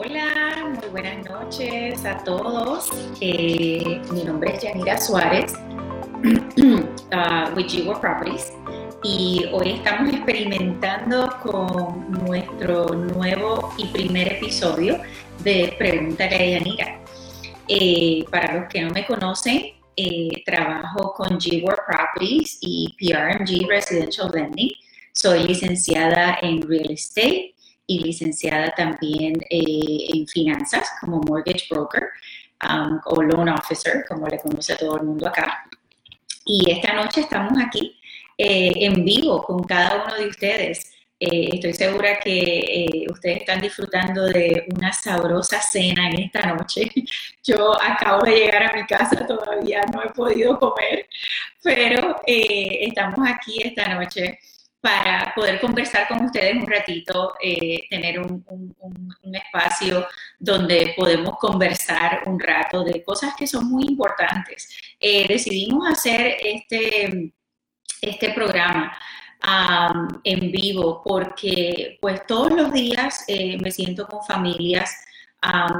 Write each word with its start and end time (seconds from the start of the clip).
Hola, 0.00 0.76
muy 0.78 0.90
buenas 0.90 1.28
noches 1.28 2.04
a 2.04 2.22
todos. 2.22 2.88
Eh, 3.20 4.00
mi 4.12 4.22
nombre 4.22 4.54
es 4.54 4.62
Yanira 4.62 4.96
Suárez, 4.96 5.54
uh, 6.22 7.56
with 7.56 7.66
G 7.66 8.00
Properties, 8.00 8.52
y 9.02 9.46
hoy 9.52 9.70
estamos 9.70 10.14
experimentando 10.14 11.28
con 11.42 12.12
nuestro 12.12 12.94
nuevo 12.94 13.74
y 13.76 13.86
primer 13.86 14.34
episodio 14.34 15.00
de 15.42 15.74
Pregúntale 15.76 16.36
a 16.36 16.58
Yanira. 16.60 17.00
Eh, 17.66 18.24
para 18.30 18.54
los 18.54 18.68
que 18.68 18.82
no 18.82 18.90
me 18.90 19.04
conocen, 19.04 19.72
eh, 19.96 20.44
trabajo 20.46 21.12
con 21.12 21.40
G 21.40 21.60
Properties 21.60 22.58
y 22.60 22.94
PRMG 23.00 23.68
Residential 23.68 24.30
Lending. 24.32 24.70
Soy 25.12 25.42
licenciada 25.42 26.38
en 26.40 26.62
Real 26.62 26.88
Estate 26.88 27.56
y 27.88 28.00
licenciada 28.00 28.70
también 28.76 29.32
eh, 29.48 30.10
en 30.14 30.28
finanzas 30.28 30.90
como 31.00 31.20
mortgage 31.22 31.66
broker 31.70 32.10
um, 32.62 33.00
o 33.06 33.22
loan 33.22 33.48
officer, 33.48 34.04
como 34.06 34.28
le 34.28 34.38
conoce 34.38 34.74
a 34.74 34.76
todo 34.76 34.98
el 34.98 35.04
mundo 35.04 35.26
acá. 35.26 35.64
Y 36.44 36.70
esta 36.70 36.92
noche 36.92 37.22
estamos 37.22 37.54
aquí 37.58 37.98
eh, 38.36 38.72
en 38.76 39.04
vivo 39.04 39.42
con 39.42 39.64
cada 39.64 40.04
uno 40.04 40.14
de 40.16 40.28
ustedes. 40.28 40.92
Eh, 41.18 41.48
estoy 41.54 41.72
segura 41.72 42.20
que 42.20 43.06
ustedes 43.10 43.38
están 43.38 43.60
disfrutando 43.62 44.26
de 44.26 44.66
una 44.76 44.92
sabrosa 44.92 45.58
cena 45.62 46.10
en 46.10 46.24
esta 46.24 46.42
noche. 46.42 46.90
Yo 47.42 47.74
acabo 47.82 48.22
de 48.22 48.32
llegar 48.32 48.64
a 48.64 48.76
mi 48.76 48.84
casa, 48.86 49.26
todavía 49.26 49.80
no 49.90 50.02
he 50.02 50.10
podido 50.10 50.58
comer, 50.58 51.08
pero 51.62 52.20
estamos 52.26 53.26
aquí 53.26 53.62
esta 53.62 53.94
noche 53.94 54.38
para 54.80 55.32
poder 55.34 55.60
conversar 55.60 56.06
con 56.06 56.24
ustedes 56.24 56.54
un 56.54 56.66
ratito, 56.66 57.34
eh, 57.42 57.80
tener 57.90 58.20
un, 58.20 58.44
espacio 59.32 60.06
donde 60.38 60.94
podemos 60.96 61.36
conversar 61.38 62.22
un 62.26 62.38
rato 62.40 62.82
de 62.84 63.02
cosas 63.02 63.34
que 63.36 63.46
son 63.46 63.68
muy 63.68 63.84
importantes. 63.84 64.68
Eh, 64.98 65.26
decidimos 65.28 65.88
hacer 65.88 66.36
este, 66.42 67.32
este 68.00 68.30
programa 68.32 68.96
en 70.24 70.50
vivo 70.50 71.02
porque 71.04 71.98
pues 72.00 72.26
todos 72.26 72.52
los 72.52 72.72
días 72.72 73.24
eh, 73.28 73.56
me 73.58 73.70
siento 73.70 74.06
con 74.06 74.24
familias 74.24 75.04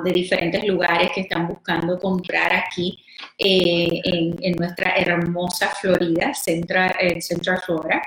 de 0.04 0.12
diferentes 0.12 0.64
lugares 0.64 1.10
que 1.12 1.22
están 1.22 1.48
buscando 1.48 1.98
comprar 1.98 2.52
aquí 2.54 2.96
eh, 3.36 4.00
en, 4.04 4.52
nuestra 4.56 4.94
hermosa 4.96 5.68
Florida, 5.80 6.32
Central, 6.32 6.94
Central 7.20 7.60
Florida, 7.64 8.00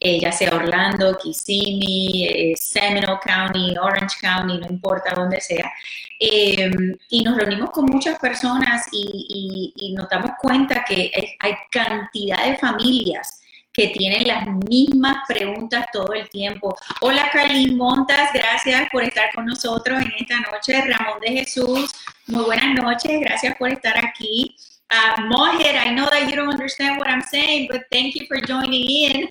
eh, 0.00 0.18
ya 0.20 0.32
sea 0.32 0.54
Orlando, 0.54 1.16
Kissimmee, 1.16 2.52
eh, 2.52 2.56
Seminole 2.56 3.20
County, 3.24 3.76
Orange 3.78 4.16
County, 4.20 4.58
no 4.58 4.66
importa 4.68 5.14
dónde 5.14 5.40
sea. 5.40 5.72
y 6.18 7.22
nos 7.22 7.36
reunimos 7.36 7.70
con 7.70 7.86
muchas 7.86 8.18
personas 8.18 8.86
y, 8.90 9.72
y 9.76 9.92
nos 9.92 10.08
damos 10.08 10.32
cuenta 10.40 10.84
que 10.84 11.36
hay 11.38 11.52
cantidad 11.70 12.44
de 12.46 12.56
familias 12.56 13.45
que 13.76 13.88
tienen 13.88 14.26
las 14.26 14.46
mismas 14.70 15.18
preguntas 15.28 15.86
todo 15.92 16.14
el 16.14 16.28
tiempo. 16.30 16.74
Hola 17.02 17.28
Carlín 17.30 17.76
Montas, 17.76 18.30
gracias 18.32 18.88
por 18.90 19.02
estar 19.02 19.30
con 19.34 19.44
nosotros 19.44 20.02
en 20.02 20.12
esta 20.18 20.40
noche. 20.50 20.80
Ramón 20.80 21.20
de 21.20 21.28
Jesús, 21.28 21.92
muy 22.26 22.44
buenas 22.44 22.74
noches, 22.74 23.20
gracias 23.20 23.54
por 23.58 23.70
estar 23.70 24.02
aquí. 24.02 24.56
Uh, 24.90 25.20
I 25.20 25.92
know 25.94 26.08
that 26.08 26.30
you 26.30 26.36
don't 26.36 26.48
understand 26.48 26.98
what 26.98 27.08
I'm 27.08 27.20
saying, 27.20 27.68
but 27.70 27.82
thank 27.92 28.14
you 28.14 28.24
for 28.26 28.40
joining 28.40 28.88
in. 28.88 29.28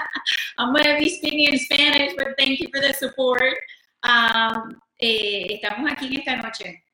I'm 0.58 0.72
going 0.72 0.84
to 0.84 0.96
be 0.98 1.10
speaking 1.10 1.52
in 1.52 1.58
Spanish, 1.58 2.14
but 2.16 2.28
thank 2.38 2.60
you 2.60 2.68
for 2.72 2.80
the 2.80 2.94
support. 2.94 3.54
Um, 4.02 4.80
eh, 4.98 5.60
estamos 5.60 5.90
aquí 5.90 6.06
en 6.06 6.20
esta 6.20 6.36
noche 6.36 6.84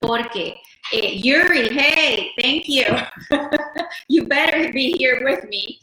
porque 0.00 0.56
eh, 0.92 1.20
Yuri, 1.22 1.68
hey, 1.68 2.32
thank 2.40 2.66
you. 2.66 2.86
you 4.08 4.24
better 4.26 4.72
be 4.72 4.96
here 4.98 5.22
with 5.22 5.44
me. 5.48 5.80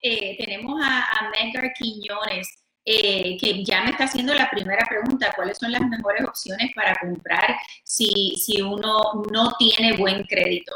Eh, 0.00 0.36
tenemos 0.38 0.80
a, 0.82 1.00
a 1.00 1.72
Quiñones, 1.78 2.62
eh, 2.84 3.36
que 3.40 3.64
ya 3.64 3.82
me 3.82 3.90
está 3.90 4.04
haciendo 4.04 4.32
la 4.34 4.48
primera 4.48 4.86
pregunta, 4.88 5.32
¿cuáles 5.34 5.58
son 5.58 5.72
las 5.72 5.82
mejores 5.82 6.24
opciones 6.24 6.70
para 6.74 6.94
comprar 6.94 7.56
si, 7.82 8.36
si 8.36 8.62
uno 8.62 9.24
no 9.32 9.52
tiene 9.58 9.96
buen 9.96 10.22
crédito? 10.24 10.72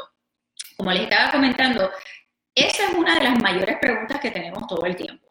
Como 0.75 0.91
les 0.91 1.03
estaba 1.03 1.31
comentando, 1.31 1.89
esa 2.53 2.87
es 2.87 2.93
una 2.95 3.15
de 3.15 3.23
las 3.23 3.39
mayores 3.41 3.77
preguntas 3.79 4.19
que 4.19 4.31
tenemos 4.31 4.67
todo 4.67 4.85
el 4.85 4.95
tiempo. 4.95 5.27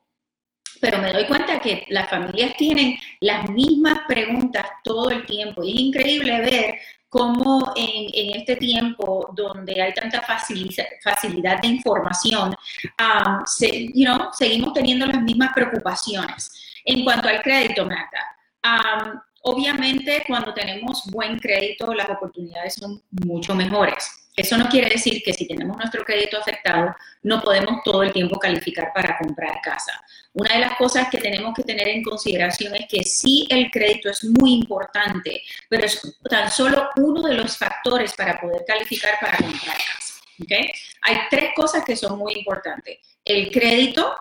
Pero 0.80 0.98
me 0.98 1.12
doy 1.12 1.26
cuenta 1.26 1.60
que 1.60 1.84
las 1.90 2.08
familias 2.08 2.56
tienen 2.56 2.98
las 3.20 3.50
mismas 3.50 4.00
preguntas 4.08 4.64
todo 4.82 5.10
el 5.10 5.26
tiempo 5.26 5.62
y 5.62 5.74
es 5.74 5.80
increíble 5.80 6.40
ver 6.40 6.78
cómo 7.10 7.72
en, 7.76 8.40
este 8.40 8.56
tiempo 8.56 9.28
donde 9.34 9.82
hay 9.82 9.92
tanta 9.92 10.22
facilidad 10.22 11.60
de 11.60 11.66
información, 11.66 12.54
um, 12.98 13.44
seguimos 13.44 14.72
teniendo 14.72 15.06
las 15.06 15.20
mismas 15.20 15.52
preocupaciones. 15.52 16.80
En 16.84 17.04
cuanto 17.04 17.28
al 17.28 17.42
crédito, 17.42 17.84
Marta, 17.84 18.36
um, 18.64 19.20
obviamente 19.42 20.22
cuando 20.26 20.54
tenemos 20.54 21.04
buen 21.10 21.38
crédito 21.38 21.92
las 21.92 22.08
oportunidades 22.08 22.74
son 22.74 23.02
mucho 23.10 23.54
mejores. 23.54 24.19
Eso 24.36 24.56
no 24.56 24.68
quiere 24.68 24.88
decir 24.88 25.22
que 25.22 25.34
si 25.34 25.46
tenemos 25.46 25.76
nuestro 25.76 26.04
crédito 26.04 26.38
afectado 26.38 26.94
no 27.22 27.42
podemos 27.42 27.82
todo 27.84 28.02
el 28.02 28.12
tiempo 28.12 28.38
calificar 28.38 28.92
para 28.94 29.18
comprar 29.18 29.60
casa. 29.60 29.92
Una 30.32 30.54
de 30.54 30.60
las 30.60 30.76
cosas 30.76 31.08
que 31.10 31.18
tenemos 31.18 31.52
que 31.54 31.62
tener 31.62 31.88
en 31.88 32.02
consideración 32.02 32.74
es 32.76 32.86
que 32.88 33.02
sí 33.02 33.46
el 33.50 33.70
crédito 33.70 34.08
es 34.08 34.24
muy 34.24 34.54
importante, 34.54 35.42
pero 35.68 35.84
es 35.84 36.00
tan 36.28 36.50
solo 36.50 36.88
uno 36.96 37.22
de 37.22 37.34
los 37.34 37.56
factores 37.56 38.14
para 38.14 38.40
poder 38.40 38.64
calificar 38.66 39.18
para 39.20 39.36
comprar 39.36 39.76
casa. 39.76 40.14
¿okay? 40.42 40.70
Hay 41.02 41.18
tres 41.28 41.50
cosas 41.54 41.84
que 41.84 41.96
son 41.96 42.18
muy 42.18 42.34
importantes. 42.34 42.98
El 43.24 43.50
crédito, 43.50 44.14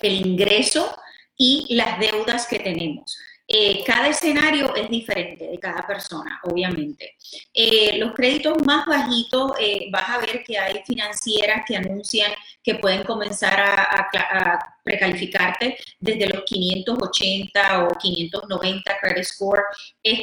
el 0.00 0.26
ingreso 0.26 0.96
y 1.36 1.74
las 1.74 1.98
deudas 1.98 2.46
que 2.46 2.60
tenemos. 2.60 3.18
Eh, 3.46 3.82
cada 3.84 4.08
escenario 4.08 4.74
es 4.74 4.88
diferente 4.88 5.46
de 5.46 5.58
cada 5.58 5.86
persona, 5.86 6.40
obviamente. 6.44 7.16
Eh, 7.52 7.98
los 7.98 8.12
créditos 8.14 8.56
más 8.64 8.86
bajitos, 8.86 9.52
eh, 9.58 9.88
vas 9.90 10.08
a 10.08 10.18
ver 10.18 10.44
que 10.44 10.56
hay 10.58 10.80
financieras 10.86 11.64
que 11.66 11.76
anuncian 11.76 12.32
que 12.62 12.76
pueden 12.76 13.02
comenzar 13.02 13.60
a, 13.60 14.58
precalificarte 14.84 15.76
desde 16.00 16.26
los 16.28 16.42
580 16.44 17.84
o 17.84 17.98
590 17.98 18.98
credit 19.00 19.24
score. 19.24 19.62
Es, 20.02 20.20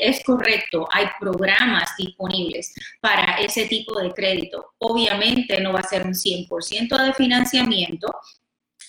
es 0.00 0.24
correcto, 0.24 0.88
hay 0.90 1.06
programas 1.20 1.90
disponibles 1.96 2.72
para 3.00 3.38
ese 3.38 3.66
tipo 3.66 4.00
de 4.00 4.12
crédito. 4.12 4.74
Obviamente 4.78 5.60
no 5.60 5.72
va 5.72 5.80
a 5.80 5.82
ser 5.82 6.06
un 6.06 6.14
100% 6.14 6.96
de 7.04 7.12
financiamiento 7.12 8.08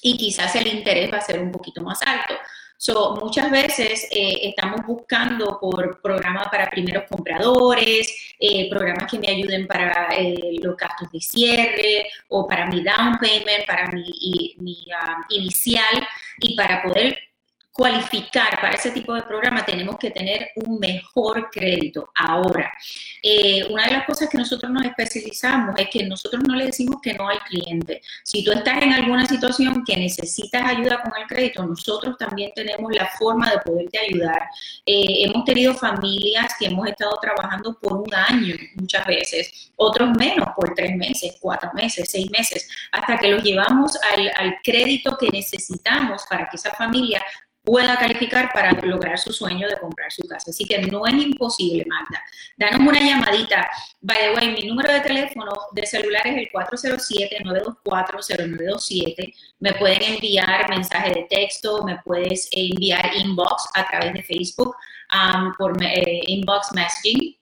y 0.02 0.18
quizás 0.18 0.56
el 0.56 0.68
interés 0.68 1.12
va 1.12 1.18
a 1.18 1.22
ser 1.22 1.40
un 1.40 1.52
poquito 1.52 1.82
más 1.82 2.02
alto 2.04 2.36
So, 2.82 3.18
muchas 3.22 3.52
veces 3.52 4.08
eh, 4.10 4.40
estamos 4.44 4.86
buscando 4.88 5.60
por 5.60 6.00
programas 6.02 6.48
para 6.48 6.70
primeros 6.70 7.04
compradores, 7.10 8.34
eh, 8.40 8.70
programas 8.70 9.12
que 9.12 9.20
me 9.20 9.28
ayuden 9.28 9.68
para 9.68 10.08
eh, 10.18 10.54
los 10.64 10.78
gastos 10.78 11.12
de 11.12 11.20
cierre 11.20 12.10
o 12.30 12.48
para 12.48 12.68
mi 12.68 12.82
down 12.82 13.18
payment, 13.20 13.66
para 13.68 13.88
mi, 13.92 14.56
mi 14.60 14.78
ah, 14.98 15.26
inicial 15.28 16.08
y 16.40 16.56
para 16.56 16.82
poder 16.82 17.20
cualificar 17.72 18.60
para 18.60 18.76
ese 18.76 18.92
tipo 18.92 19.14
de 19.14 19.24
programa 19.24 19.66
tenemos 19.66 19.98
que 19.98 20.12
tener 20.12 20.50
un 20.56 20.80
mejor 20.80 21.50
crédito. 21.52 22.10
Ahora, 22.16 22.72
eh, 23.22 23.66
una 23.70 23.86
de 23.86 23.92
las 23.92 24.06
cosas 24.06 24.30
que 24.30 24.38
nosotros 24.38 24.72
nos 24.72 24.84
especializamos 24.84 25.76
es 25.78 25.90
que 25.90 26.04
nosotros 26.04 26.44
no 26.46 26.56
le 26.56 26.66
decimos 26.66 26.98
que 27.02 27.14
no 27.14 27.30
al 27.30 27.40
cliente. 27.44 28.02
Si 28.24 28.44
tú 28.44 28.52
estás 28.52 28.82
en 28.82 28.94
alguna 28.94 29.26
situación 29.26 29.84
que 29.86 29.96
necesitas 29.96 30.66
ayuda 30.66 31.02
con 31.02 31.14
el 31.22 31.28
crédito, 31.28 31.64
nosotros 31.66 32.18
también 32.18 32.52
tenemos 32.54 32.92
la 32.94 33.08
forma 33.18 33.50
de 33.52 33.60
poderte 33.60 34.00
ayudar. 34.00 34.44
Eh, 34.86 35.26
hemos 35.26 35.46
tenido 35.46 35.74
familias 35.74 36.54
que 36.60 36.66
hemos 36.66 36.88
estado 36.88 37.18
trabajando 37.22 37.78
por 37.80 37.94
un 37.94 38.14
año 38.14 38.56
muchas 38.76 39.06
veces, 39.06 39.72
otros 39.76 40.10
menos 40.18 40.50
por 40.56 40.74
tres 40.74 40.96
meses, 40.96 41.38
cuatro 41.40 41.72
meses, 41.74 42.10
seis 42.12 42.30
meses, 42.32 42.68
hasta 42.92 43.18
que 43.18 43.30
los 43.30 43.44
llevamos 43.44 43.98
al, 44.14 44.32
al 44.36 44.58
crédito 44.64 45.18
que 45.18 45.30
necesitamos 45.30 46.26
para 46.30 46.50
que 46.50 46.58
esa 46.58 46.72
familia 46.72 47.24
pueda 47.70 47.98
calificar 47.98 48.52
para 48.52 48.72
lograr 48.72 49.20
su 49.20 49.32
sueño 49.32 49.68
de 49.68 49.78
comprar 49.78 50.12
su 50.12 50.28
casa. 50.28 50.50
Así 50.50 50.66
que 50.66 50.82
no 50.82 51.06
es 51.06 51.14
imposible, 51.14 51.86
Magda. 51.86 52.20
Danos 52.58 52.80
una 52.80 53.00
llamadita. 53.00 53.70
By 54.02 54.18
the 54.18 54.34
way, 54.34 54.56
mi 54.56 54.64
número 54.68 54.92
de 54.92 55.02
teléfono 55.02 55.52
de 55.74 55.86
celular 55.86 56.26
es 56.26 56.38
el 56.38 56.50
407-924-0927. 56.52 59.36
Me 59.60 59.74
pueden 59.74 60.02
enviar 60.02 60.68
mensaje 60.68 61.14
de 61.14 61.28
texto, 61.30 61.84
me 61.84 62.00
puedes 62.04 62.50
enviar 62.52 63.16
inbox 63.16 63.70
a 63.76 63.86
través 63.86 64.14
de 64.14 64.24
Facebook 64.24 64.76
um, 65.14 65.54
por 65.54 65.78
eh, 65.84 66.22
inbox 66.26 66.74
messaging 66.74 67.36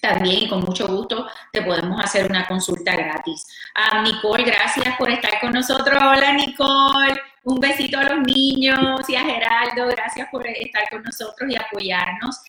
también 0.00 0.48
con 0.50 0.60
mucho 0.60 0.86
gusto 0.86 1.26
te 1.50 1.62
podemos 1.62 1.98
hacer 1.98 2.30
una 2.30 2.46
consulta 2.46 2.94
gratis. 2.94 3.44
A 3.74 4.02
Nicole, 4.02 4.44
gracias 4.44 4.96
por 4.98 5.10
estar 5.10 5.40
con 5.40 5.52
nosotros. 5.52 5.98
Hola 5.98 6.34
Nicole. 6.34 7.33
Un 7.44 7.60
besito 7.60 7.98
a 7.98 8.04
los 8.04 8.26
niños 8.26 9.08
y 9.08 9.16
a 9.16 9.24
Geraldo, 9.24 9.86
gracias 9.88 10.28
por 10.30 10.46
estar 10.46 10.88
con 10.88 11.02
nosotros 11.02 11.50
y 11.50 11.56
apoyarnos. 11.56 12.40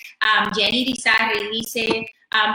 Jenny 0.56 0.86
Rizarri 0.86 1.50
dice, 1.52 2.08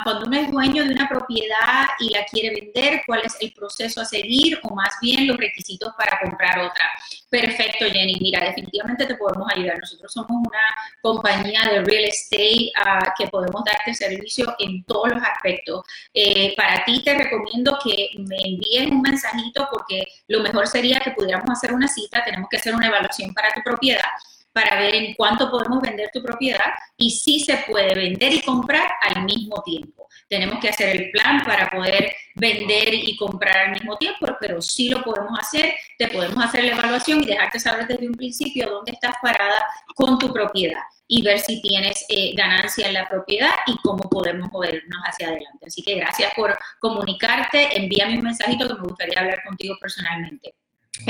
cuando 0.05 0.27
uno 0.27 0.37
es 0.37 0.51
dueño 0.51 0.85
de 0.85 0.95
una 0.95 1.09
propiedad 1.09 1.87
y 1.99 2.11
la 2.11 2.25
quiere 2.25 2.61
vender, 2.61 3.03
cuál 3.07 3.23
es 3.25 3.37
el 3.41 3.53
proceso 3.53 4.01
a 4.01 4.05
seguir 4.05 4.59
o 4.63 4.75
más 4.75 4.95
bien 5.01 5.27
los 5.27 5.37
requisitos 5.37 5.93
para 5.97 6.19
comprar 6.21 6.59
otra. 6.59 6.85
Perfecto, 7.29 7.87
Jenny. 7.87 8.19
Mira, 8.21 8.45
definitivamente 8.45 9.07
te 9.07 9.15
podemos 9.15 9.49
ayudar. 9.55 9.79
Nosotros 9.79 10.13
somos 10.13 10.31
una 10.31 10.59
compañía 11.01 11.61
de 11.71 11.83
real 11.85 12.05
estate 12.05 12.73
ah, 12.77 13.15
que 13.17 13.29
podemos 13.29 13.63
darte 13.65 13.95
servicio 13.95 14.55
en 14.59 14.85
todos 14.85 15.11
los 15.11 15.23
aspectos. 15.23 15.85
Eh, 16.13 16.55
para 16.57 16.85
ti 16.85 17.03
te 17.05 17.17
recomiendo 17.17 17.79
que 17.83 18.11
me 18.19 18.37
envíes 18.37 18.91
un 18.91 19.01
mensajito 19.01 19.69
porque 19.71 20.05
lo 20.29 20.41
mejor 20.41 20.67
sería 20.67 20.99
que 21.01 21.13
pudiéramos 21.13 21.51
hacer 21.51 21.73
una 21.73 21.89
cita. 21.89 22.25
Tenemos 22.25 22.49
que 22.51 22.57
hacer 22.57 22.75
una 22.75 22.89
evaluación 22.89 23.33
para 23.33 23.53
tu 23.55 23.63
propiedad 23.63 24.11
para 24.53 24.81
ver 24.81 24.95
en 24.95 25.15
cuánto 25.15 25.51
podemos 25.51 25.81
vender 25.81 26.11
tu 26.13 26.23
propiedad 26.23 26.73
y 26.97 27.11
si 27.11 27.41
se 27.41 27.59
puede 27.69 27.95
vender 27.95 28.33
y 28.33 28.43
comprar 28.43 28.91
al 29.03 29.25
mismo 29.25 29.63
tiempo. 29.63 30.09
Tenemos 30.29 30.59
que 30.61 30.69
hacer 30.69 30.97
el 30.97 31.11
plan 31.11 31.43
para 31.45 31.71
poder 31.71 32.13
vender 32.35 32.95
y 32.95 33.17
comprar 33.17 33.69
al 33.69 33.71
mismo 33.73 33.97
tiempo, 33.97 34.27
pero 34.41 34.61
sí 34.61 34.89
lo 34.89 35.03
podemos 35.03 35.39
hacer, 35.39 35.75
te 35.99 36.09
podemos 36.09 36.45
hacer 36.45 36.65
la 36.65 36.73
evaluación 36.73 37.23
y 37.23 37.27
dejarte 37.27 37.61
saber 37.61 37.87
desde 37.87 38.07
un 38.07 38.15
principio 38.15 38.69
dónde 38.71 38.93
estás 38.93 39.15
parada 39.23 39.65
con 39.95 40.19
tu 40.19 40.33
propiedad 40.33 40.81
y 41.13 41.23
ver 41.23 41.41
si 41.41 41.61
tienes 41.61 42.05
eh, 42.09 42.35
ganancia 42.37 42.87
en 42.87 42.95
la 42.95 43.09
propiedad 43.09 43.51
y 43.67 43.77
cómo 43.79 44.09
podemos 44.09 44.51
movernos 44.53 45.01
hacia 45.05 45.27
adelante. 45.27 45.67
Así 45.67 45.83
que 45.83 45.97
gracias 45.97 46.33
por 46.35 46.57
comunicarte, 46.79 47.77
envíame 47.77 48.19
un 48.19 48.25
mensajito 48.25 48.69
que 48.69 48.75
me 48.75 48.89
gustaría 48.89 49.19
hablar 49.19 49.43
contigo 49.45 49.75
personalmente. 49.81 50.55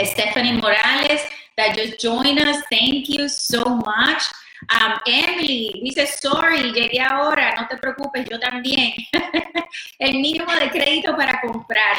Stephanie 0.04 0.52
Morales, 0.52 1.22
that 1.56 1.76
just 1.76 2.00
joined 2.00 2.38
us. 2.40 2.62
Thank 2.70 3.08
you 3.08 3.28
so 3.28 3.64
much. 3.64 4.22
Um, 4.68 5.00
Emily 5.06 5.80
dice, 5.82 6.06
sorry, 6.06 6.72
llegué 6.72 7.00
ahora, 7.00 7.54
no 7.56 7.66
te 7.66 7.76
preocupes, 7.78 8.28
yo 8.28 8.38
también. 8.38 8.92
el 9.98 10.12
mínimo 10.20 10.52
de 10.52 10.70
crédito 10.70 11.16
para 11.16 11.40
comprar. 11.40 11.96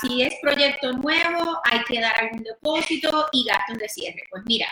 Si 0.00 0.22
es 0.22 0.34
proyecto 0.42 0.92
nuevo, 0.92 1.58
hay 1.64 1.82
que 1.84 1.98
dar 1.98 2.20
algún 2.20 2.42
depósito 2.42 3.28
y 3.32 3.44
gastos 3.44 3.78
de 3.78 3.88
cierre. 3.88 4.22
Pues 4.30 4.42
mira, 4.44 4.66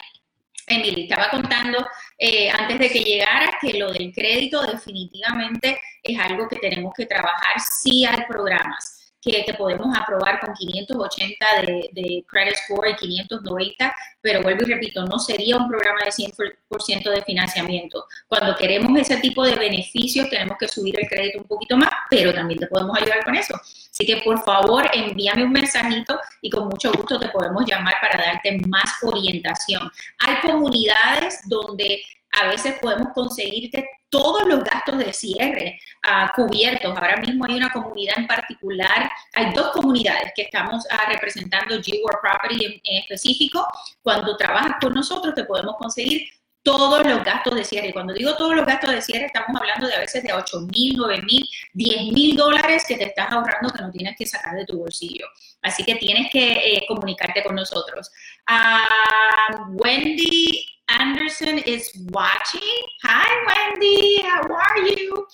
Emily, 0.66 1.04
estaba 1.04 1.30
contando 1.30 1.86
eh, 2.18 2.50
antes 2.50 2.78
de 2.78 2.90
que 2.90 3.02
llegara 3.02 3.56
que 3.60 3.72
lo 3.78 3.90
del 3.90 4.12
crédito 4.12 4.60
definitivamente 4.66 5.80
es 6.02 6.18
algo 6.18 6.46
que 6.46 6.56
tenemos 6.56 6.92
que 6.94 7.06
trabajar. 7.06 7.58
Sí 7.58 8.04
hay 8.04 8.22
programas 8.28 9.01
que 9.22 9.44
te 9.44 9.54
podemos 9.54 9.96
aprobar 9.96 10.40
con 10.40 10.52
580 10.52 11.46
de, 11.60 11.90
de, 11.92 12.24
credit 12.26 12.56
score 12.56 12.90
y 12.90 12.96
590, 12.96 13.94
pero 14.20 14.42
vuelvo 14.42 14.62
y 14.62 14.72
repito, 14.72 15.04
no 15.04 15.18
sería 15.20 15.56
un 15.56 15.68
programa 15.68 16.00
de 16.04 16.10
100% 16.10 17.10
de 17.10 17.22
financiamiento. 17.22 18.04
Cuando 18.26 18.56
queremos 18.56 18.98
ese 19.00 19.18
tipo 19.18 19.44
de 19.44 19.54
beneficios, 19.54 20.28
tenemos 20.28 20.58
que 20.58 20.66
subir 20.66 20.98
el 20.98 21.08
crédito 21.08 21.38
un 21.38 21.46
poquito 21.46 21.76
más, 21.76 21.90
pero 22.10 22.34
también 22.34 22.58
te 22.58 22.66
podemos 22.66 23.00
ayudar 23.00 23.24
con 23.24 23.36
eso. 23.36 23.54
Así 23.54 24.04
que 24.04 24.16
por 24.22 24.42
favor, 24.42 24.90
envíame 24.92 25.44
un 25.44 25.52
mensajito 25.52 26.18
y 26.40 26.50
con 26.50 26.68
mucho 26.68 26.90
gusto 26.92 27.20
te 27.20 27.28
podemos 27.28 27.64
llamar 27.64 27.94
para 28.00 28.24
darte 28.24 28.58
más 28.66 28.90
orientación. 29.02 29.88
Hay 30.18 30.40
comunidades 30.50 31.42
donde 31.48 32.02
a 32.32 32.48
veces 32.48 32.74
podemos 32.80 33.08
conseguirte 33.14 33.88
todos 34.12 34.46
los 34.46 34.62
gastos 34.62 34.98
de 34.98 35.10
cierre 35.14 35.80
uh, 36.04 36.30
cubiertos. 36.36 36.94
Ahora 36.94 37.16
mismo 37.16 37.46
hay 37.46 37.54
una 37.54 37.72
comunidad 37.72 38.18
en 38.18 38.26
particular, 38.26 39.10
hay 39.32 39.54
dos 39.54 39.72
comunidades 39.72 40.32
que 40.36 40.42
estamos 40.42 40.84
uh, 40.84 41.10
representando 41.10 41.76
G-World 41.76 42.20
Property 42.20 42.82
en, 42.84 42.96
específico. 42.98 43.66
Cuando 44.02 44.36
trabajas 44.36 44.76
con 44.82 44.92
nosotros 44.92 45.34
te 45.34 45.44
podemos 45.44 45.76
conseguir 45.78 46.28
todos 46.62 47.06
los 47.06 47.24
gastos 47.24 47.54
de 47.54 47.64
cierre. 47.64 47.94
Cuando 47.94 48.12
digo 48.12 48.36
todos 48.36 48.54
los 48.54 48.66
gastos 48.66 48.90
de 48.90 49.00
cierre, 49.00 49.26
estamos 49.26 49.58
hablando 49.58 49.86
de 49.86 49.94
a 49.94 50.00
veces 50.00 50.22
de 50.22 50.32
8 50.34 50.60
mil, 50.60 50.94
9 50.94 51.22
mil, 51.22 51.48
10 51.72 52.12
mil 52.12 52.36
dólares 52.36 52.84
que 52.86 52.96
te 52.96 53.04
estás 53.04 53.32
ahorrando 53.32 53.72
que 53.72 53.82
no 53.82 53.90
tienes 53.90 54.14
que 54.18 54.26
sacar 54.26 54.54
de 54.56 54.66
tu 54.66 54.76
bolsillo. 54.76 55.26
Así 55.62 55.84
que 55.84 55.94
tienes 55.94 56.30
que 56.30 56.52
eh, 56.52 56.84
comunicarte 56.86 57.42
con 57.42 57.54
nosotros. 57.54 58.10
Uh, 58.46 59.72
Wendy 59.82 60.71
Anderson 61.12 61.58
is 61.66 61.92
watching. 62.10 62.80
Hi, 63.04 63.28
Wendy. 63.46 64.22
How 64.22 64.48
are 64.48 64.80
you? 64.80 65.26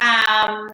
Um, 0.00 0.72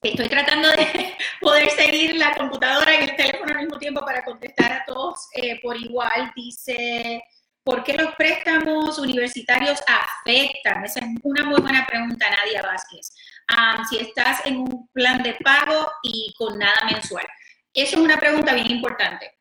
estoy 0.00 0.28
tratando 0.28 0.70
de 0.70 1.16
poder 1.40 1.68
seguir 1.70 2.14
la 2.14 2.32
computadora 2.36 2.94
y 2.94 3.04
el 3.08 3.16
teléfono 3.16 3.52
al 3.52 3.62
mismo 3.62 3.78
tiempo 3.78 4.00
para 4.02 4.24
contestar 4.24 4.70
a 4.72 4.84
todos 4.86 5.26
eh, 5.34 5.58
por 5.60 5.76
igual. 5.76 6.30
Dice, 6.36 7.20
¿por 7.64 7.82
qué 7.82 7.94
los 7.94 8.14
préstamos 8.14 8.96
universitarios 9.00 9.80
afectan? 9.88 10.84
Esa 10.84 11.00
es 11.00 11.06
una 11.24 11.42
muy 11.42 11.60
buena 11.60 11.84
pregunta, 11.84 12.30
Nadia 12.30 12.62
Vázquez. 12.62 13.12
Um, 13.50 13.84
si 13.86 13.98
estás 13.98 14.46
en 14.46 14.58
un 14.58 14.88
plan 14.92 15.20
de 15.24 15.34
pago 15.42 15.90
y 16.04 16.32
con 16.38 16.56
nada 16.60 16.84
mensual. 16.88 17.26
Eso 17.74 17.96
es 17.96 18.02
una 18.02 18.20
pregunta 18.20 18.54
bien 18.54 18.70
importante 18.70 19.39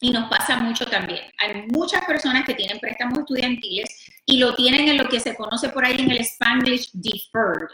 y 0.00 0.10
nos 0.10 0.28
pasa 0.28 0.56
mucho 0.56 0.86
también. 0.86 1.24
Hay 1.38 1.66
muchas 1.68 2.04
personas 2.04 2.44
que 2.44 2.54
tienen 2.54 2.78
préstamos 2.78 3.18
estudiantiles 3.18 4.10
y 4.26 4.38
lo 4.38 4.54
tienen 4.54 4.88
en 4.88 4.98
lo 4.98 5.08
que 5.08 5.20
se 5.20 5.34
conoce 5.34 5.70
por 5.70 5.84
ahí 5.84 5.96
en 5.98 6.10
el 6.10 6.20
Spanglish 6.20 6.90
deferred. 6.92 7.68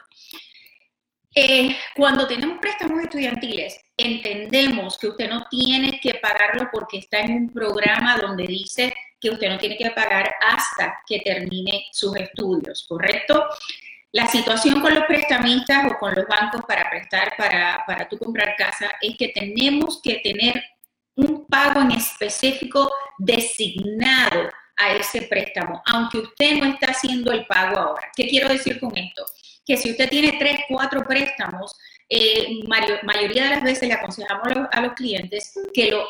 Eh, 1.37 1.77
cuando 1.97 2.27
tenemos 2.29 2.59
préstamos 2.61 3.03
estudiantiles, 3.03 3.79
entendemos 3.97 4.97
que 4.97 5.09
usted 5.09 5.29
no 5.29 5.47
tiene 5.51 5.99
que 6.01 6.15
pagarlo 6.15 6.69
porque 6.73 6.99
está 6.99 7.21
en 7.21 7.33
un 7.33 7.53
programa 7.53 8.17
donde 8.19 8.45
dice 8.45 8.95
que 9.21 9.31
usted 9.31 9.49
no 9.49 9.59
tiene 9.59 9.77
que 9.77 9.91
pagar 9.91 10.33
hasta 10.41 11.01
que 11.07 11.21
termine 11.21 11.87
sus 11.91 12.15
estudios, 12.17 12.87
¿correcto? 12.89 13.47
La 14.13 14.29
situación 14.29 14.81
con 14.81 14.95
los 14.95 15.05
prestamistas 15.07 15.91
o 15.91 15.99
con 15.99 16.15
los 16.15 16.25
bancos 16.29 16.63
para 16.69 16.89
prestar, 16.89 17.35
para, 17.37 17.83
para 17.85 18.09
tú 18.09 18.17
comprar 18.17 18.55
casa, 18.57 18.93
es 19.01 19.17
que 19.17 19.29
tenemos 19.29 20.01
que 20.01 20.21
tener 20.23 20.63
un 21.17 21.47
pago 21.47 21.81
en 21.81 21.93
específico 21.93 22.91
designado 23.19 24.51
a 24.77 24.93
ese 24.95 25.23
préstamo, 25.23 25.83
aunque 25.87 26.19
usted 26.19 26.57
no 26.57 26.67
está 26.67 26.91
haciendo 26.91 27.33
el 27.33 27.47
pago 27.47 27.79
ahora. 27.79 28.11
¿Qué 28.17 28.27
quiero 28.29 28.49
decir 28.49 28.81
con 28.81 28.97
esto? 28.97 29.25
Que 29.65 29.77
si 29.77 29.91
usted 29.93 30.09
tiene 30.09 30.37
tres, 30.39 30.61
cuatro 30.69 31.05
préstamos, 31.05 31.77
eh, 32.09 32.63
mayoría 33.05 33.45
de 33.45 33.51
las 33.51 33.63
veces 33.63 33.89
le 33.89 33.95
aconsejamos 33.95 34.49
a 34.71 34.81
los, 34.81 34.93
clientes 34.93 35.55
que 35.73 35.91
lo 35.91 36.07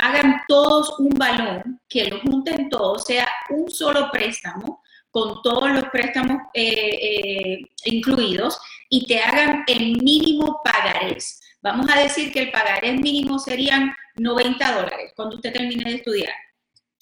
hagan 0.00 0.42
todos 0.46 0.98
un 0.98 1.10
balón, 1.10 1.80
que 1.88 2.10
lo 2.10 2.20
junten 2.20 2.68
todos, 2.68 3.04
sea 3.04 3.28
un 3.50 3.70
solo 3.70 4.10
préstamo 4.10 4.82
con 5.10 5.42
todos 5.42 5.70
los 5.70 5.84
préstamos 5.90 6.38
eh, 6.54 6.64
eh, 6.64 7.58
incluidos 7.84 8.58
y 8.88 9.06
te 9.06 9.20
hagan 9.20 9.64
el 9.66 10.02
mínimo 10.02 10.60
pagarés. 10.64 11.40
Vamos 11.60 11.90
a 11.90 11.98
decir 11.98 12.32
que 12.32 12.40
el 12.40 12.50
pagarés 12.50 12.98
mínimo 13.00 13.38
serían 13.38 13.94
90 14.16 14.72
dólares 14.72 15.12
cuando 15.16 15.36
usted 15.36 15.52
termine 15.52 15.90
de 15.90 15.96
estudiar 15.96 16.34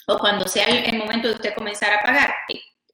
o 0.07 0.19
cuando 0.19 0.47
sea 0.47 0.65
el, 0.67 0.99
momento 0.99 1.29
de 1.29 1.35
usted 1.35 1.55
comenzar 1.55 1.93
a 1.93 2.03
pagar. 2.03 2.35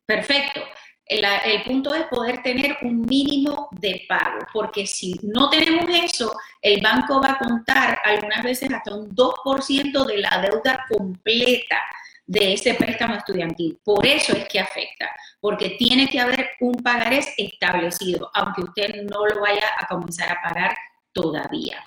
Perfecto. 0.04 0.60
El, 1.06 1.24
el, 1.24 1.62
punto 1.62 1.94
es 1.94 2.04
poder 2.06 2.42
tener 2.42 2.78
un 2.82 3.02
mínimo 3.02 3.68
de 3.72 4.04
pago, 4.08 4.40
porque 4.52 4.86
si 4.86 5.14
no 5.22 5.48
tenemos 5.48 5.88
eso, 5.88 6.36
el 6.60 6.80
banco 6.82 7.20
va 7.20 7.32
a 7.32 7.38
contar 7.38 8.00
algunas 8.04 8.42
veces 8.42 8.72
hasta 8.72 8.94
un 8.94 9.14
2% 9.14 10.04
de 10.04 10.18
la 10.18 10.40
deuda 10.40 10.84
completa 10.88 11.80
de 12.26 12.54
ese 12.54 12.74
préstamo 12.74 13.14
estudiantil. 13.14 13.78
Por 13.84 14.04
eso 14.04 14.32
es 14.32 14.48
que 14.48 14.58
afecta, 14.58 15.08
porque 15.40 15.70
tiene 15.78 16.08
que 16.08 16.20
haber 16.20 16.50
un 16.60 16.74
pagarés 16.74 17.32
establecido, 17.36 18.30
aunque 18.34 18.62
usted 18.62 19.02
no 19.04 19.26
lo 19.26 19.40
vaya 19.40 19.68
a 19.78 19.86
comenzar 19.86 20.30
a 20.30 20.42
pagar 20.42 20.76
todavía. 21.12 21.82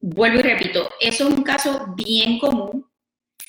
Vuelvo 0.00 0.38
y 0.38 0.42
repito, 0.42 0.88
eso 1.00 1.28
es 1.28 1.34
un 1.34 1.42
caso 1.42 1.86
bien 1.96 2.38
común 2.38 2.88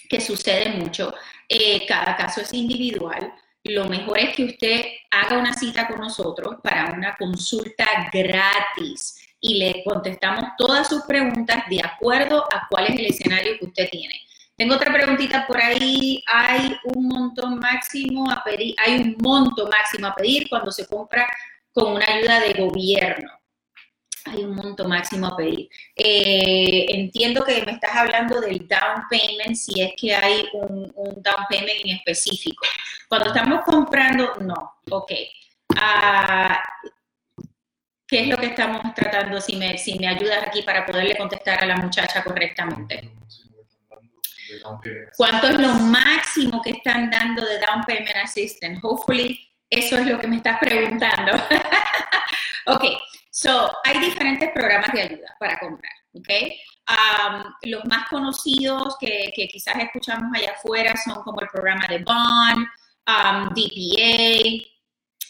que 0.09 0.19
sucede 0.19 0.71
mucho. 0.71 1.13
Eh, 1.47 1.85
cada 1.87 2.15
caso 2.15 2.41
es 2.41 2.53
individual. 2.53 3.33
Lo 3.63 3.85
mejor 3.85 4.17
es 4.17 4.35
que 4.35 4.45
usted 4.45 4.85
haga 5.11 5.37
una 5.37 5.53
cita 5.53 5.87
con 5.87 5.99
nosotros 5.99 6.55
para 6.63 6.91
una 6.91 7.15
consulta 7.17 7.85
gratis 8.11 9.19
y 9.39 9.59
le 9.59 9.83
contestamos 9.83 10.43
todas 10.57 10.87
sus 10.87 11.03
preguntas 11.03 11.63
de 11.69 11.81
acuerdo 11.83 12.43
a 12.51 12.67
cuál 12.67 12.85
es 12.85 12.99
el 12.99 13.05
escenario 13.05 13.57
que 13.59 13.65
usted 13.65 13.89
tiene. 13.89 14.15
Tengo 14.57 14.75
otra 14.75 14.91
preguntita 14.91 15.45
por 15.45 15.61
ahí. 15.61 16.23
Hay 16.27 16.75
un 16.83 17.07
monto 17.07 17.47
máximo 17.47 18.29
a 18.29 18.43
pedir, 18.43 18.75
hay 18.83 18.99
un 18.99 19.15
monto 19.21 19.67
máximo 19.67 20.07
a 20.07 20.15
pedir 20.15 20.49
cuando 20.49 20.71
se 20.71 20.87
compra 20.87 21.27
con 21.71 21.93
una 21.93 22.05
ayuda 22.07 22.39
de 22.39 22.53
gobierno 22.53 23.38
hay 24.29 24.43
un 24.43 24.55
monto 24.55 24.87
máximo 24.87 25.27
a 25.27 25.35
pedir. 25.35 25.69
Eh, 25.95 26.85
entiendo 26.89 27.43
que 27.43 27.61
me 27.65 27.73
estás 27.73 27.95
hablando 27.95 28.39
del 28.41 28.67
down 28.67 29.03
payment, 29.09 29.55
si 29.55 29.81
es 29.81 29.93
que 29.97 30.15
hay 30.15 30.47
un, 30.53 30.91
down 31.21 31.45
payment 31.49 31.85
en 31.85 31.97
específico. 31.97 32.65
Cuando 33.07 33.29
estamos 33.29 33.61
comprando, 33.65 34.35
no, 34.41 34.79
ok. 34.89 35.11
Ah, 35.75 36.61
¿Qué 38.07 38.21
es 38.21 38.27
lo 38.27 38.37
que 38.37 38.47
estamos 38.47 38.81
tratando? 38.95 39.39
Si 39.39 39.55
me, 39.55 39.77
si 39.77 39.99
me 39.99 40.07
ayudas 40.07 40.47
aquí 40.47 40.63
para 40.63 40.85
poderle 40.85 41.15
contestar 41.15 41.63
a 41.63 41.67
la 41.67 41.77
muchacha 41.77 42.23
correctamente. 42.23 43.11
¿Cuánto 45.15 45.47
es 45.47 45.59
lo 45.59 45.73
máximo 45.73 46.61
que 46.61 46.71
están 46.71 47.11
dando 47.11 47.45
de 47.45 47.59
down 47.59 47.83
payment 47.85 48.15
assistance? 48.23 48.79
Hopefully, 48.81 49.39
eso 49.69 49.97
es 49.97 50.07
lo 50.07 50.19
que 50.19 50.27
me 50.27 50.37
estás 50.37 50.57
preguntando. 50.59 51.33
ok, 52.65 52.83
so, 53.29 53.71
hay 53.83 53.99
diferentes 53.99 54.51
programas 54.53 54.91
de 54.91 55.01
ayuda 55.01 55.35
para 55.39 55.59
comprar, 55.59 55.93
ok. 56.13 56.29
Los 57.63 57.85
más 57.85 58.07
conocidos 58.09 58.97
que, 58.99 59.31
quizás 59.51 59.75
escuchamos 59.77 60.31
allá 60.35 60.51
afuera 60.51 60.95
son 60.97 61.23
como 61.23 61.41
el 61.41 61.47
programa 61.47 61.85
de 61.87 61.99
Bond, 61.99 62.67
DPA, 63.55 64.67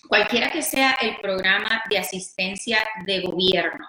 cualquiera 0.08 0.50
que 0.50 0.62
sea 0.62 0.98
el 1.02 1.18
programa 1.18 1.82
de 1.90 1.98
asistencia 1.98 2.80
de 3.06 3.22
gobierno. 3.22 3.88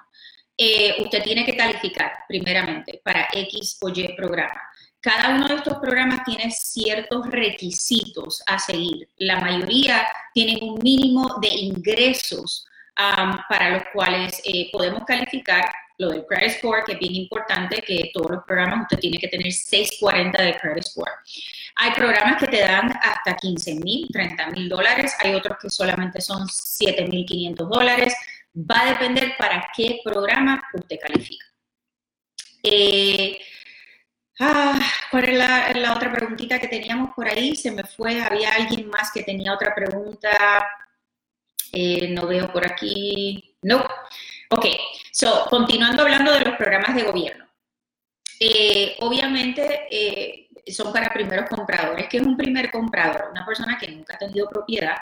Eh, 0.56 0.96
usted 1.00 1.22
tiene 1.22 1.44
que 1.46 1.56
calificar 1.56 2.12
primeramente 2.28 3.00
para 3.02 3.28
X 3.32 3.78
o 3.80 3.88
Y 3.88 4.14
programa. 4.16 4.60
Cada 5.00 5.34
uno 5.34 5.48
de 5.48 5.54
estos 5.54 5.78
programas 5.78 6.24
tiene 6.24 6.50
ciertos 6.50 7.26
requisitos 7.28 8.42
a 8.46 8.58
seguir. 8.58 9.08
La 9.16 9.40
mayoría 9.40 10.06
tienen 10.34 10.62
un 10.62 10.78
mínimo 10.82 11.38
de 11.40 11.48
ingresos 11.48 12.66
para 13.48 13.70
los 13.70 13.82
cuales 13.92 14.40
eh, 14.44 14.68
podemos 14.72 15.04
calificar. 15.04 15.64
Lo 15.98 16.08
del 16.08 16.24
credit 16.24 16.56
score, 16.56 16.82
que 16.84 16.92
es 16.92 16.98
bien 16.98 17.14
importante, 17.14 17.82
que 17.82 18.10
todos 18.14 18.30
los 18.30 18.44
programas 18.44 18.82
usted 18.82 18.98
tiene 19.00 19.18
que 19.18 19.28
tener 19.28 19.52
640 19.52 20.42
de 20.42 20.56
credit 20.56 20.82
score. 20.82 21.10
Hay 21.76 21.92
programas 21.92 22.40
que 22.40 22.46
te 22.46 22.60
dan 22.60 22.90
hasta 23.02 23.36
15 23.36 23.74
mil, 23.74 24.08
30 24.10 24.50
mil 24.50 24.68
dólares. 24.68 25.14
Hay 25.18 25.34
otros 25.34 25.58
que 25.60 25.68
solamente 25.68 26.22
son 26.22 26.48
7 26.48 27.06
mil 27.06 27.26
500 27.26 27.68
dólares. 27.68 28.14
Va 28.54 28.80
a 28.80 28.86
depender 28.86 29.34
para 29.38 29.68
qué 29.76 30.00
programa 30.02 30.62
usted 30.72 30.96
califica. 31.00 31.46
Eh, 32.62 33.38
ah, 34.40 34.78
¿Cuál 35.10 35.24
es 35.24 35.38
la, 35.38 35.94
otra 35.94 36.12
preguntita 36.12 36.58
que 36.58 36.68
teníamos 36.68 37.14
por 37.14 37.28
ahí? 37.28 37.56
Se 37.56 37.70
me 37.70 37.84
fue, 37.84 38.20
había 38.22 38.54
alguien 38.54 38.88
más 38.88 39.10
que 39.12 39.22
tenía 39.22 39.54
otra 39.54 39.74
pregunta. 39.74 40.30
Eh, 41.72 42.08
no 42.08 42.26
veo 42.26 42.52
por 42.52 42.66
aquí. 42.66 43.56
No. 43.62 43.84
Ok, 44.50 44.66
so, 45.12 45.46
continuando 45.48 46.02
hablando 46.02 46.32
de 46.32 46.40
los 46.40 46.56
programas 46.56 46.94
de 46.94 47.02
gobierno. 47.04 47.46
Eh, 48.40 48.96
obviamente 49.00 50.48
son 50.66 50.92
para 50.92 51.12
primeros 51.12 51.48
compradores. 51.48 52.08
¿Qué 52.08 52.18
es 52.18 52.26
un 52.26 52.36
primer 52.36 52.70
comprador? 52.70 53.28
Una 53.30 53.44
persona 53.44 53.78
que 53.78 53.88
nunca 53.88 54.14
ha 54.14 54.18
tenido 54.18 54.48
propiedad 54.48 54.96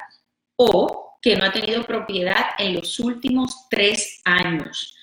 o 0.56 1.08
que 1.20 1.36
no 1.36 1.44
ha 1.44 1.52
tenido 1.52 1.84
propiedad 1.84 2.50
en 2.58 2.76
los 2.76 2.98
últimos 3.00 3.68
tres 3.68 4.20
años. 4.24 4.94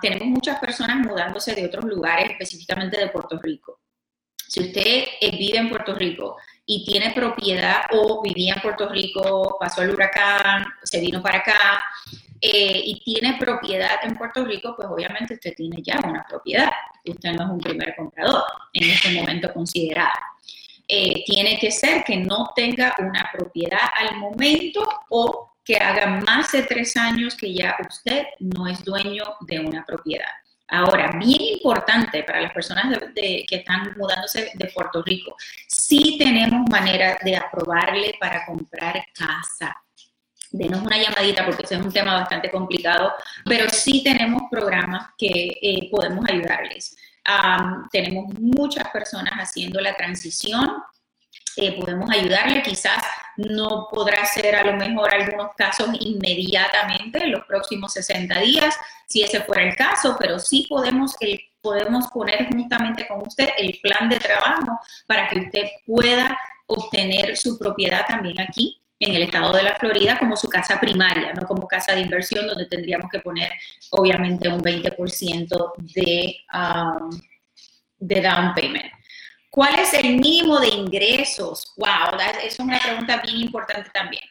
tenemos 0.00 0.28
muchas 0.28 0.58
personas 0.58 0.96
mudándose 1.06 1.54
de 1.54 1.66
otros 1.66 1.84
lugares, 1.84 2.30
específicamente 2.30 2.98
de 2.98 3.08
Puerto 3.08 3.38
Rico. 3.38 3.80
Si 4.48 4.60
usted 4.60 5.04
eh, 5.20 5.36
vive 5.36 5.58
en 5.58 5.68
Puerto 5.68 5.94
Rico 5.94 6.36
y 6.66 6.84
tiene 6.84 7.12
propiedad 7.12 7.82
o 7.92 8.20
vivía 8.22 8.54
en 8.54 8.60
Puerto 8.60 8.88
Rico, 8.88 9.56
pasó 9.58 9.82
el 9.82 9.90
huracán, 9.90 10.64
se 10.82 11.00
vino 11.00 11.22
para 11.22 11.38
acá 11.38 11.84
eh, 12.40 12.82
y 12.84 13.00
tiene 13.04 13.38
propiedad 13.38 14.00
en 14.02 14.16
Puerto 14.16 14.44
Rico, 14.44 14.74
pues 14.76 14.88
obviamente 14.90 15.34
usted 15.34 15.54
tiene 15.54 15.80
ya 15.80 16.00
una 16.04 16.24
propiedad. 16.28 16.70
Usted 17.04 17.32
no 17.32 17.44
es 17.44 17.50
un 17.50 17.60
primer 17.60 17.94
comprador 17.94 18.42
en 18.72 18.90
este 18.90 19.10
momento 19.12 19.52
considerado. 19.52 20.18
Eh, 20.88 21.24
tiene 21.24 21.58
que 21.58 21.70
ser 21.70 22.04
que 22.04 22.16
no 22.16 22.50
tenga 22.54 22.94
una 22.98 23.30
propiedad 23.32 23.88
al 23.96 24.16
momento 24.18 24.86
o 25.08 25.52
que 25.64 25.76
haga 25.76 26.20
más 26.20 26.52
de 26.52 26.62
tres 26.62 26.96
años 26.96 27.36
que 27.36 27.52
ya 27.54 27.76
usted 27.88 28.24
no 28.40 28.66
es 28.66 28.84
dueño 28.84 29.24
de 29.40 29.60
una 29.60 29.84
propiedad. 29.84 30.30
Ahora, 30.68 31.12
bien 31.18 31.40
importante 31.40 32.24
para 32.24 32.40
las 32.40 32.52
personas 32.52 32.98
que 33.14 33.46
están 33.50 33.94
mudándose 33.96 34.50
de 34.54 34.66
Puerto 34.74 35.02
Rico, 35.02 35.36
sí 35.68 36.16
tenemos 36.18 36.68
manera 36.70 37.18
de 37.22 37.36
aprobarle 37.36 38.16
para 38.18 38.44
comprar 38.44 39.06
casa. 39.14 39.76
Denos 40.50 40.82
una 40.82 40.96
llamadita 40.96 41.44
porque 41.44 41.62
ese 41.62 41.76
es 41.76 41.82
un 41.82 41.92
tema 41.92 42.14
bastante 42.14 42.50
complicado, 42.50 43.12
pero 43.44 43.68
sí 43.68 44.02
tenemos 44.02 44.42
programas 44.50 45.10
que 45.16 45.58
eh, 45.60 45.88
podemos 45.90 46.24
ayudarles 46.28 46.96
tenemos 47.90 48.26
muchas 48.38 48.88
personas 48.90 49.34
haciendo 49.34 49.80
la 49.80 49.94
transición. 49.94 50.82
Eh, 51.56 51.80
podemos 51.80 52.10
ayudarle, 52.10 52.62
quizás 52.62 53.02
no 53.36 53.88
podrá 53.90 54.26
ser 54.26 54.56
a 54.56 54.64
lo 54.64 54.74
mejor 54.74 55.14
algunos 55.14 55.54
casos 55.56 55.88
inmediatamente 56.00 57.24
en 57.24 57.32
los 57.32 57.44
próximos 57.46 57.94
60 57.94 58.40
días, 58.40 58.76
si 59.06 59.22
ese 59.22 59.40
fuera 59.40 59.62
el 59.62 59.74
caso, 59.74 60.16
pero 60.18 60.38
sí 60.38 60.66
podemos, 60.68 61.14
el, 61.20 61.40
podemos 61.62 62.08
poner 62.08 62.46
juntamente 62.48 63.06
con 63.08 63.26
usted 63.26 63.48
el 63.56 63.78
plan 63.82 64.08
de 64.08 64.18
trabajo 64.18 64.78
para 65.06 65.28
que 65.28 65.40
usted 65.40 65.64
pueda 65.86 66.38
obtener 66.66 67.36
su 67.36 67.58
propiedad 67.58 68.04
también 68.06 68.40
aquí 68.40 68.80
en 68.98 69.14
el 69.14 69.22
estado 69.22 69.52
de 69.52 69.62
la 69.62 69.74
Florida 69.76 70.18
como 70.18 70.36
su 70.36 70.48
casa 70.48 70.80
primaria, 70.80 71.32
no 71.32 71.46
como 71.46 71.66
casa 71.66 71.94
de 71.94 72.00
inversión 72.00 72.46
donde 72.46 72.66
tendríamos 72.66 73.10
que 73.10 73.20
poner 73.20 73.52
obviamente 73.90 74.48
un 74.48 74.60
20% 74.60 75.72
de, 75.94 76.36
um, 76.52 77.10
de 77.98 78.20
down 78.20 78.54
payment. 78.54 78.95
¿Cuál 79.56 79.78
es 79.78 79.94
el 79.94 80.18
mínimo 80.18 80.60
de 80.60 80.68
ingresos? 80.68 81.72
Wow, 81.78 82.20
esa 82.20 82.40
es 82.42 82.58
una 82.58 82.78
pregunta 82.78 83.22
bien 83.22 83.36
importante 83.38 83.88
también. 83.88 84.22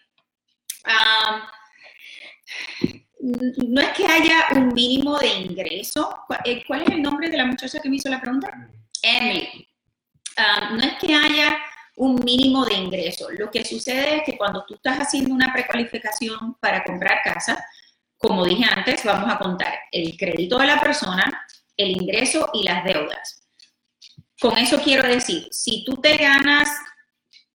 No 3.20 3.82
es 3.82 3.90
que 3.94 4.06
haya 4.06 4.46
un 4.52 4.68
mínimo 4.68 5.18
de 5.18 5.30
ingreso. 5.30 6.16
Eh, 6.44 6.64
¿Cuál 6.68 6.84
es 6.84 6.90
el 6.90 7.02
nombre 7.02 7.32
de 7.32 7.38
la 7.38 7.46
muchacha 7.48 7.80
que 7.80 7.90
me 7.90 7.96
hizo 7.96 8.08
la 8.08 8.22
pregunta? 8.22 8.70
Emily. 9.02 9.68
No 10.74 10.84
es 10.84 10.94
que 11.00 11.16
haya 11.16 11.58
un 11.96 12.24
mínimo 12.24 12.64
de 12.64 12.76
ingreso. 12.76 13.32
Lo 13.32 13.50
que 13.50 13.66
sucede 13.66 14.18
es 14.18 14.24
que 14.28 14.38
cuando 14.38 14.64
tú 14.68 14.76
estás 14.76 15.00
haciendo 15.00 15.34
una 15.34 15.52
precualificación 15.52 16.54
para 16.60 16.84
comprar 16.84 17.24
casa, 17.24 17.66
como 18.20 18.46
dije 18.46 18.66
antes, 18.70 19.04
vamos 19.04 19.34
a 19.34 19.40
contar 19.40 19.74
el 19.92 20.16
crédito 20.18 20.60
de 20.60 20.68
la 20.68 20.80
persona, 20.80 21.48
el 21.76 22.00
ingreso 22.00 22.52
y 22.54 22.62
las 22.62 22.84
deudas. 22.84 23.45
Con 24.40 24.58
eso 24.58 24.82
quiero 24.82 25.08
decir, 25.08 25.48
si 25.52 25.84
tú 25.86 25.96
te 25.98 26.18
ganas 26.18 26.70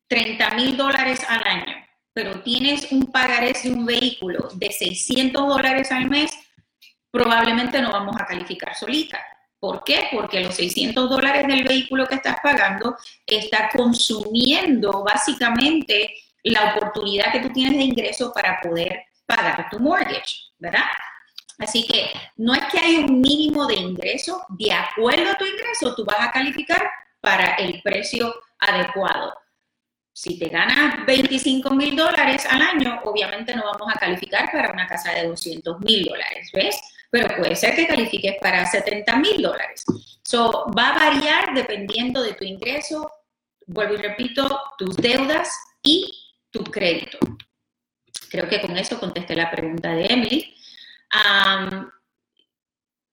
30 0.09 0.51
mil 0.51 0.77
dólares 0.77 1.21
al 1.29 1.47
año, 1.47 1.75
pero 2.13 2.43
tienes 2.43 2.91
un 2.91 3.13
pagarés 3.13 3.63
de 3.63 3.73
un 3.73 3.87
vehículo 3.87 4.49
de 4.55 4.71
600 4.71 5.47
dólares 5.47 5.93
al 5.93 6.09
mes, 6.09 6.33
probablemente 7.11 7.81
no 7.81 7.93
vamos 7.93 8.17
a 8.19 8.27
calificar 8.27 8.75
solita. 8.75 9.19
¿Por 9.59 9.85
qué? 9.85 10.09
Porque 10.11 10.41
los 10.41 10.55
600 10.55 11.11
dólares 11.11 11.47
del 11.47 11.65
vehículo 11.65 12.07
que 12.07 12.15
estás 12.15 12.39
pagando 12.43 12.97
está 13.27 13.69
consumiendo 13.69 15.05
básicamente 15.05 16.15
la 16.43 16.75
oportunidad 16.75 17.31
que 17.31 17.41
tú 17.41 17.51
tienes 17.51 17.77
de 17.77 17.85
ingreso 17.85 18.33
para 18.33 18.59
poder 18.61 19.05
pagar 19.27 19.69
tu 19.71 19.79
mortgage, 19.79 20.35
¿verdad? 20.59 20.85
Así 21.61 21.87
que 21.87 22.11
no 22.37 22.55
es 22.55 22.65
que 22.67 22.79
hay 22.79 22.97
un 22.97 23.21
mínimo 23.21 23.67
de 23.67 23.75
ingreso, 23.75 24.45
de 24.51 24.73
acuerdo 24.73 25.31
a 25.31 25.39
tu 25.39 25.45
ingreso, 25.45 25.95
tú 25.95 26.05
vas 26.05 26.21
a 26.21 26.33
calificar 26.33 26.91
para 27.21 27.55
el 27.55 27.81
precio 27.83 28.35
adecuado. 28.59 29.35
Si 30.13 30.39
te 30.39 30.49
ganas 30.49 31.07
25 31.07 31.71
mil 31.71 31.95
dólares 31.95 32.45
al 32.51 32.63
año, 32.63 33.01
obviamente 33.05 33.55
no 33.55 33.65
vamos 33.65 33.89
a 33.95 33.99
calificar 33.99 34.51
para 34.51 34.73
una 34.73 34.87
casa 34.87 35.13
de 35.13 35.29
200 35.29 35.81
mil 35.81 36.05
dólares, 36.05 36.51
¿ves? 36.53 36.81
pero 37.11 37.37
puede 37.37 37.57
ser 37.57 37.75
que 37.75 37.87
califiques 37.87 38.37
para 38.41 38.65
70 38.65 39.17
mil 39.17 39.43
dólares. 39.43 39.85
So, 40.25 40.71
va 40.77 40.91
a 40.91 41.11
variar 41.11 41.53
dependiendo 41.55 42.23
de 42.23 42.35
tu 42.35 42.45
ingreso, 42.45 43.11
vuelvo 43.67 43.95
y 43.95 43.99
repito, 43.99 44.61
tus 44.79 44.97
deudas 44.97 45.53
y 45.83 46.11
tu 46.51 46.63
crédito. 46.65 47.19
Creo 48.31 48.49
que 48.49 48.61
con 48.61 48.77
eso 48.77 48.99
contesté 49.01 49.35
la 49.35 49.51
pregunta 49.51 49.91
de 49.91 50.07
Emily. 50.07 50.55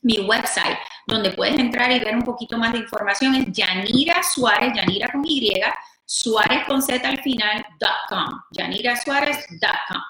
mi 0.02 0.20
website, 0.20 0.78
donde 1.06 1.30
puedes 1.32 1.58
entrar 1.58 1.90
y 1.90 1.98
ver 1.98 2.14
un 2.14 2.22
poquito 2.22 2.56
más 2.56 2.72
de 2.72 2.78
información, 2.78 3.34
es 3.34 3.46
Yanira 3.52 4.22
Suárez, 4.22 4.72
Yanira 4.74 5.08
con 5.08 5.22
Y, 5.24 5.52
Suárez 6.04 6.64
con 6.66 6.80
Z 6.80 7.06
al 7.06 7.20
final, 7.20 7.64
.com, 8.08 8.40
yanirasuárez.com. 8.52 10.00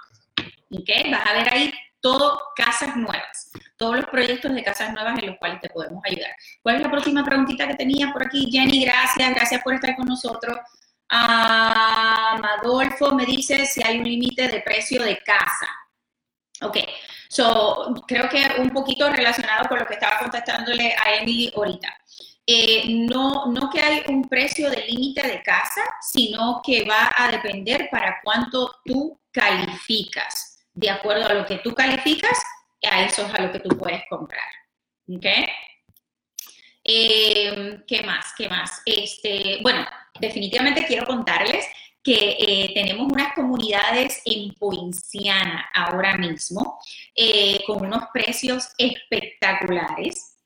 ¿Ok? 0.70 0.90
Vas 1.10 1.26
a 1.26 1.32
ver 1.32 1.52
ahí 1.52 1.72
todo 2.00 2.40
casas 2.54 2.96
nuevas, 2.96 3.50
todos 3.76 3.96
los 3.96 4.06
proyectos 4.06 4.54
de 4.54 4.62
casas 4.62 4.92
nuevas 4.92 5.18
en 5.18 5.26
los 5.26 5.38
cuales 5.38 5.60
te 5.60 5.68
podemos 5.70 6.02
ayudar. 6.04 6.30
¿Cuál 6.62 6.76
es 6.76 6.82
la 6.82 6.90
próxima 6.90 7.24
preguntita 7.24 7.66
que 7.66 7.74
tenía 7.74 8.12
por 8.12 8.24
aquí? 8.24 8.48
Jenny, 8.50 8.84
gracias, 8.84 9.34
gracias 9.34 9.62
por 9.62 9.74
estar 9.74 9.96
con 9.96 10.06
nosotros. 10.06 10.56
Ah, 11.08 12.38
Adolfo 12.58 13.12
me 13.14 13.24
dice 13.24 13.64
si 13.66 13.82
hay 13.82 13.98
un 13.98 14.04
límite 14.04 14.48
de 14.48 14.60
precio 14.60 15.02
de 15.02 15.18
casa. 15.18 15.68
Ok, 16.60 16.76
so 17.28 17.94
creo 18.06 18.28
que 18.28 18.46
un 18.58 18.70
poquito 18.70 19.08
relacionado 19.10 19.68
con 19.68 19.78
lo 19.78 19.86
que 19.86 19.94
estaba 19.94 20.18
contestándole 20.18 20.94
a 20.94 21.14
Emily 21.14 21.52
ahorita. 21.54 21.88
Eh, 22.50 22.84
no, 22.88 23.46
no 23.46 23.68
que 23.70 23.80
hay 23.80 24.02
un 24.08 24.22
precio 24.26 24.70
de 24.70 24.86
límite 24.86 25.26
de 25.26 25.42
casa, 25.42 25.82
sino 26.00 26.62
que 26.64 26.84
va 26.84 27.10
a 27.14 27.30
depender 27.30 27.88
para 27.90 28.20
cuánto 28.24 28.76
tú 28.84 29.20
calificas. 29.30 30.47
De 30.78 30.90
acuerdo 30.90 31.26
a 31.26 31.34
lo 31.34 31.44
que 31.44 31.58
tú 31.58 31.74
calificas, 31.74 32.40
a 32.88 33.02
eso 33.04 33.26
es 33.26 33.34
a 33.34 33.42
lo 33.42 33.50
que 33.50 33.58
tú 33.58 33.76
puedes 33.76 34.04
comprar. 34.08 34.48
¿Ok? 35.08 35.26
Eh, 36.84 37.80
¿Qué 37.84 38.02
más? 38.04 38.32
¿Qué 38.36 38.48
más? 38.48 38.80
Este, 38.86 39.58
bueno, 39.60 39.84
definitivamente 40.20 40.86
quiero 40.86 41.04
contarles 41.04 41.66
que 42.00 42.36
eh, 42.38 42.70
tenemos 42.74 43.12
unas 43.12 43.32
comunidades 43.32 44.22
en 44.24 44.54
Poinciana 44.54 45.68
ahora 45.74 46.16
mismo 46.16 46.78
con 47.66 47.84
unos 47.84 48.04
precios 48.12 48.68
espectaculares. 48.78 50.36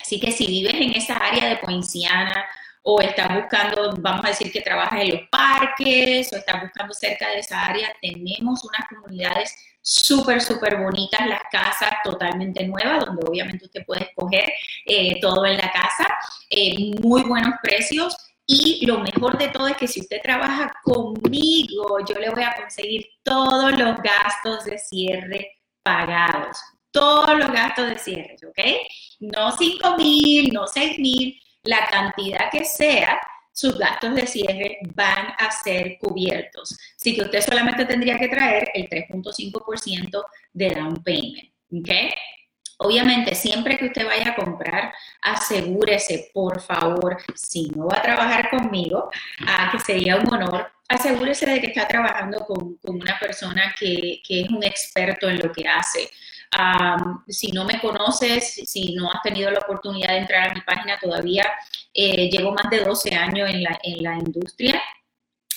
Así 0.00 0.20
que 0.20 0.30
si 0.30 0.46
vives 0.46 0.74
en 0.74 0.92
esa 0.92 1.16
área 1.16 1.48
de 1.48 1.56
Poinciana 1.56 2.46
o 2.86 3.00
estás 3.00 3.34
buscando, 3.34 3.94
vamos 3.98 4.24
a 4.26 4.28
decir 4.28 4.52
que 4.52 4.60
trabajas 4.60 5.00
en 5.00 5.12
los 5.12 5.28
parques 5.30 6.30
o 6.32 6.36
estás 6.36 6.62
buscando 6.62 6.92
cerca 6.92 7.30
de 7.30 7.38
esa 7.38 7.64
área, 7.64 7.88
tenemos 8.00 8.62
unas 8.62 8.86
comunidades 8.88 9.56
súper, 9.80 10.42
súper 10.42 10.76
bonitas, 10.76 11.26
las 11.26 11.42
casas 11.50 11.92
totalmente 12.04 12.66
nuevas, 12.66 13.06
donde 13.06 13.26
obviamente 13.26 13.64
usted 13.64 13.86
puede 13.86 14.02
escoger 14.04 14.52
eh, 14.84 15.18
todo 15.20 15.46
en 15.46 15.56
la 15.56 15.72
casa, 15.72 16.06
eh, 16.50 16.92
muy 17.00 17.22
buenos 17.22 17.54
precios. 17.62 18.16
Y 18.46 18.84
lo 18.84 18.98
mejor 18.98 19.38
de 19.38 19.48
todo 19.48 19.68
es 19.68 19.76
que 19.78 19.88
si 19.88 20.00
usted 20.00 20.20
trabaja 20.22 20.70
conmigo, 20.82 21.98
yo 22.06 22.14
le 22.16 22.28
voy 22.28 22.42
a 22.42 22.54
conseguir 22.54 23.06
todos 23.22 23.72
los 23.78 23.96
gastos 24.02 24.66
de 24.66 24.76
cierre 24.78 25.62
pagados 25.82 26.58
todos 26.94 27.36
los 27.36 27.50
gastos 27.50 27.88
de 27.88 27.98
cierre, 27.98 28.36
¿ok? 28.46 28.58
No 29.18 29.50
5 29.50 29.96
mil, 29.96 30.52
no 30.52 30.68
6 30.68 30.98
mil, 31.00 31.40
la 31.64 31.86
cantidad 31.86 32.50
que 32.50 32.64
sea, 32.64 33.20
sus 33.52 33.78
gastos 33.78 34.14
de 34.14 34.26
cierre 34.26 34.78
van 34.94 35.28
a 35.38 35.50
ser 35.50 35.96
cubiertos. 35.98 36.76
Así 36.96 37.14
que 37.14 37.22
usted 37.22 37.40
solamente 37.40 37.84
tendría 37.86 38.18
que 38.18 38.28
traer 38.28 38.68
el 38.74 38.88
3.5% 38.88 40.24
de 40.52 40.70
down 40.70 41.02
payment, 41.04 41.50
¿ok? 41.72 41.90
Obviamente, 42.78 43.36
siempre 43.36 43.78
que 43.78 43.86
usted 43.86 44.04
vaya 44.04 44.30
a 44.30 44.34
comprar, 44.34 44.92
asegúrese, 45.22 46.30
por 46.34 46.60
favor, 46.60 47.18
si 47.34 47.70
no 47.70 47.86
va 47.86 47.98
a 47.98 48.02
trabajar 48.02 48.50
conmigo, 48.50 49.08
a 49.46 49.70
que 49.70 49.78
sería 49.78 50.16
un 50.16 50.34
honor, 50.34 50.72
asegúrese 50.88 51.46
de 51.46 51.60
que 51.60 51.68
está 51.68 51.86
trabajando 51.86 52.44
con, 52.44 52.76
una 52.82 53.16
persona 53.20 53.72
que 53.78 54.20
es 54.28 54.48
un 54.50 54.64
experto 54.64 55.28
en 55.28 55.38
lo 55.38 55.52
que 55.52 55.68
hace 55.68 56.10
si 57.28 57.50
no 57.52 57.64
me 57.64 57.80
conoces, 57.80 58.54
si 58.64 58.94
no 58.94 59.10
has 59.10 59.22
tenido 59.22 59.50
la 59.50 59.60
oportunidad 59.60 60.10
de 60.10 60.18
entrar 60.18 60.50
a 60.50 60.54
mi 60.54 60.60
página 60.60 60.98
todavía, 60.98 61.46
eh, 61.92 62.28
llevo 62.30 62.52
más 62.52 62.70
de 62.70 62.80
12 62.80 63.14
años 63.14 63.48
en 63.50 63.62
la, 63.62 63.78
en 63.82 64.02
la 64.02 64.14
industria, 64.16 64.82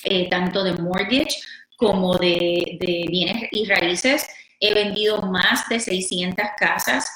eh, 0.03 0.29
tanto 0.29 0.63
de 0.63 0.74
mortgage 0.74 1.39
como 1.75 2.15
de, 2.15 2.77
de, 2.79 3.06
bienes 3.10 3.50
y 3.51 3.65
raíces. 3.65 4.27
He 4.60 4.74
vendido 4.74 5.22
más 5.22 5.67
de 5.70 5.79
600 5.79 6.46
casas. 6.58 7.10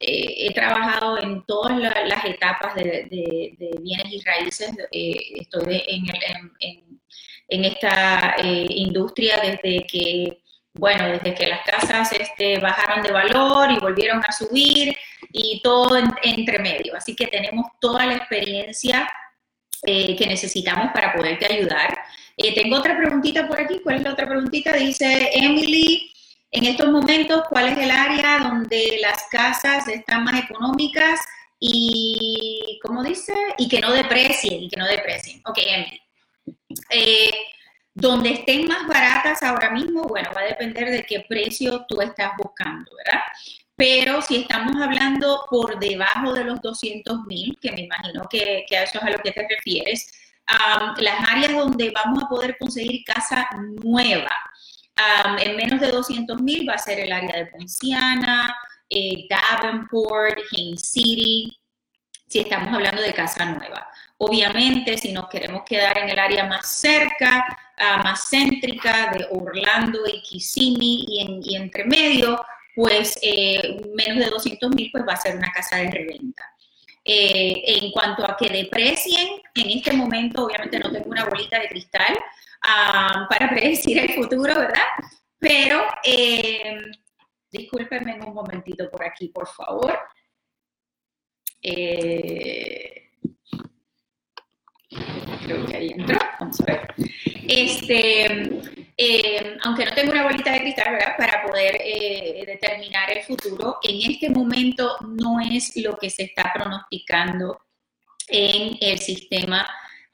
Eh, 0.00 0.46
he 0.48 0.54
trabajado 0.54 1.18
en 1.18 1.44
todas 1.46 1.78
las 1.78 2.24
etapas 2.24 2.74
de, 2.74 3.56
bienes 3.80 4.12
y 4.12 4.20
raíces. 4.22 4.70
estoy 4.90 5.82
en, 5.86 6.04
en 7.48 7.64
esta 7.64 8.36
industria 8.42 9.38
desde 9.42 9.86
que 9.86 10.42
bueno, 10.78 11.08
desde 11.08 11.34
que 11.34 11.46
las 11.46 11.64
casas 11.64 12.12
este, 12.12 12.58
bajaron 12.60 13.02
de 13.02 13.12
valor 13.12 13.70
y 13.70 13.78
volvieron 13.78 14.22
a 14.26 14.32
subir 14.32 14.96
y 15.32 15.60
todo 15.62 15.98
entre 16.22 16.58
medio. 16.60 16.96
Así 16.96 17.14
que 17.16 17.26
tenemos 17.26 17.66
toda 17.80 18.06
la 18.06 18.14
experiencia 18.14 19.10
eh, 19.82 20.16
que 20.16 20.26
necesitamos 20.26 20.92
para 20.92 21.12
poderte 21.12 21.52
ayudar. 21.52 21.98
Eh, 22.36 22.54
tengo 22.54 22.76
otra 22.76 22.96
preguntita 22.96 23.46
por 23.46 23.60
aquí. 23.60 23.80
¿Cuál 23.82 23.96
es 23.96 24.02
la 24.02 24.12
otra 24.12 24.26
preguntita? 24.26 24.72
Dice 24.74 25.30
Emily, 25.32 26.12
en 26.52 26.64
estos 26.64 26.88
momentos, 26.90 27.42
¿cuál 27.48 27.68
es 27.68 27.78
el 27.78 27.90
área 27.90 28.38
donde 28.38 28.98
las 29.00 29.24
casas 29.30 29.88
están 29.88 30.24
más 30.24 30.44
económicas 30.44 31.20
y, 31.58 32.78
¿cómo 32.82 33.02
dice? 33.02 33.34
Y 33.58 33.68
que 33.68 33.80
no 33.80 33.92
deprecien, 33.92 34.62
y 34.62 34.68
que 34.68 34.76
no 34.76 34.86
deprecien. 34.86 35.42
Ok, 35.44 35.58
Emily. 35.58 36.00
Eh, 36.90 37.30
donde 38.00 38.30
estén 38.30 38.66
más 38.66 38.86
baratas 38.86 39.42
ahora 39.42 39.70
mismo, 39.70 40.04
bueno, 40.04 40.30
va 40.34 40.42
a 40.42 40.44
depender 40.44 40.90
de 40.90 41.04
qué 41.04 41.26
precio 41.28 41.84
tú 41.88 42.00
estás 42.00 42.32
buscando, 42.38 42.90
¿verdad? 42.96 43.22
Pero 43.74 44.22
si 44.22 44.36
estamos 44.36 44.80
hablando 44.80 45.44
por 45.50 45.78
debajo 45.78 46.32
de 46.32 46.44
los 46.44 46.60
200 46.60 47.24
mil, 47.26 47.58
que 47.60 47.72
me 47.72 47.82
imagino 47.82 48.28
que, 48.30 48.64
a 48.70 48.82
eso 48.82 48.98
es 48.98 49.04
a 49.04 49.10
lo 49.10 49.18
que 49.18 49.32
te 49.32 49.46
refieres, 49.48 50.12
las 50.98 51.28
áreas 51.28 51.52
donde 51.52 51.90
vamos 51.90 52.22
a 52.22 52.28
poder 52.28 52.56
conseguir 52.58 53.02
casa 53.04 53.48
nueva 53.82 54.30
en 55.40 55.56
menos 55.56 55.80
de 55.80 55.90
200 55.90 56.40
mil 56.40 56.68
va 56.68 56.74
a 56.74 56.78
ser 56.78 57.00
el 57.00 57.12
área 57.12 57.36
de 57.36 57.46
Ponciana, 57.46 58.56
eh, 58.88 59.26
Davenport, 59.28 60.38
Haines 60.52 60.90
City, 60.90 61.56
si 62.26 62.40
estamos 62.40 62.72
hablando 62.72 63.02
de 63.02 63.12
casa 63.12 63.44
nueva. 63.44 63.88
Obviamente, 64.18 64.98
si 64.98 65.12
nos 65.12 65.28
queremos 65.28 65.62
quedar 65.64 65.98
en 65.98 66.08
el 66.08 66.18
área 66.18 66.44
más 66.44 66.66
cerca, 66.66 67.44
ah, 67.80 68.02
más 68.02 68.28
céntrica 68.30 69.12
de 69.12 69.26
Orlando 69.30 70.00
y 70.06 70.22
Kissimmee 70.22 71.04
y, 71.08 71.56
entre 71.56 71.84
medio, 71.84 72.40
pues 72.74 73.18
eh, 73.22 73.80
menos 73.94 74.18
de 74.18 74.30
200 74.30 74.70
mil, 74.74 74.90
pues 74.92 75.04
va 75.06 75.14
a 75.14 75.20
ser 75.20 75.36
una 75.36 75.50
casa 75.50 75.76
de 75.76 75.90
reventa. 75.90 76.44
Eh, 77.04 77.62
en 77.80 77.90
cuanto 77.90 78.24
a 78.24 78.36
que 78.36 78.48
deprecien, 78.50 79.40
en 79.54 79.70
este 79.70 79.94
momento 79.94 80.44
obviamente 80.44 80.78
no 80.78 80.92
tengo 80.92 81.08
una 81.08 81.24
bolita 81.24 81.58
de 81.58 81.68
cristal 81.68 82.14
ah, 82.62 83.26
para 83.30 83.48
predecir 83.50 83.98
el 83.98 84.12
futuro, 84.12 84.54
¿verdad? 84.54 84.86
Pero 85.38 85.84
eh, 86.04 86.76
discúlpenme 87.50 88.20
un 88.20 88.34
momentito 88.34 88.90
por 88.90 89.04
aquí, 89.04 89.28
por 89.28 89.46
favor. 89.48 89.98
Eh, 91.62 93.10
creo 95.48 95.66
que 95.66 95.76
ahí 95.76 95.88
entró, 95.96 96.18
vamos 96.38 96.60
a 96.60 96.64
ver. 96.64 96.94
Este, 97.48 98.60
eh, 98.96 99.56
aunque 99.64 99.84
no 99.84 99.92
tengo 99.92 100.12
una 100.12 100.24
bolita 100.24 100.52
de 100.52 100.60
cristal, 100.60 100.92
¿verdad? 100.92 101.16
Para 101.16 101.42
poder 101.42 101.78
eh, 101.80 102.44
determinar 102.46 103.10
el 103.10 103.22
futuro, 103.22 103.78
en 103.82 104.10
este 104.10 104.30
momento 104.30 104.96
no 105.00 105.40
es 105.40 105.76
lo 105.76 105.96
que 105.96 106.10
se 106.10 106.24
está 106.24 106.52
pronosticando 106.54 107.60
en 108.28 108.76
el 108.80 108.98
sistema 108.98 109.66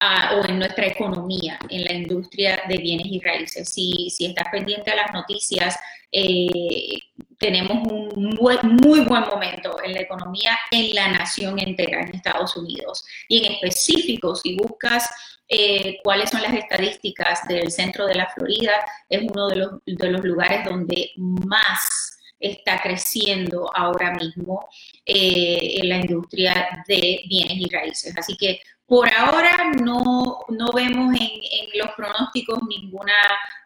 ah, 0.05 0.37
o 0.37 0.49
en 0.49 0.59
nuestra 0.59 0.87
economía, 0.87 1.59
en 1.69 1.85
la 1.85 1.93
industria 1.93 2.63
de 2.69 2.77
bienes 2.79 3.07
y 3.07 3.21
raíces. 3.21 3.69
Si, 3.69 4.11
si 4.11 4.27
estás 4.27 4.49
pendiente 4.51 4.91
a 4.91 4.97
las 4.97 5.13
noticias, 5.13 5.79
eh, 6.13 6.99
tenemos 7.39 7.87
un 7.89 8.37
muy 8.83 9.01
buen 9.01 9.23
momento 9.23 9.77
en 9.83 9.95
la 9.95 10.01
economía 10.01 10.57
en 10.71 10.95
la 10.95 11.09
nación 11.09 11.59
entera, 11.59 12.03
en 12.03 12.15
Estados 12.15 12.57
Unidos. 12.57 13.05
Y 13.29 13.45
en 13.45 13.53
específico, 13.53 14.35
si 14.37 14.57
buscas 14.57 15.11
eh, 15.49 15.99
cuáles 16.03 16.31
son 16.31 16.43
las 16.43 16.55
estadísticas 16.55 17.47
del 17.49 17.71
centro 17.71 18.07
de 18.07 18.15
la 18.15 18.29
Florida, 18.31 18.73
es 19.09 19.23
uno 19.23 19.49
de 19.49 19.57
los, 19.57 19.71
de 19.85 20.11
los 20.11 20.25
lugares 20.25 20.65
donde 20.65 21.11
más 21.17 22.15
está 22.45 22.81
creciendo 22.81 23.71
ahora 23.75 24.13
mismo 24.15 24.69
eh, 25.05 25.79
en 25.81 25.89
la 25.89 25.97
industria 25.97 26.85
de 26.87 27.23
bienes 27.29 27.57
y 27.59 27.69
raíces. 27.71 28.17
Así 28.17 28.37
que 28.37 28.61
por 28.87 29.09
ahora 29.09 29.73
no, 29.83 30.45
no 30.49 30.73
vemos 30.73 31.15
en, 31.19 31.31
los 31.75 31.91
pronósticos 31.97 32.61
ninguna 32.69 33.15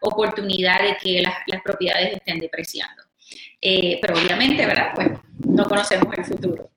oportunidad 0.01 0.81
de 0.81 0.97
que 0.97 1.21
las, 1.21 1.35
las 1.47 1.61
propiedades 1.61 2.13
estén 2.13 2.39
depreciando. 2.39 3.03
Eh, 3.61 3.99
pero 4.01 4.15
obviamente, 4.15 4.65
¿verdad? 4.65 4.91
Pues 4.95 5.09
no 5.45 5.65
conocemos 5.65 6.17
el 6.17 6.25
futuro. 6.25 6.71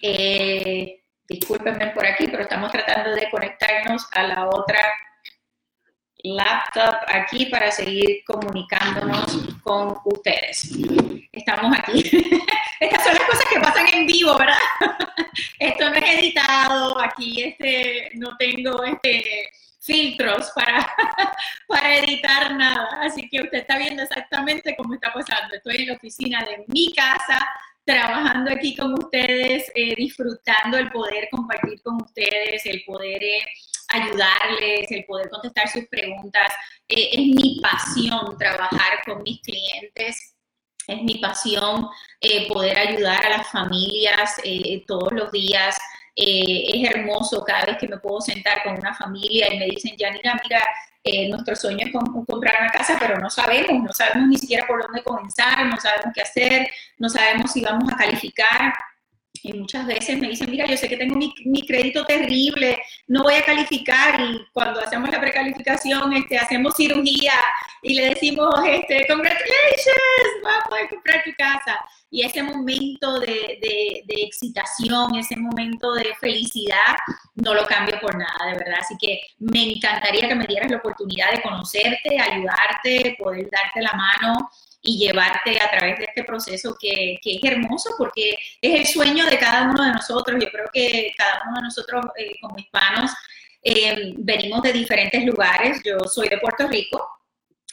Eh, 0.00 1.02
discúlpenme 1.28 1.88
por 1.88 2.06
aquí, 2.06 2.28
pero 2.28 2.44
estamos 2.44 2.70
tratando 2.70 3.14
de 3.14 3.28
conectarnos 3.30 4.06
a 4.12 4.22
la 4.22 4.48
otra 4.48 4.78
laptop 6.24 6.96
aquí 7.06 7.46
para 7.46 7.70
seguir 7.70 8.22
comunicándonos 8.24 9.38
con 9.62 9.96
ustedes. 10.04 10.72
Estamos 11.32 11.76
aquí. 11.78 12.02
Estas 12.80 13.04
son 13.04 13.14
las 13.14 13.24
cosas 13.24 13.44
que 13.52 13.60
pasan 13.60 13.86
en 13.92 14.06
vivo, 14.06 14.36
¿verdad? 14.36 14.56
Esto 15.58 15.90
no 15.90 15.96
es 15.96 16.18
editado, 16.18 17.00
aquí 17.00 17.42
este, 17.42 18.10
no 18.14 18.36
tengo 18.36 18.84
este 18.84 19.50
filtros 19.80 20.50
para, 20.54 20.86
para 21.66 21.96
editar 21.96 22.54
nada. 22.54 23.00
Así 23.02 23.28
que 23.28 23.42
usted 23.42 23.58
está 23.58 23.78
viendo 23.78 24.02
exactamente 24.02 24.76
cómo 24.76 24.94
está 24.94 25.12
pasando. 25.12 25.56
Estoy 25.56 25.76
en 25.76 25.88
la 25.88 25.94
oficina 25.94 26.44
de 26.44 26.64
mi 26.68 26.92
casa, 26.92 27.48
trabajando 27.84 28.52
aquí 28.52 28.76
con 28.76 28.92
ustedes, 28.92 29.72
eh, 29.74 29.94
disfrutando 29.96 30.76
el 30.76 30.90
poder 30.90 31.28
compartir 31.30 31.80
con 31.82 32.02
ustedes, 32.02 32.66
el 32.66 32.82
poder 32.84 33.22
eh, 33.24 33.44
ayudarles, 33.88 34.90
el 34.90 35.04
poder 35.04 35.28
contestar 35.30 35.68
sus 35.68 35.86
preguntas. 35.86 36.52
Eh, 36.88 37.10
es 37.12 37.18
mi 37.18 37.60
pasión 37.60 38.36
trabajar 38.38 39.00
con 39.04 39.22
mis 39.22 39.40
clientes. 39.40 40.34
Es 40.86 41.02
mi 41.02 41.16
pasión 41.16 41.86
poder 42.48 42.78
ayudar 42.78 43.26
a 43.26 43.28
las 43.28 43.48
familias 43.48 44.36
todos 44.86 45.12
los 45.12 45.30
días 45.30 45.76
eh, 46.20 46.70
es 46.74 46.90
hermoso 46.90 47.44
cada 47.44 47.64
vez 47.64 47.78
que 47.78 47.86
me 47.86 47.96
puedo 47.98 48.20
sentar 48.20 48.64
con 48.64 48.76
una 48.76 48.92
familia 48.92 49.54
y 49.54 49.56
me 49.56 49.66
dicen, 49.66 49.96
Yanira, 49.96 50.36
mira, 50.42 50.60
eh, 51.04 51.28
nuestro 51.28 51.54
sueño 51.54 51.86
es 51.86 51.92
comprar 51.92 52.60
una 52.60 52.72
casa, 52.72 52.96
pero 52.98 53.20
no 53.20 53.30
sabemos, 53.30 53.84
no 53.84 53.92
sabemos 53.92 54.28
ni 54.28 54.36
siquiera 54.36 54.66
por 54.66 54.82
dónde 54.82 55.04
comenzar, 55.04 55.64
no 55.66 55.78
sabemos 55.78 56.12
qué 56.12 56.22
hacer, 56.22 56.68
no 56.96 57.08
sabemos 57.08 57.52
si 57.52 57.62
vamos 57.62 57.92
a 57.92 57.96
calificar. 57.96 58.74
Y 59.42 59.52
muchas 59.52 59.86
veces 59.86 60.18
me 60.18 60.28
dicen, 60.28 60.50
mira, 60.50 60.66
yo 60.66 60.76
sé 60.76 60.88
que 60.88 60.96
tengo 60.96 61.14
mi, 61.14 61.32
mi, 61.44 61.66
crédito 61.66 62.04
terrible, 62.04 62.78
no 63.06 63.22
voy 63.22 63.34
a 63.34 63.44
calificar. 63.44 64.20
Y 64.20 64.40
cuando 64.52 64.80
hacemos 64.80 65.10
la 65.10 65.20
precalificación, 65.20 66.12
este, 66.14 66.38
hacemos 66.38 66.74
cirugía 66.76 67.32
y 67.82 67.94
le 67.94 68.10
decimos, 68.10 68.54
este, 68.66 69.06
congratulations, 69.06 70.42
vas 70.42 70.64
a 70.64 70.68
poder 70.68 70.88
comprar 70.88 71.22
tu 71.24 71.30
casa 71.36 71.78
y 72.10 72.22
ese 72.22 72.42
momento 72.42 73.20
de, 73.20 73.58
de, 74.06 74.22
excitación, 74.22 75.14
ese 75.16 75.36
momento 75.36 75.92
de 75.92 76.14
felicidad, 76.20 76.96
no 77.34 77.54
lo 77.54 77.66
cambio 77.66 77.98
por 78.00 78.16
nada, 78.16 78.52
de 78.52 78.58
verdad. 78.58 78.78
Así 78.80 78.94
que 78.98 79.20
me 79.38 79.72
encantaría 79.72 80.28
que 80.28 80.34
me 80.34 80.46
dieras 80.46 80.70
la 80.70 80.78
oportunidad 80.78 81.30
de 81.32 81.42
conocerte, 81.42 82.18
ayudarte, 82.18 83.16
poder 83.18 83.48
darte 83.50 83.82
la 83.82 83.92
mano 83.92 84.50
y 84.88 84.96
llevarte 84.96 85.60
a 85.60 85.70
través 85.70 85.98
de 85.98 86.04
este 86.04 86.24
proceso 86.24 86.74
que, 86.80 87.18
que, 87.22 87.36
es 87.36 87.44
hermoso 87.44 87.90
porque 87.98 88.38
es 88.62 88.80
el 88.80 88.86
sueño 88.86 89.26
de 89.26 89.38
cada 89.38 89.70
uno 89.70 89.84
de 89.84 89.92
nosotros. 89.92 90.42
Yo 90.42 90.48
creo 90.50 90.66
que 90.72 91.12
cada 91.14 91.42
uno 91.46 91.56
de 91.56 91.62
nosotros 91.64 92.06
eh, 92.16 92.36
como 92.40 92.56
hispanos 92.58 93.10
eh, 93.62 94.14
venimos 94.16 94.62
de 94.62 94.72
diferentes 94.72 95.22
lugares. 95.26 95.82
Yo 95.84 95.98
soy 96.08 96.30
de 96.30 96.38
Puerto 96.38 96.66
Rico, 96.68 97.06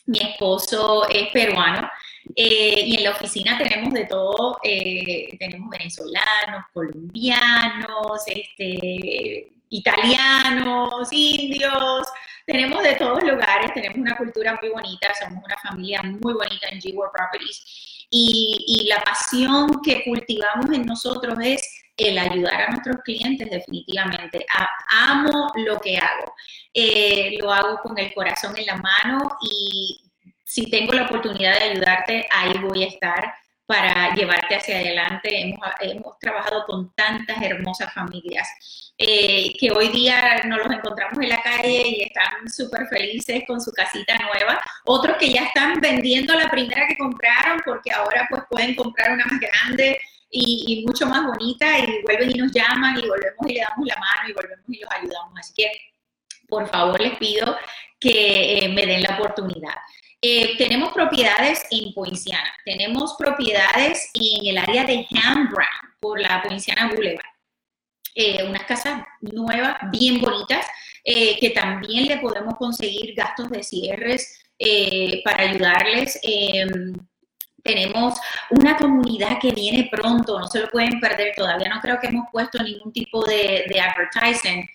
mi 0.07 0.19
esposo 0.19 1.07
es 1.07 1.29
peruano 1.29 1.89
eh, 2.35 2.83
y 2.85 2.97
en 2.97 3.03
la 3.05 3.11
oficina 3.11 3.57
tenemos 3.57 3.93
de 3.93 4.05
todo, 4.07 4.57
tenemos 4.61 5.69
venezolanos, 5.69 6.65
colombianos, 6.73 8.23
este, 8.27 9.53
italianos, 9.69 11.07
indios, 11.13 12.07
tenemos 12.45 12.83
de 12.83 12.93
todos 12.93 13.23
lugares, 13.23 13.73
tenemos 13.73 13.97
una 13.97 14.15
cultura 14.17 14.57
muy 14.61 14.69
bonita, 14.69 15.13
somos 15.15 15.43
una 15.43 15.57
familia 15.57 16.01
muy 16.03 16.33
bonita 16.33 16.67
en 16.69 16.79
G-World 16.79 17.11
Properties 17.11 18.05
y, 18.09 18.87
la 18.87 19.01
pasión 19.01 19.81
que 19.83 20.03
cultivamos 20.03 20.69
en 20.71 20.85
nosotros 20.85 21.37
es 21.41 21.83
el 21.97 22.17
ayudar 22.17 22.61
a 22.61 22.69
nuestros 22.69 22.97
clientes 23.03 23.49
definitivamente. 23.49 24.45
amo 24.89 25.51
lo 25.55 25.79
que 25.79 25.97
hago. 25.97 26.33
Eh, 26.73 27.37
lo 27.39 27.51
hago 27.51 27.79
con 27.81 27.97
el 27.97 28.13
corazón 28.13 28.55
en 28.57 28.65
la 28.67 28.75
mano 28.75 29.37
y 29.41 30.11
si 30.43 30.69
tengo 30.69 30.93
la 30.93 31.05
oportunidad 31.05 31.57
de 31.57 31.63
ayudarte, 31.71 32.27
ahí 32.31 32.53
voy 32.59 32.83
a 32.83 32.87
estar 32.87 33.33
para 33.65 34.13
llevarte 34.13 34.55
hacia 34.55 34.77
adelante. 34.77 35.55
Hemos, 35.81 36.19
trabajado 36.19 36.65
con 36.65 36.93
tantas 36.93 37.41
hermosas 37.41 37.93
familias 37.93 38.47
eh, 38.97 39.53
que 39.59 39.71
hoy 39.71 39.89
día 39.89 40.41
nos 40.45 40.59
los 40.59 40.71
encontramos 40.71 41.17
en 41.19 41.29
la 41.29 41.41
calle 41.41 41.83
y 41.87 42.03
están 42.03 42.49
súper 42.49 42.87
felices 42.87 43.43
con 43.47 43.59
su 43.59 43.71
casita 43.71 44.17
nueva. 44.17 44.59
Otros 44.85 45.17
que 45.17 45.31
ya 45.31 45.43
están 45.43 45.79
vendiendo 45.81 46.33
la 46.35 46.49
primera 46.49 46.87
que 46.87 46.97
compraron 46.97 47.61
porque 47.65 47.91
ahora 47.91 48.27
pues 48.29 48.43
pueden 48.49 48.75
comprar 48.75 49.11
una 49.11 49.25
más 49.25 49.39
grande 49.39 49.99
y, 50.29 50.83
mucho 50.85 51.07
más 51.07 51.25
bonita 51.25 51.79
y 51.79 52.01
vuelven 52.03 52.31
y 52.31 52.39
nos 52.39 52.51
llaman 52.51 52.97
y 52.97 53.07
volvemos 53.07 53.47
y 53.47 53.53
le 53.53 53.61
damos 53.61 53.87
la 53.87 53.95
mano 53.95 54.29
y 54.29 54.33
volvemos 54.33 54.65
y 54.67 54.79
los 54.79 54.91
ayudamos. 54.91 55.33
Así 55.39 55.53
que 55.55 55.71
por 56.47 56.67
favor 56.69 56.99
les 56.99 57.17
pido 57.17 57.57
que 57.99 58.59
eh, 58.59 58.69
me 58.69 58.85
den 58.85 59.03
la 59.03 59.15
oportunidad. 59.15 59.75
Eh, 60.27 60.57
tenemos 60.57 60.91
propiedades 60.91 61.67
en 61.69 61.93
Poinciana, 61.93 62.51
tenemos 62.65 63.13
propiedades 63.15 64.09
en 64.15 64.47
el 64.47 64.57
área 64.57 64.83
de 64.83 65.05
Brown 65.11 65.51
por 65.99 66.19
la 66.19 66.41
Poinciana 66.41 66.87
Boulevard. 66.87 67.29
Eh, 68.15 68.43
unas 68.43 68.63
casas 68.63 69.03
nuevas, 69.21 69.77
bien 69.91 70.19
bonitas, 70.19 70.65
eh, 71.03 71.37
que 71.39 71.51
también 71.51 72.07
le 72.07 72.17
podemos 72.17 72.55
conseguir 72.55 73.13
gastos 73.13 73.51
de 73.51 73.61
cierres 73.61 74.43
para 75.23 75.43
ayudarles. 75.43 76.19
Em, 76.23 76.95
tenemos 77.61 78.19
una 78.49 78.77
comunidad 78.77 79.37
que 79.39 79.51
viene 79.51 79.89
pronto, 79.91 80.39
no 80.39 80.47
se 80.47 80.61
lo 80.61 80.69
pueden 80.69 80.99
perder, 80.99 81.35
todavía 81.35 81.69
no 81.69 81.79
creo 81.81 81.99
que 81.99 82.07
hemos 82.07 82.25
puesto 82.31 82.63
ningún 82.63 82.91
tipo 82.91 83.23
de, 83.25 83.63
advertising 83.79 84.67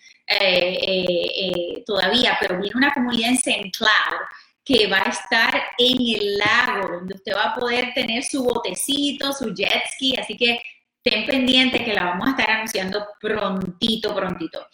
todavía, 1.85 2.39
pero 2.41 2.61
viene 2.61 2.77
una 2.77 2.95
comunidad 2.95 3.33
en. 3.47 3.71
Cloud 3.73 4.21
que 4.65 4.87
va 4.87 4.99
a 4.99 5.11
estar 5.11 5.63
en 5.79 5.97
el 6.01 6.39
lago, 6.39 6.97
donde 6.97 7.15
usted 7.15 7.35
va 7.35 7.45
a 7.45 7.55
poder 7.55 7.93
tener 7.95 8.23
su 8.23 8.45
botecito, 8.45 9.33
su 9.33 9.55
jet 9.55 9.85
ski, 9.95 10.17
así 10.17 10.37
que 10.37 10.61
ten 11.03 11.27
pendiente 11.27 11.85
que 11.85 11.95
la 11.95 12.05
vamos 12.05 12.29
a 12.29 12.31
estar 12.31 12.51
anunciando 12.51 13.07
prontito, 13.21 14.15
prontito. 14.15 14.67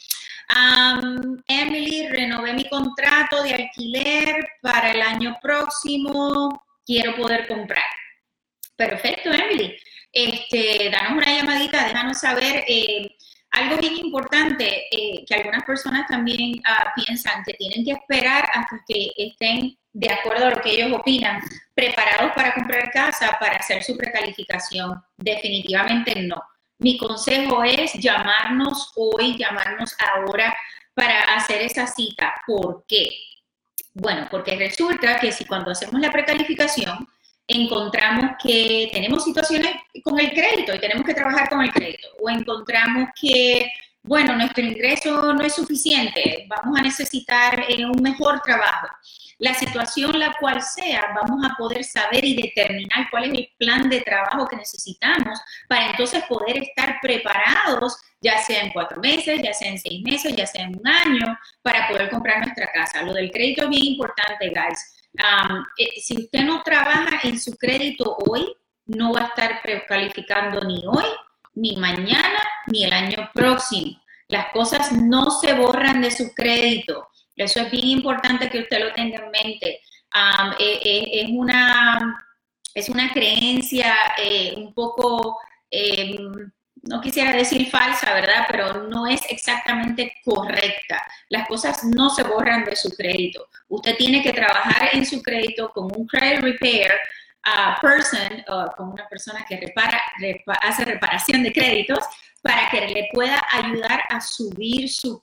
Emily, 1.48 2.08
renové 2.08 2.54
mi 2.54 2.68
contrato 2.68 3.42
de 3.42 3.54
alquiler 3.54 4.48
para 4.62 4.92
el 4.92 5.02
año 5.02 5.38
próximo, 5.40 6.64
quiero 6.84 7.16
poder 7.16 7.46
comprar. 7.46 7.84
Perfecto, 8.76 9.30
Emily. 9.30 9.76
Este, 10.12 10.90
danos 10.90 11.12
una 11.12 11.26
llamadita, 11.26 11.86
déjanos 11.86 12.20
saber. 12.20 12.64
Eh, 12.68 13.15
algo 13.56 13.78
bien 13.78 13.96
importante 13.96 14.84
eh, 14.90 15.24
que 15.26 15.34
algunas 15.34 15.64
personas 15.64 16.06
también 16.06 16.60
ah, 16.64 16.92
piensan 16.94 17.42
que 17.44 17.54
tienen 17.54 17.84
que 17.84 17.92
esperar 17.92 18.48
hasta 18.52 18.84
que 18.86 19.10
estén 19.16 19.76
de 19.92 20.12
acuerdo 20.12 20.46
a 20.46 20.50
lo 20.50 20.60
que 20.60 20.72
ellos 20.72 20.92
opinan, 20.92 21.40
preparados 21.74 22.32
para 22.34 22.52
comprar 22.52 22.90
casa, 22.90 23.36
para 23.40 23.56
hacer 23.56 23.82
su 23.82 23.96
precalificación. 23.96 25.02
Definitivamente 25.16 26.20
no. 26.20 26.42
Mi 26.78 26.98
consejo 26.98 27.64
es 27.64 27.94
llamarnos 27.94 28.92
hoy, 28.94 29.38
llamarnos 29.38 29.96
ahora 29.98 30.54
para 30.92 31.22
hacer 31.34 31.62
esa 31.62 31.86
cita. 31.86 32.34
¿Por 32.46 32.84
qué? 32.86 33.08
Bueno, 33.94 34.28
porque 34.30 34.56
resulta 34.56 35.18
que 35.18 35.32
si 35.32 35.46
cuando 35.46 35.70
hacemos 35.70 35.98
la 35.98 36.12
precalificación 36.12 37.08
encontramos 37.46 38.32
que 38.42 38.88
tenemos 38.92 39.24
situaciones 39.24 39.72
con 40.02 40.18
el 40.18 40.30
crédito 40.30 40.74
y 40.74 40.80
tenemos 40.80 41.04
que 41.04 41.14
trabajar 41.14 41.48
con 41.48 41.62
el 41.62 41.72
crédito, 41.72 42.08
o 42.20 42.28
encontramos 42.28 43.10
que, 43.20 43.70
bueno, 44.02 44.34
nuestro 44.36 44.64
ingreso 44.64 45.32
no 45.32 45.42
es 45.42 45.54
suficiente, 45.54 46.46
vamos 46.48 46.78
a 46.78 46.82
necesitar 46.82 47.64
eh, 47.68 47.84
un 47.84 48.02
mejor 48.02 48.40
trabajo 48.40 48.88
la 49.38 49.54
situación 49.54 50.18
la 50.18 50.34
cual 50.38 50.62
sea, 50.62 51.12
vamos 51.14 51.44
a 51.44 51.54
poder 51.56 51.84
saber 51.84 52.24
y 52.24 52.34
determinar 52.34 53.08
cuál 53.10 53.24
es 53.24 53.38
el 53.38 53.52
plan 53.58 53.88
de 53.88 54.00
trabajo 54.00 54.46
que 54.48 54.56
necesitamos 54.56 55.38
para 55.68 55.90
entonces 55.90 56.24
poder 56.24 56.56
estar 56.58 56.98
preparados, 57.02 57.98
ya 58.20 58.38
sea 58.38 58.62
en 58.62 58.72
cuatro 58.72 59.00
meses, 59.00 59.40
ya 59.42 59.52
sea 59.52 59.68
en 59.68 59.78
seis 59.78 60.02
meses, 60.02 60.34
ya 60.34 60.46
sea 60.46 60.64
en 60.64 60.78
un 60.78 60.86
año, 60.86 61.38
para 61.62 61.88
poder 61.88 62.08
comprar 62.10 62.38
nuestra 62.38 62.70
casa. 62.72 63.02
Lo 63.02 63.12
del 63.12 63.30
crédito 63.30 63.64
es 63.64 63.68
bien 63.68 63.84
importante, 63.84 64.48
guys. 64.48 64.95
Eh, 65.78 66.00
si 66.00 66.16
usted 66.18 66.42
no 66.44 66.62
trabaja 66.62 67.20
en 67.24 67.40
su 67.40 67.56
crédito 67.56 68.16
hoy, 68.26 68.54
no 68.86 69.12
va 69.12 69.22
a 69.22 69.26
estar 69.26 69.62
precalificando 69.62 70.60
ni 70.60 70.82
hoy, 70.86 71.04
ni 71.54 71.76
mañana, 71.76 72.40
ni 72.66 72.84
el 72.84 72.92
año 72.92 73.30
próximo. 73.34 74.00
Las 74.28 74.52
cosas 74.52 74.92
no 74.92 75.30
se 75.30 75.54
borran 75.54 76.00
de 76.00 76.10
su 76.10 76.34
crédito. 76.34 77.08
Eso 77.34 77.60
es 77.60 77.70
bien 77.70 77.86
importante 77.88 78.48
que 78.48 78.60
usted 78.60 78.80
lo 78.80 78.92
tenga 78.92 79.24
en 79.24 79.30
mente. 79.30 79.80
Eh, 80.58 80.80
eh, 80.82 81.08
es, 81.12 81.28
una, 81.30 82.26
es 82.74 82.88
una 82.88 83.12
creencia 83.12 83.94
un 84.56 84.72
poco, 84.72 85.38
no 86.88 87.00
quisiera 87.00 87.32
decir 87.32 87.70
falsa, 87.70 88.14
¿verdad? 88.14 88.46
Pero 88.48 88.84
no 88.88 89.06
es 89.06 89.20
exactamente 89.28 90.14
correcta. 90.24 91.02
Las 91.28 91.46
cosas 91.48 91.84
no 91.84 92.10
se 92.10 92.22
borran 92.22 92.64
de 92.64 92.76
su 92.76 92.90
crédito. 92.90 93.48
Usted 93.68 93.96
tiene 93.96 94.22
que 94.22 94.32
trabajar 94.32 94.90
en 94.92 95.04
su 95.04 95.22
crédito 95.22 95.70
con 95.72 95.90
un 95.96 96.06
credit 96.06 96.40
repair 96.40 96.92
uh, 97.46 97.80
person, 97.80 98.44
con 98.76 98.90
una 98.90 99.08
persona 99.08 99.44
que 99.48 99.56
repara, 99.56 100.00
hace 100.62 100.84
reparación 100.84 101.42
de 101.42 101.52
créditos 101.52 102.04
para 102.42 102.68
que 102.70 102.86
le 102.86 103.08
pueda 103.12 103.42
ayudar 103.50 104.04
a 104.08 104.20
subir 104.20 104.88
su, 104.88 105.20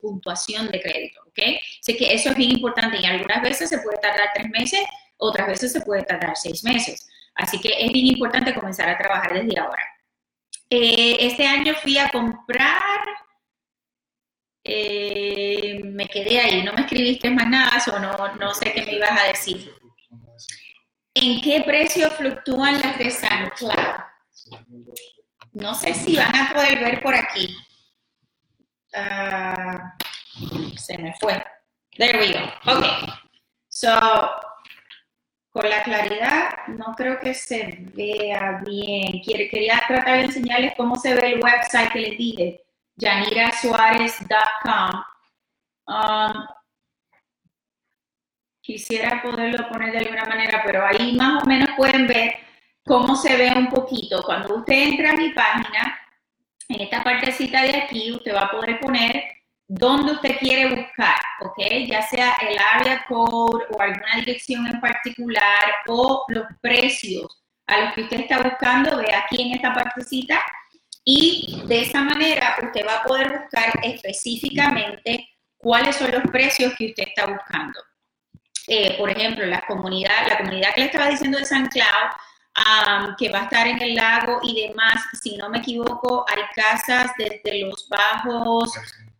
puntuación 0.00 0.68
de 0.68 0.80
crédito, 0.80 1.20
¿ok? 1.28 1.60
Sé 1.80 1.96
que 1.96 2.12
eso 2.12 2.30
es 2.30 2.36
bien 2.36 2.50
importante 2.50 2.98
y 3.00 3.06
algunas 3.06 3.42
veces 3.42 3.68
se 3.68 3.78
puede 3.78 3.98
tardar 3.98 4.30
tres 4.34 4.48
meses, 4.50 4.80
otras 5.16 5.46
veces 5.46 5.72
se 5.72 5.80
puede 5.82 6.02
tardar 6.02 6.36
seis 6.36 6.64
meses. 6.64 7.08
Así 7.36 7.60
que 7.60 7.68
es 7.78 7.92
bien 7.92 8.06
importante 8.06 8.54
comenzar 8.54 8.88
a 8.88 8.98
trabajar 8.98 9.34
desde 9.34 9.58
ahora. 9.58 9.93
Eh, 10.70 11.16
este 11.20 11.46
año 11.46 11.74
fui 11.82 11.98
a 11.98 12.10
comprar 12.10 13.04
Eh, 14.66 15.80
me 15.84 16.08
quedé 16.08 16.40
ahí, 16.40 16.62
no 16.62 16.72
me 16.72 16.82
escribiste 16.82 17.28
más 17.30 17.46
nada 17.48 17.82
o 17.92 17.98
no, 17.98 18.34
no 18.36 18.54
sé 18.54 18.72
qué 18.72 18.82
me 18.86 18.94
ibas 18.94 19.20
a 19.20 19.26
decir. 19.26 19.74
¿En 21.14 21.42
qué 21.42 21.62
precio 21.62 22.10
fluctúan 22.10 22.80
las 22.80 22.98
de 22.98 23.10
San 23.10 23.50
Cloud? 23.50 23.74
No 25.52 25.74
sé 25.74 25.92
si 25.92 26.16
van 26.16 26.34
a 26.34 26.52
poder 26.54 26.80
ver 26.80 27.02
por 27.02 27.14
aquí. 27.14 27.54
Ah, 28.94 29.94
se 30.76 30.96
me 30.98 31.14
fue. 31.20 31.44
There 31.98 32.18
we 32.18 32.32
go. 32.32 32.44
Ok. 32.72 32.84
So, 33.68 33.90
con 35.54 35.70
la 35.70 35.84
claridad 35.84 36.66
no 36.66 36.92
creo 36.96 37.20
que 37.20 37.32
se 37.32 37.78
vea 37.94 38.60
bien. 38.66 39.22
Quería 39.22 39.80
tratar 39.86 40.18
de 40.18 40.24
enseñarles 40.24 40.72
cómo 40.76 40.96
se 40.96 41.14
ve 41.14 41.34
el 41.34 41.40
website 41.40 41.92
que 41.92 42.00
les 42.00 42.18
dije, 42.18 42.64
janirasuarez.com. 42.98 45.04
Um, 45.86 46.46
quisiera 48.60 49.22
poderlo 49.22 49.68
poner 49.68 49.92
de 49.92 49.98
alguna 49.98 50.24
manera, 50.24 50.60
pero 50.66 50.84
ahí 50.84 51.14
más 51.14 51.44
o 51.44 51.46
menos 51.46 51.68
pueden 51.76 52.08
ver 52.08 52.34
cómo 52.84 53.14
se 53.14 53.36
ve 53.36 53.52
un 53.56 53.68
poquito. 53.68 54.24
Cuando 54.24 54.56
usted 54.56 54.74
entra 54.74 55.10
a 55.10 55.16
mi 55.16 55.30
página, 55.30 56.00
en 56.68 56.80
esta 56.80 57.04
partecita 57.04 57.62
de 57.62 57.76
aquí, 57.76 58.10
usted 58.10 58.34
va 58.34 58.46
a 58.46 58.50
poder 58.50 58.80
poner 58.80 59.33
dónde 59.66 60.12
usted 60.12 60.36
quiere 60.38 60.74
buscar, 60.74 61.16
¿ok? 61.40 61.58
Ya 61.86 62.02
sea 62.02 62.34
el 62.48 62.56
área 62.58 63.04
code 63.08 63.64
o 63.70 63.80
alguna 63.80 64.16
dirección 64.16 64.66
en 64.66 64.80
particular 64.80 65.64
o 65.88 66.24
los 66.28 66.44
precios 66.60 67.42
a 67.66 67.80
los 67.80 67.94
que 67.94 68.02
usted 68.02 68.20
está 68.20 68.42
buscando, 68.42 68.98
ve 68.98 69.14
aquí 69.14 69.40
en 69.40 69.54
esta 69.54 69.72
partecita 69.72 70.42
y 71.04 71.62
de 71.66 71.82
esa 71.82 72.02
manera 72.02 72.56
usted 72.62 72.86
va 72.86 72.96
a 72.96 73.04
poder 73.04 73.40
buscar 73.40 73.72
específicamente 73.82 75.28
cuáles 75.56 75.96
son 75.96 76.10
los 76.12 76.22
precios 76.30 76.74
que 76.76 76.88
usted 76.88 77.04
está 77.06 77.26
buscando. 77.26 77.80
Eh, 78.66 78.96
por 78.98 79.10
ejemplo, 79.10 79.44
la 79.44 79.62
comunidad, 79.66 80.26
la 80.28 80.38
comunidad 80.38 80.74
que 80.74 80.82
le 80.82 80.86
estaba 80.86 81.08
diciendo 81.08 81.38
de 81.38 81.44
San 81.44 81.68
Cloud, 81.68 83.16
que 83.18 83.28
va 83.30 83.40
a 83.40 83.44
estar 83.44 83.66
en 83.66 83.80
el 83.82 83.94
lago 83.94 84.40
y 84.42 84.68
demás, 84.68 85.04
si 85.22 85.36
no 85.36 85.48
me 85.48 85.58
equivoco, 85.58 86.24
hay 86.28 86.42
casas 86.54 87.10
desde 87.18 87.60
los 87.60 87.88
bajos 87.88 88.72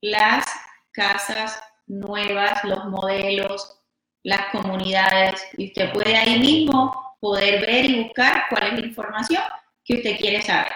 las 0.00 0.46
casas 0.90 1.60
nuevas, 1.86 2.64
los 2.64 2.86
modelos, 2.86 3.78
las 4.22 4.46
comunidades, 4.46 5.42
y 5.58 5.66
usted 5.66 5.92
puede 5.92 6.16
ahí 6.16 6.38
mismo 6.38 7.16
poder 7.20 7.60
ver 7.60 7.84
y 7.84 8.04
buscar 8.04 8.44
cuál 8.48 8.68
es 8.68 8.80
la 8.80 8.86
información 8.86 9.42
que 9.84 9.96
usted 9.96 10.18
quiere 10.18 10.40
saber. 10.40 10.72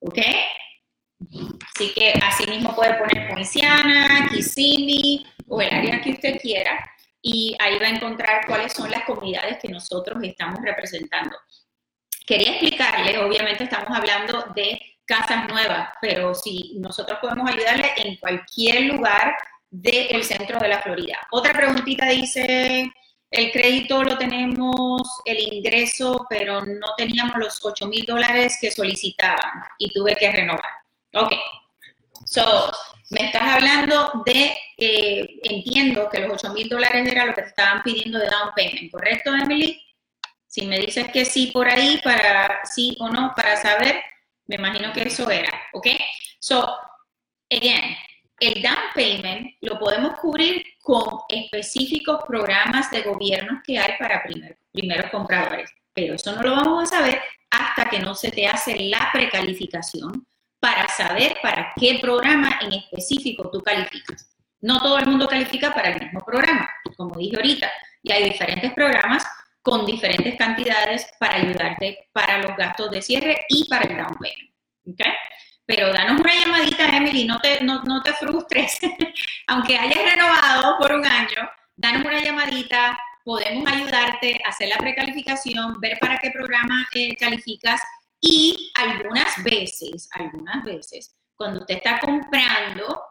¿Ok? 0.00 0.18
Así 1.74 1.92
que 1.94 2.12
así 2.24 2.50
mismo 2.50 2.74
puede 2.74 2.94
poner 2.94 3.28
Poinciana, 3.28 4.28
Kissimmee, 4.28 5.24
o 5.52 5.60
el 5.60 5.72
área 5.72 6.00
que 6.00 6.12
usted 6.12 6.40
quiera 6.40 6.82
y 7.20 7.54
ahí 7.60 7.78
va 7.78 7.86
a 7.86 7.90
encontrar 7.90 8.46
cuáles 8.46 8.72
son 8.72 8.90
las 8.90 9.04
comunidades 9.04 9.58
que 9.58 9.68
nosotros 9.68 10.18
estamos 10.22 10.60
representando. 10.62 11.36
Quería 12.26 12.52
explicarle, 12.52 13.18
obviamente 13.18 13.64
estamos 13.64 13.90
hablando 13.90 14.46
de 14.56 14.80
casas 15.04 15.46
nuevas, 15.48 15.90
pero 16.00 16.34
si 16.34 16.76
nosotros 16.78 17.18
podemos 17.20 17.50
ayudarle 17.50 17.92
en 17.96 18.16
cualquier 18.16 18.84
lugar 18.94 19.36
del 19.70 20.24
centro 20.24 20.58
de 20.58 20.68
la 20.68 20.80
Florida. 20.80 21.18
Otra 21.30 21.52
preguntita 21.52 22.06
dice, 22.06 22.90
el 23.30 23.52
crédito 23.52 24.02
lo 24.02 24.16
tenemos, 24.16 25.02
el 25.26 25.52
ingreso, 25.52 26.26
pero 26.30 26.64
no 26.64 26.94
teníamos 26.96 27.36
los 27.36 27.62
8 27.62 27.88
mil 27.88 28.06
dólares 28.06 28.56
que 28.58 28.70
solicitaban 28.70 29.64
y 29.78 29.92
tuve 29.92 30.14
que 30.14 30.32
renovar. 30.32 30.64
Ok. 31.14 31.34
So, 32.24 32.72
me 33.12 33.26
estás 33.26 33.42
hablando 33.42 34.22
de, 34.24 34.56
eh, 34.78 35.38
entiendo 35.42 36.08
que 36.08 36.20
los 36.20 36.42
8 36.42 36.54
mil 36.54 36.68
dólares 36.68 37.06
era 37.06 37.26
lo 37.26 37.34
que 37.34 37.42
te 37.42 37.48
estaban 37.48 37.82
pidiendo 37.82 38.18
de 38.18 38.26
down 38.26 38.50
payment, 38.56 38.90
¿correcto, 38.90 39.34
Emily? 39.34 39.80
Si 40.46 40.66
me 40.66 40.78
dices 40.78 41.08
que 41.12 41.24
sí 41.24 41.50
por 41.52 41.68
ahí, 41.68 42.00
para 42.02 42.64
sí 42.64 42.96
o 43.00 43.08
no, 43.08 43.32
para 43.36 43.56
saber, 43.56 44.02
me 44.46 44.56
imagino 44.56 44.92
que 44.92 45.02
eso 45.02 45.30
era, 45.30 45.52
¿ok? 45.74 45.88
So, 46.40 46.74
again, 47.50 47.96
el 48.40 48.62
down 48.62 48.92
payment 48.94 49.56
lo 49.60 49.78
podemos 49.78 50.18
cubrir 50.18 50.64
con 50.80 51.04
específicos 51.28 52.22
programas 52.26 52.90
de 52.90 53.02
gobierno 53.02 53.60
que 53.64 53.78
hay 53.78 53.92
para 53.98 54.22
primeros 54.72 55.10
compradores, 55.10 55.70
pero 55.92 56.14
eso 56.14 56.32
no 56.32 56.42
lo 56.42 56.52
vamos 56.52 56.84
a 56.84 56.96
saber 56.96 57.20
hasta 57.50 57.90
que 57.90 57.98
no 57.98 58.14
se 58.14 58.30
te 58.30 58.46
hace 58.46 58.78
la 58.88 59.10
precalificación 59.12 60.26
para 60.62 60.86
saber 60.86 61.38
para 61.42 61.72
qué 61.74 61.98
programa 62.00 62.60
en 62.60 62.74
específico 62.74 63.50
tú 63.50 63.60
calificas. 63.62 64.30
No 64.60 64.80
todo 64.80 64.96
el 65.00 65.06
mundo 65.06 65.26
califica 65.26 65.74
para 65.74 65.90
el 65.90 66.00
mismo 66.00 66.20
programa, 66.20 66.70
como 66.96 67.18
dije 67.18 67.34
ahorita, 67.34 67.68
y 68.00 68.12
hay 68.12 68.30
diferentes 68.30 68.72
programas 68.72 69.26
con 69.60 69.84
diferentes 69.84 70.36
cantidades 70.36 71.08
para 71.18 71.34
ayudarte 71.34 72.08
para 72.12 72.38
los 72.38 72.56
gastos 72.56 72.92
de 72.92 73.02
cierre 73.02 73.44
y 73.48 73.68
para 73.68 73.90
el 73.90 73.96
down 73.96 74.16
payment. 74.20 74.54
¿okay? 74.92 75.12
Pero 75.66 75.92
danos 75.92 76.20
una 76.20 76.32
llamadita, 76.32 76.96
Emily, 76.96 77.24
no 77.24 77.40
te, 77.40 77.60
no, 77.64 78.02
te 78.04 78.12
frustres. 78.12 78.78
Aunque 79.48 79.76
hayas 79.76 80.12
renovado 80.12 80.78
por 80.78 80.92
un 80.92 81.04
año, 81.04 81.50
danos 81.74 82.04
una 82.04 82.22
llamadita, 82.22 82.96
podemos 83.24 83.66
ayudarte 83.66 84.40
a 84.44 84.50
hacer 84.50 84.68
la 84.68 84.78
precalificación, 84.78 85.80
ver 85.80 85.98
para 85.98 86.18
qué 86.18 86.30
programa 86.30 86.86
eh, 86.94 87.16
calificas 87.16 87.80
y 88.24 88.70
algunas 88.76 89.42
veces, 89.42 90.08
algunas 90.12 90.64
veces, 90.64 91.16
cuando 91.34 91.60
usted 91.60 91.74
está 91.74 91.98
comprando, 91.98 93.02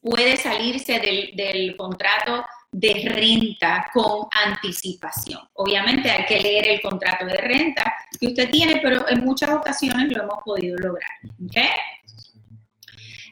puede 0.00 0.36
salirse 0.38 0.98
del, 0.98 1.76
contrato 1.76 2.42
de 2.72 2.94
renta 3.06 3.90
con 3.92 4.26
anticipación. 4.32 5.40
Obviamente 5.54 6.10
hay 6.10 6.24
que 6.24 6.40
leer 6.40 6.68
el 6.68 6.80
contrato 6.80 7.26
de 7.26 7.36
renta 7.36 7.94
que 8.18 8.28
usted 8.28 8.50
tiene, 8.50 8.80
pero 8.80 9.06
en 9.08 9.24
muchas 9.24 9.50
ocasiones 9.50 10.10
lo 10.10 10.22
hemos 10.22 10.38
podido 10.42 10.78
lograr. 10.78 11.10
¿okay? 11.44 11.68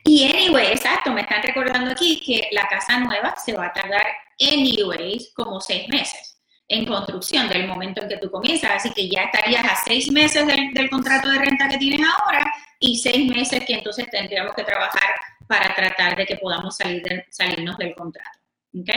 Y 0.05 0.25
anyway, 0.31 0.73
exacto, 0.73 1.11
me 1.11 1.23
están 1.23 1.43
recordando 1.43 1.91
aquí 1.93 2.21
que 2.21 2.49
la 2.53 2.69
casa 2.69 2.99
nueva 2.99 3.35
se 3.37 3.55
va 3.55 3.67
a 3.67 3.73
tardar 3.73 4.07
anyways 4.39 5.33
como 5.35 5.59
seis 5.59 5.89
meses 5.89 6.34
en 6.69 6.87
construcción 6.87 7.49
del 7.49 7.67
momento 7.67 8.03
en 8.03 8.09
que 8.09 8.19
tú 8.19 8.31
comienzas. 8.31 8.73
Así 8.77 8.91
que 8.91 9.09
ya 9.09 9.23
estarías 9.23 9.65
a 9.65 9.75
seis 9.85 10.09
meses 10.11 10.47
del, 10.47 10.91
contrato 10.91 11.31
de 11.31 11.39
renta 11.39 11.69
que 11.69 11.79
tienes 11.79 12.07
ahora 12.07 12.45
y 12.81 12.99
seis 12.99 13.27
meses 13.29 13.65
que 13.65 13.75
entonces 13.75 14.11
tendríamos 14.11 14.55
que 14.55 14.65
trabajar 14.65 15.15
para 15.47 15.75
tratar 15.75 16.17
de 16.17 16.27
que 16.27 16.37
podamos 16.37 16.77
salir 16.77 17.25
salirnos 17.31 17.79
del 17.79 17.95
contrato. 17.95 18.39
¿Ok? 18.79 18.91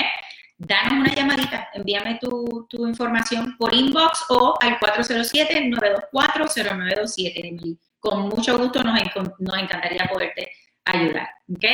Danos 0.60 0.94
una 0.94 1.14
llamadita, 1.14 1.70
envíame 1.74 2.18
tu, 2.20 2.66
tu 2.68 2.88
información 2.88 3.56
por 3.58 3.76
inbox 3.76 4.26
o 4.30 4.58
al 4.60 4.80
407-924-0927. 4.80 7.78
Con 8.00 8.30
mucho 8.30 8.58
gusto 8.58 8.84
nos, 8.84 9.00
nos 9.38 9.58
encantaría 9.58 10.10
poderte 10.12 10.52
ayudar. 10.86 11.30
¿Ok? 11.54 11.66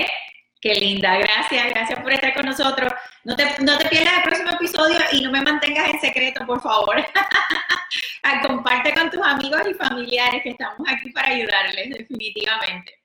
Qué 0.59 0.75
linda, 0.75 1.17
gracias, 1.17 1.69
gracias 1.69 1.97
por 1.99 2.11
estar 2.13 2.33
con 2.33 2.45
nosotros. 2.45 2.91
No 3.23 3.35
te, 3.37 3.45
no 3.63 3.77
te 3.77 3.87
pierdas 3.87 4.17
el 4.17 4.23
próximo 4.23 4.51
episodio 4.51 4.99
y 5.13 5.21
no 5.21 5.31
me 5.31 5.41
mantengas 5.41 5.89
en 5.89 5.99
secreto, 6.01 6.45
por 6.45 6.61
favor. 6.61 6.97
Comparte 8.47 8.93
con 8.93 9.09
tus 9.09 9.21
amigos 9.21 9.61
y 9.69 9.73
familiares 9.75 10.41
que 10.43 10.49
estamos 10.49 10.85
aquí 10.87 11.11
para 11.11 11.29
ayudarles, 11.29 11.89
definitivamente. 11.91 12.99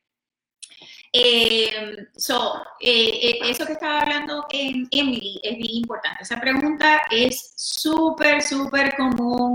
Eh, 1.12 2.06
so, 2.16 2.62
eh, 2.80 3.20
eh, 3.22 3.38
eso 3.44 3.64
que 3.64 3.74
estaba 3.74 4.00
hablando 4.00 4.46
en 4.50 4.88
Emily 4.90 5.40
es 5.42 5.56
bien 5.56 5.76
importante. 5.76 6.22
Esa 6.22 6.40
pregunta 6.40 7.02
es 7.10 7.52
súper, 7.56 8.42
súper 8.42 8.96
común 8.96 9.54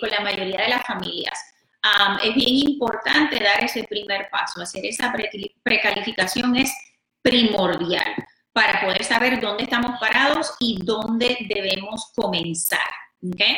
con 0.00 0.10
la 0.10 0.20
mayoría 0.20 0.62
de 0.62 0.68
las 0.68 0.86
familias. 0.86 1.38
es 2.22 2.34
bien 2.34 2.70
importante 2.70 3.42
dar 3.42 3.62
ese 3.64 3.84
primer 3.84 4.28
paso, 4.30 4.62
hacer 4.62 4.84
esa 4.84 5.12
precalificación 5.62 6.56
es 6.56 6.72
primordial 7.22 8.14
para 8.58 8.80
poder 8.80 9.04
saber 9.04 9.40
dónde 9.40 9.62
estamos 9.62 10.00
parados 10.00 10.52
y 10.58 10.80
dónde 10.82 11.46
debemos 11.48 12.10
comenzar. 12.16 12.90
¿okay? 13.32 13.56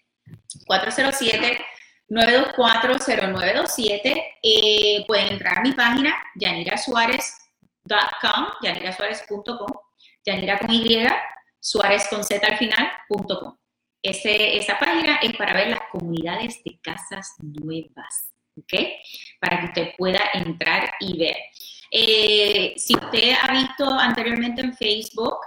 407-924-0927. 2.09 4.23
Eh, 4.43 5.03
pueden 5.07 5.33
entrar 5.33 5.57
a 5.57 5.61
mi 5.61 5.71
página, 5.73 6.15
Yanira 6.35 6.77
Suárez 6.77 7.46
com, 8.21 8.47
yanirasuárez.com, 8.61 9.67
yanira 10.25 10.59
con 10.59 10.71
Y, 10.71 11.05
Suárez 11.59 12.07
con 12.09 12.23
Z 12.23 12.45
al 12.45 12.57
final.com. 12.57 13.55
esa 14.01 14.79
página 14.79 15.17
es 15.17 15.35
para 15.35 15.53
ver 15.53 15.69
las 15.69 15.81
comunidades 15.91 16.63
de 16.63 16.79
casas 16.81 17.33
nuevas, 17.39 18.31
¿ok? 18.55 18.73
Para 19.39 19.59
que 19.59 19.65
usted 19.65 19.89
pueda 19.97 20.21
entrar 20.33 20.93
y 20.99 21.17
ver. 21.17 21.37
Eh, 21.91 22.73
si 22.77 22.95
usted 22.95 23.33
ha 23.41 23.51
visto 23.51 23.89
anteriormente 23.89 24.61
en 24.61 24.73
Facebook, 24.75 25.37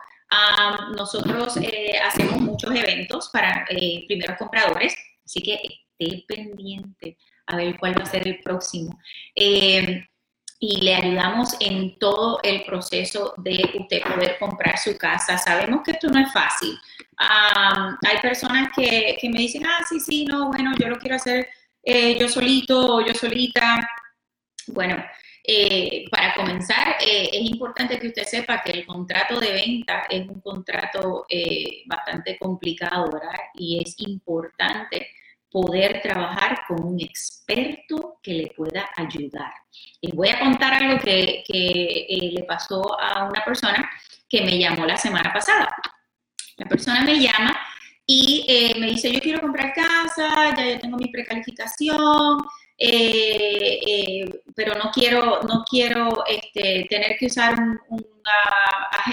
nosotros 0.97 1.57
eh, 1.57 1.99
hacemos 1.99 2.41
muchos 2.41 2.71
eventos 2.75 3.29
para 3.31 3.65
eh, 3.69 4.05
primeros 4.07 4.37
compradores, 4.37 4.95
así 5.25 5.43
que 5.43 5.61
esté 5.99 6.25
pendiente 6.27 7.17
a 7.47 7.57
ver 7.57 7.79
cuál 7.79 7.99
va 7.99 8.05
a 8.05 8.07
ser 8.07 8.27
el 8.27 8.41
próximo 8.41 8.99
y 10.63 10.83
le 10.83 10.95
ayudamos 10.95 11.57
en 11.59 11.99
todo 11.99 12.39
el 12.43 12.65
proceso 12.65 13.33
de 13.39 13.71
usted 13.79 14.03
poder 14.03 14.37
comprar 14.39 14.79
su 14.79 14.97
casa. 14.99 15.39
Sabemos 15.39 15.81
que 15.83 15.93
esto 15.93 16.09
no 16.09 16.21
es 16.21 16.31
fácil. 16.33 16.79
hay 17.19 18.19
personas 18.21 18.71
que, 18.77 19.19
me 19.23 19.39
dicen, 19.39 19.65
ah, 19.67 19.85
sí, 19.89 19.99
sí, 19.99 20.27
no, 20.27 20.49
bueno, 20.49 20.73
yo 20.79 20.89
lo 20.89 20.99
quiero 20.99 21.17
hacer 21.17 21.49
eh, 21.83 22.19
yo 22.19 22.29
solito 22.29 22.97
o 22.97 23.01
yo 23.07 23.15
solita. 23.15 23.81
Bueno, 24.69 25.03
eh, 25.45 26.05
para 26.11 26.35
comenzar, 26.35 26.97
eh, 27.01 27.31
es 27.33 27.51
importante 27.51 27.99
que 27.99 28.09
usted 28.09 28.25
sepa 28.25 28.63
que 28.63 28.73
el 28.73 28.87
contrato 28.87 29.41
de 29.41 29.53
venta 29.53 30.05
es 30.09 30.29
un 30.29 30.41
contrato 30.41 31.27
bastante 31.87 32.39
complicado, 32.39 33.11
¿verdad? 33.11 33.39
Y 33.55 33.83
es 33.83 33.95
importante 33.99 35.09
poder 35.51 36.01
trabajar 36.03 36.63
con 36.67 36.85
un 36.85 37.01
experto 37.01 38.19
que 38.23 38.33
le 38.35 38.47
pueda 38.57 38.89
ayudar. 38.97 39.53
Les 40.01 40.15
voy 40.15 40.29
a 40.29 40.39
contar 40.39 40.75
algo 40.75 40.99
que, 41.01 41.45
eh, 41.49 42.31
le 42.33 42.45
pasó 42.45 43.01
a 43.01 43.25
una 43.25 43.45
persona 43.45 43.91
que 44.29 44.43
me 44.43 44.59
llamó 44.59 44.87
la 44.87 44.97
semana 44.97 45.33
pasada. 45.33 45.69
La 46.57 46.67
persona 46.67 47.03
me 47.03 47.19
llama 47.19 47.59
y 48.07 48.45
eh, 48.49 48.75
me 48.79 48.87
dice, 48.89 49.13
yo 49.13 49.21
quiero 49.21 49.41
comprar 49.41 49.73
casa, 49.73 50.55
ya 50.57 50.71
yo 50.71 50.79
tengo 50.79 50.97
mi 50.97 51.09
precalificación, 51.09 52.39
eh, 52.79 54.25
pero 54.55 54.75
no 54.75 54.91
quiero, 54.91 55.41
no 55.43 55.65
quiero 55.69 56.25
este, 56.27 56.87
tener 56.89 57.17
que 57.19 57.27
usar 57.27 57.55
un, 57.89 58.11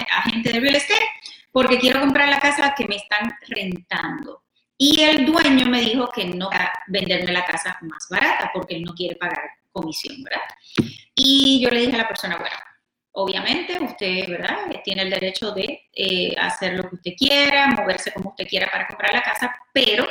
agente 0.09 0.51
de 0.51 0.59
real 0.59 0.75
estate 0.75 1.05
porque 1.51 1.79
quiero 1.79 2.01
comprar 2.01 2.29
la 2.29 2.39
casa 2.39 2.75
que 2.77 2.85
me 2.87 2.97
están 2.97 3.31
rentando. 3.47 4.43
Y 4.77 5.01
el 5.01 5.25
dueño 5.25 5.65
me 5.65 5.81
dijo 5.81 6.09
que 6.09 6.25
no 6.25 6.49
va 6.49 6.65
a 6.65 6.73
venderme 6.87 7.31
la 7.31 7.45
casa 7.45 7.77
más 7.81 8.07
barata 8.09 8.51
porque 8.53 8.75
él 8.75 8.83
no 8.83 8.93
quiere 8.93 9.15
pagar 9.15 9.49
comisión, 9.71 10.23
¿verdad? 10.23 10.41
Y 11.15 11.59
yo 11.61 11.69
le 11.69 11.81
dije 11.81 11.95
a 11.95 11.99
la 11.99 12.07
persona, 12.07 12.37
bueno, 12.37 12.55
obviamente 13.11 13.79
usted, 13.81 14.27
¿verdad? 14.27 14.57
Tiene 14.83 15.03
el 15.03 15.09
derecho 15.09 15.51
de 15.51 15.87
eh, 15.93 16.35
hacer 16.39 16.73
lo 16.73 16.87
que 16.89 16.95
usted 16.95 17.11
quiera, 17.17 17.67
moverse 17.67 18.11
como 18.11 18.29
usted 18.29 18.47
quiera 18.47 18.69
para 18.71 18.87
comprar 18.87 19.13
la 19.13 19.23
casa, 19.23 19.55
pero 19.73 20.07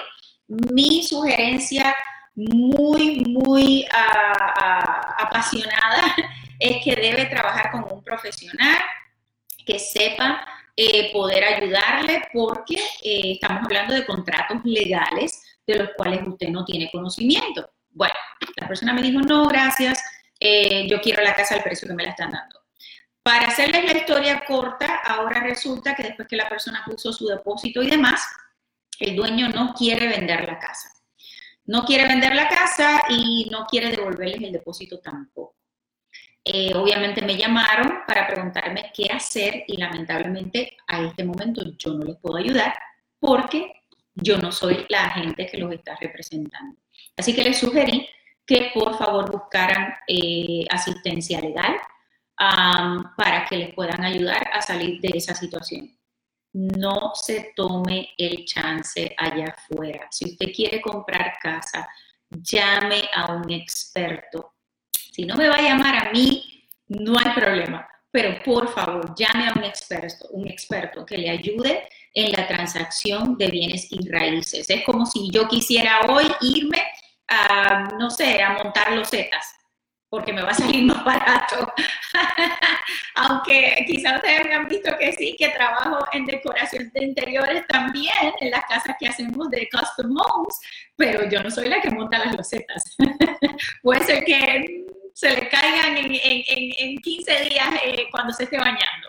mi 0.49 1.05
sugerencia 1.05 1.95
muy, 2.35 3.21
muy 3.21 3.87
ah, 3.93 4.33
ah, 4.57 5.17
apasionada 5.19 6.15
es 6.59 6.85
que 6.85 6.95
debe 6.97 7.27
trabajar 7.27 7.71
con 7.71 7.85
un 7.91 8.03
profesional 8.03 8.79
que 9.65 9.79
sepa 9.79 10.45
eh, 10.77 11.11
poder 11.13 11.43
ayudarle 11.45 12.23
porque 12.33 12.77
eh, 13.03 13.33
estamos 13.33 13.65
hablando 13.65 13.95
de 13.95 14.05
contratos 14.05 14.59
legales 14.65 15.43
de 15.67 15.77
los 15.77 15.91
cuales 15.97 16.21
usted 16.27 16.49
no 16.49 16.65
tiene 16.65 16.91
conocimiento. 16.91 17.71
Bueno, 17.91 18.15
la 18.57 18.69
persona 18.69 18.93
me 18.93 19.01
dijo, 19.01 19.21
no, 19.21 19.47
gracias, 19.49 20.03
eh, 20.39 20.87
yo 20.87 21.01
quiero 21.01 21.23
la 21.23 21.35
casa 21.35 21.55
al 21.55 21.63
precio 21.63 21.89
que 21.89 21.95
me 21.95 22.03
la 22.03 22.11
están 22.11 22.31
dando. 22.31 22.61
Para 23.23 23.49
hacerles 23.49 23.85
la 23.85 23.99
historia 23.99 24.45
corta, 24.47 24.97
ahora 25.05 25.41
resulta 25.41 25.95
que 25.95 26.05
después 26.05 26.29
que 26.29 26.37
la 26.37 26.49
persona 26.49 26.85
puso 26.87 27.13
su 27.13 27.27
depósito 27.27 27.83
y 27.83 27.91
demás, 27.91 28.23
el 29.01 29.17
dueño 29.17 29.49
no 29.49 29.75
quiere 29.75 30.07
vender 30.09 30.47
la 30.47 30.59
casa. 30.59 30.91
No 31.65 31.85
quiere 31.85 32.07
vender 32.07 32.35
la 32.35 32.49
casa 32.49 33.03
y 33.09 33.49
no 33.51 33.67
quiere 33.67 33.91
devolverles 33.91 34.43
el 34.43 34.53
depósito 34.53 35.01
tampoco. 35.01 35.56
Eh, 36.49 36.73
obviamente 36.77 37.23
me 37.23 37.37
llamaron 37.37 38.03
para 38.07 38.25
preguntarme 38.29 38.93
qué 38.95 39.09
hacer 39.11 39.65
y 39.67 39.79
lamentablemente 39.79 40.77
a 40.87 41.03
este 41.03 41.25
momento 41.25 41.65
yo 41.77 41.95
no 41.95 42.05
les 42.05 42.17
puedo 42.19 42.37
ayudar 42.37 42.73
porque 43.19 43.83
yo 44.15 44.39
no 44.39 44.53
soy 44.53 44.87
la 44.89 45.07
agente 45.07 45.49
que 45.49 45.59
los 45.59 45.73
está 45.73 45.97
representando. 46.01 46.79
Así 47.17 47.35
que 47.35 47.43
les 47.43 47.59
sugerí 47.59 48.09
que 48.47 48.71
por 48.73 48.97
favor 48.97 49.29
buscaran 49.29 49.93
eh, 50.07 50.65
asistencia 50.71 51.41
legal 51.41 51.79
para 53.17 53.45
que 53.49 53.57
les 53.57 53.75
puedan 53.75 54.05
ayudar 54.05 54.49
a 54.53 54.63
salir 54.63 55.01
de 55.01 55.19
esa 55.19 55.35
situación. 55.35 55.99
No 56.53 57.11
se 57.15 57.53
tome 57.57 58.11
el 58.17 58.45
chance 58.45 59.13
allá 59.19 59.47
afuera. 59.57 60.07
Si 60.13 60.31
usted 60.31 60.53
quiere 60.55 60.81
comprar 60.81 61.39
casa, 61.43 61.89
llame 62.31 63.03
a 63.13 63.33
un 63.33 63.51
experto 63.51 64.56
si 65.17 65.25
no 65.25 65.35
me 65.35 65.49
va 65.49 65.55
a 65.55 65.63
llamar 65.63 65.97
a 65.97 66.13
mí, 66.13 66.69
no 66.89 67.19
hay 67.19 67.33
problema, 67.33 67.89
pero 68.11 68.43
por 68.43 68.69
favor, 68.69 69.15
llame 69.17 69.49
a 69.49 69.55
un 69.57 69.65
experto, 69.65 70.27
un 70.33 70.47
experto 70.47 71.07
que 71.07 71.17
le 71.17 71.31
ayude 71.31 71.89
en 72.13 72.33
la 72.33 72.47
transacción 72.47 73.39
de 73.39 73.47
bienes 73.47 73.91
y 73.91 74.07
raíces. 74.11 74.69
Es 74.69 74.85
como 74.85 75.07
si 75.07 75.31
yo 75.31 75.49
quisiera 75.49 76.03
hoy 76.03 76.27
irme 76.43 76.83
a, 77.29 77.89
no 77.99 78.11
sé, 78.11 78.43
a 78.43 78.63
montar 78.63 78.93
los 78.93 79.09
zetas 79.09 79.55
porque 80.11 80.35
me 80.35 80.43
va 80.43 80.51
a 80.51 80.55
salir 80.55 80.85
más 80.87 81.03
barato. 81.03 81.73
Aunque 83.15 83.85
quizás 83.87 84.17
ustedes 84.17 84.55
han 84.55 84.69
visto 84.69 84.95
que 84.99 85.13
sí, 85.15 85.35
que 85.39 85.49
trabajo 85.49 86.07
en 86.13 86.27
decoración 86.27 86.91
de 86.93 87.05
interiores 87.05 87.67
también, 87.69 88.35
en 88.41 88.51
las 88.51 88.67
casas 88.67 88.97
que 89.01 89.09
hacemos 89.09 89.49
de 89.49 89.67
custom 89.73 90.15
homes, 90.15 90.61
pero 90.95 91.27
yo 91.31 91.43
no 91.43 91.51
soy 91.51 91.71
la 91.71 91.81
que 91.81 91.91
monta 91.91 92.19
las 92.19 92.37
losetas. 92.37 92.97
Puede 93.83 94.05
ser 94.05 94.25
que 94.25 94.85
se 95.17 95.31
le 95.31 95.49
caigan 95.49 95.97
en, 95.97 96.15
en, 96.15 96.73
en 96.79 96.99
15 96.99 97.45
días 97.49 97.69
eh, 97.83 98.07
cuando 98.11 98.35
se 98.35 98.45
esté 98.45 98.59
bañando. 98.59 99.09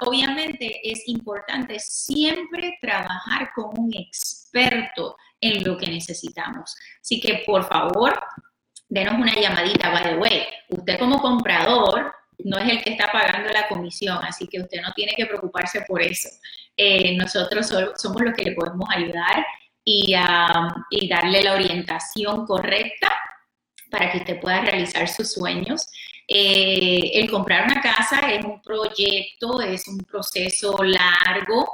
obviamente 0.00 0.78
es 0.84 1.08
importante 1.08 1.78
siempre 1.78 2.76
trabajar 2.82 3.50
con 3.54 3.70
un 3.78 3.94
experto 3.94 5.16
en 5.40 5.64
lo 5.64 5.78
que 5.78 5.86
necesitamos. 5.86 6.76
Así 7.00 7.18
que 7.18 7.42
por 7.46 7.66
favor, 7.66 8.22
denos 8.90 9.14
una 9.14 9.34
llamadita, 9.34 9.88
by 9.88 10.02
the 10.02 10.16
way. 10.16 10.42
Usted 10.68 10.98
como 10.98 11.18
comprador 11.22 12.14
no 12.44 12.58
es 12.58 12.68
el 12.68 12.84
que 12.84 12.90
está 12.90 13.10
pagando 13.10 13.50
la 13.50 13.68
comisión, 13.68 14.18
así 14.22 14.46
que 14.46 14.60
usted 14.60 14.82
no 14.82 14.92
tiene 14.92 15.14
que 15.16 15.24
preocuparse 15.24 15.80
por 15.88 16.02
eso. 16.02 16.28
Eh, 16.76 17.16
nosotros 17.16 17.72
somos 17.96 18.20
los 18.20 18.34
que 18.34 18.44
le 18.44 18.52
podemos 18.52 18.86
ayudar 18.94 19.46
y, 19.82 20.14
y 20.90 21.08
darle 21.08 21.42
la 21.42 21.54
orientación 21.54 22.44
correcta 22.44 23.16
para 23.96 24.12
que 24.12 24.18
usted 24.18 24.40
pueda 24.40 24.60
realizar 24.60 25.08
sus 25.08 25.32
sueños. 25.32 25.86
Eh, 26.28 27.12
el 27.14 27.30
comprar 27.30 27.64
una 27.64 27.80
casa 27.80 28.30
es 28.30 28.44
un 28.44 28.60
proyecto, 28.60 29.60
es 29.62 29.88
un 29.88 29.98
proceso 29.98 30.76
largo. 30.82 31.66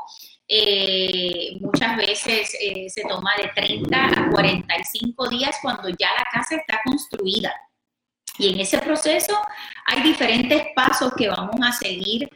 Eh, 0.47 1.57
muchas 1.61 1.97
veces 1.97 2.57
eh, 2.61 2.89
se 2.89 3.03
toma 3.03 3.33
de 3.39 3.49
30 3.55 4.07
a 4.07 4.31
45 4.31 5.29
días 5.31 5.57
cuando 5.62 5.89
ya 5.89 6.11
la 6.16 6.27
casa 6.31 6.57
está 6.57 6.81
construida. 6.85 7.53
Y 8.39 8.53
en 8.53 8.61
ese 8.61 8.79
proceso 8.79 9.37
hay 9.87 10.03
diferentes 10.03 10.66
pasos 10.77 11.12
que 11.16 11.29
vamos 11.29 11.57
a 11.62 11.73
seguir 11.73 12.29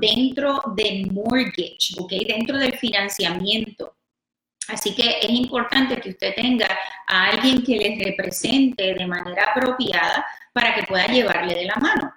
dentro 0.00 0.62
del 0.76 1.10
mortgage, 1.10 1.94
¿okay? 1.98 2.24
dentro 2.24 2.58
del 2.58 2.74
financiamiento. 2.78 3.92
Así 4.68 4.94
que 4.94 5.18
es 5.20 5.30
importante 5.30 6.00
que 6.00 6.10
usted 6.10 6.34
tenga 6.34 6.68
a 7.06 7.26
alguien 7.26 7.62
que 7.62 7.76
le 7.76 8.04
represente 8.04 8.94
de 8.94 9.06
manera 9.06 9.50
apropiada 9.50 10.24
para 10.52 10.74
que 10.74 10.84
pueda 10.84 11.06
llevarle 11.06 11.54
de 11.54 11.64
la 11.64 11.76
mano. 11.76 12.14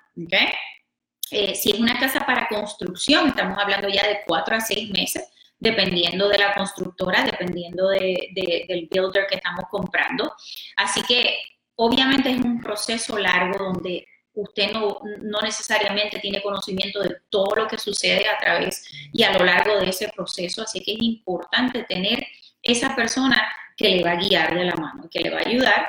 Eh, 1.32 1.56
si 1.56 1.72
es 1.72 1.80
una 1.80 2.00
casa 2.00 2.26
para 2.26 2.48
construcción, 2.48 3.30
estamos 3.30 3.58
hablando 3.58 3.90
ya 3.90 4.08
de 4.08 4.20
cuatro 4.28 4.56
a 4.56 4.62
seis 4.62 4.90
meses, 4.92 5.28
dependiendo 5.58 6.28
de 6.30 6.38
la 6.38 6.54
constructora, 6.54 7.24
dependiendo 7.24 7.90
del 7.90 8.88
builder 8.92 9.26
que 9.28 9.36
estamos 9.36 9.66
comprando. 9.72 10.34
Así 10.78 11.02
que 11.04 11.38
obviamente 11.76 12.30
es 12.30 12.38
un 12.38 12.62
proceso 12.62 13.18
largo 13.18 13.74
donde 13.74 14.08
usted 14.36 14.72
no, 14.72 15.00
no, 15.22 15.40
necesariamente 15.42 16.20
tiene 16.20 16.42
conocimiento 16.42 17.02
de 17.02 17.18
todo 17.30 17.56
lo 17.56 17.68
que 17.68 17.78
sucede 17.78 18.28
a 18.28 18.38
través 18.38 18.84
y 19.12 19.24
a 19.24 19.38
lo 19.38 19.46
largo 19.46 19.80
de 19.80 19.90
ese 19.90 20.12
proceso, 20.16 20.64
así 20.64 20.82
que 20.82 20.94
es 20.94 21.02
importante 21.02 21.84
tener 21.84 22.26
esa 22.62 22.96
persona 22.96 23.48
que 23.78 23.90
le 23.90 24.04
va 24.04 24.12
a 24.12 24.16
guiar 24.16 24.54
de 24.56 24.66
la 24.66 24.76
mano, 24.76 25.08
que 25.10 25.20
le 25.20 25.30
va 25.30 25.40
a 25.40 25.48
ayudar 25.48 25.88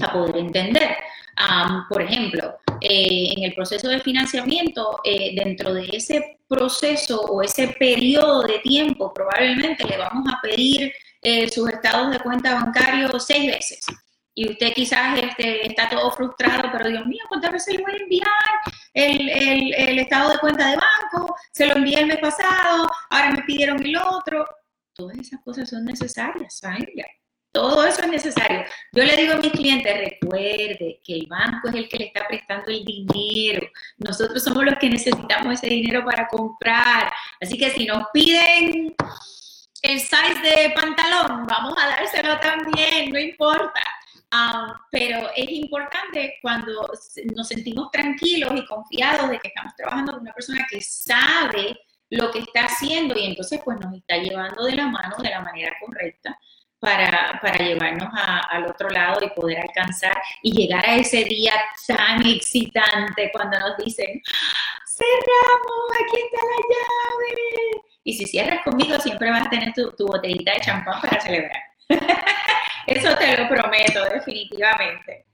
a 0.00 0.12
poder 0.12 0.36
entender. 0.36 0.96
por 1.88 2.02
ejemplo, 2.02 2.58
eh, 2.80 3.32
en 3.36 3.44
el 3.44 3.54
proceso 3.54 3.88
de 3.88 4.00
financiamiento, 4.00 5.00
eh, 5.04 5.34
dentro 5.34 5.72
de 5.72 5.88
ese 5.92 6.38
proceso 6.48 7.20
o 7.20 7.42
ese 7.42 7.68
periodo 7.68 8.42
de 8.42 8.58
tiempo, 8.58 9.12
probablemente 9.14 9.84
le 9.84 9.96
vamos 9.96 10.26
a 10.32 10.40
pedir 10.42 10.92
eh, 11.22 11.48
sus 11.48 11.68
estados 11.70 12.10
de 12.10 12.20
cuenta 12.20 12.54
bancario 12.54 13.18
seis 13.18 13.46
veces 13.46 13.86
y 14.34 14.48
usted 14.50 14.72
quizás 14.72 15.18
este, 15.18 15.66
está 15.66 15.88
todo 15.88 16.10
frustrado, 16.10 16.70
pero 16.72 16.88
Dios 16.88 17.06
mío, 17.06 17.22
¿cuántas 17.28 17.52
veces 17.52 17.76
le 17.76 17.82
voy 17.82 17.92
a 17.92 18.02
enviar 18.02 18.28
el, 18.94 19.98
estado 19.98 20.30
de 20.30 20.38
cuenta 20.38 20.70
de 20.70 20.76
banco? 20.76 21.34
Se 21.52 21.66
lo 21.66 21.76
envié 21.76 22.00
el 22.00 22.06
mes 22.06 22.18
pasado, 22.18 22.88
ahora 23.10 23.30
me 23.30 23.42
pidieron 23.42 23.82
el 23.84 23.96
otro. 23.96 24.46
Todas 24.94 25.18
esas 25.18 25.40
cosas 25.42 25.68
son 25.68 25.84
necesarias, 25.84 26.58
¿saben? 26.58 26.86
Todo 27.52 27.84
eso 27.84 28.00
es 28.02 28.08
necesario. 28.08 28.64
Yo 28.92 29.04
le 29.04 29.14
digo 29.14 29.34
a 29.34 29.36
mis 29.36 29.52
clientes, 29.52 29.94
recuerde 29.94 31.00
que 31.04 31.14
el 31.14 31.26
banco 31.26 31.68
es 31.68 31.74
el 31.74 31.88
que 31.88 31.98
le 31.98 32.06
está 32.06 32.26
prestando 32.26 32.70
el 32.70 32.82
dinero. 32.82 33.68
Nosotros 33.98 34.42
somos 34.42 34.64
los 34.64 34.78
que 34.78 34.88
necesitamos 34.88 35.54
ese 35.54 35.66
dinero 35.66 36.02
para 36.02 36.26
comprar. 36.28 37.12
Así 37.40 37.58
que 37.58 37.70
si 37.70 37.84
nos 37.84 38.06
piden 38.14 38.94
el 39.82 40.00
size 40.00 40.40
de 40.42 40.70
pantalón, 40.70 41.46
vamos 41.46 41.74
a 41.76 41.88
dárselo 41.88 42.40
también, 42.40 43.12
no 43.12 43.18
importa. 43.18 43.82
Ah, 44.34 44.74
pero 44.90 45.28
es 45.36 45.50
importante 45.50 46.38
cuando 46.40 46.90
nos 47.36 47.48
sentimos 47.48 47.90
tranquilos 47.90 48.50
y 48.56 48.64
confiados 48.64 49.28
de 49.28 49.38
que 49.38 49.48
estamos 49.48 49.74
trabajando 49.76 50.12
con 50.12 50.22
una 50.22 50.32
persona 50.32 50.66
que 50.70 50.80
sabe 50.80 51.78
lo 52.08 52.30
que 52.30 52.38
está 52.38 52.64
haciendo 52.64 53.14
y 53.18 53.26
entonces 53.26 53.60
pues 53.62 53.78
nos 53.78 53.94
está 53.94 54.16
llevando 54.16 54.64
de 54.64 54.74
la 54.74 54.86
mano 54.86 55.16
de 55.18 55.28
la 55.28 55.42
manera 55.42 55.76
correcta 55.78 56.34
para, 56.78 57.38
para 57.42 57.58
llevarnos 57.58 58.08
al 58.14 58.64
otro 58.64 58.88
lado 58.88 59.20
y 59.22 59.28
poder 59.38 59.60
alcanzar 59.60 60.16
y 60.42 60.50
llegar 60.50 60.86
a 60.86 60.96
ese 60.96 61.24
día 61.24 61.52
tan 61.86 62.26
excitante 62.26 63.30
cuando 63.32 63.58
nos 63.58 63.76
dicen, 63.76 64.22
cerramos, 64.86 65.90
aquí 65.92 66.22
está 66.24 66.46
la 66.46 66.62
llave. 66.72 67.82
Y 68.02 68.14
si 68.14 68.24
cierras 68.24 68.64
conmigo 68.64 68.98
siempre 68.98 69.30
vas 69.30 69.46
a 69.46 69.50
tener 69.50 69.74
tu 69.74 70.06
botellita 70.06 70.54
de 70.54 70.60
champán 70.60 71.02
para 71.02 71.20
celebrar. 71.20 71.71
Eso 72.86 73.16
te 73.16 73.36
lo 73.36 73.48
prometo, 73.48 74.04
definitivamente. 74.04 75.26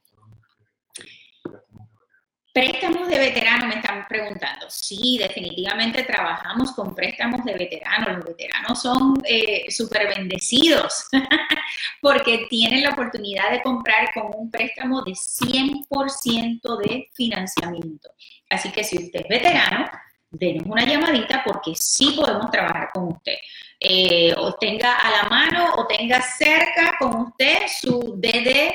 Préstamos 2.53 3.07
de 3.07 3.19
veteranos, 3.19 3.69
me 3.69 3.77
están 3.77 4.05
preguntando. 4.09 4.67
Sí, 4.69 5.17
definitivamente 5.17 6.03
trabajamos 6.03 6.73
con 6.73 6.93
préstamos 6.93 7.45
de 7.45 7.55
veteranos. 7.55 8.17
Los 8.17 8.25
veteranos 8.25 8.83
son 8.83 9.23
eh, 9.25 9.71
súper 9.71 10.09
bendecidos 10.09 11.07
porque 12.03 12.49
tienen 12.51 12.83
la 12.83 12.91
oportunidad 12.91 13.53
de 13.53 13.63
comprar 13.63 14.13
con 14.13 14.33
un 14.35 14.51
préstamo 14.51 15.03
de 15.03 15.13
100% 15.13 16.79
de 16.79 17.09
financiamiento. 17.15 18.11
Así 18.51 18.73
que 18.73 18.83
si 18.83 19.05
usted 19.05 19.21
es 19.21 19.29
veterano, 19.29 19.89
denos 20.31 20.67
una 20.67 20.85
llamadita 20.85 21.45
porque 21.45 21.75
sí 21.77 22.15
podemos 22.17 22.51
trabajar 22.51 22.91
con 22.93 23.13
usted. 23.13 23.37
Eh, 23.81 24.35
o 24.37 24.55
tenga 24.55 24.97
a 24.97 25.11
la 25.11 25.29
mano 25.29 25.75
o 25.77 25.87
tenga 25.87 26.21
cerca 26.21 26.97
con 26.99 27.15
usted 27.27 27.69
su 27.69 28.17
DD 28.19 28.75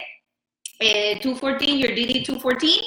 214, 1.22 1.66
eh, 1.66 1.78
your 1.78 1.94
DD 1.94 2.24
214 2.26 2.82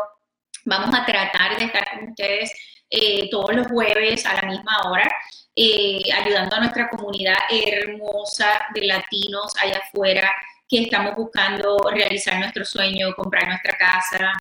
Vamos 0.65 0.97
a 0.97 1.05
tratar 1.05 1.59
de 1.59 1.65
estar 1.65 1.91
con 1.91 2.09
ustedes 2.09 2.51
eh, 2.89 3.30
todos 3.30 3.53
los 3.53 3.67
jueves 3.67 4.26
a 4.26 4.34
la 4.34 4.49
misma 4.49 4.89
hora, 4.89 5.07
eh, 5.55 6.01
ayudando 6.11 6.55
a 6.55 6.59
nuestra 6.61 6.89
comunidad 6.89 7.38
hermosa 7.51 8.65
de 8.74 8.88
latinos 8.88 9.53
allá 9.61 9.78
afuera 9.78 10.34
que 10.67 10.82
estamos 10.82 11.13
buscando 11.17 11.78
realizar 11.91 12.39
nuestro 12.39 12.65
sueño, 12.65 13.13
comprar 13.15 13.47
nuestra 13.47 13.78
casa, 13.78 14.34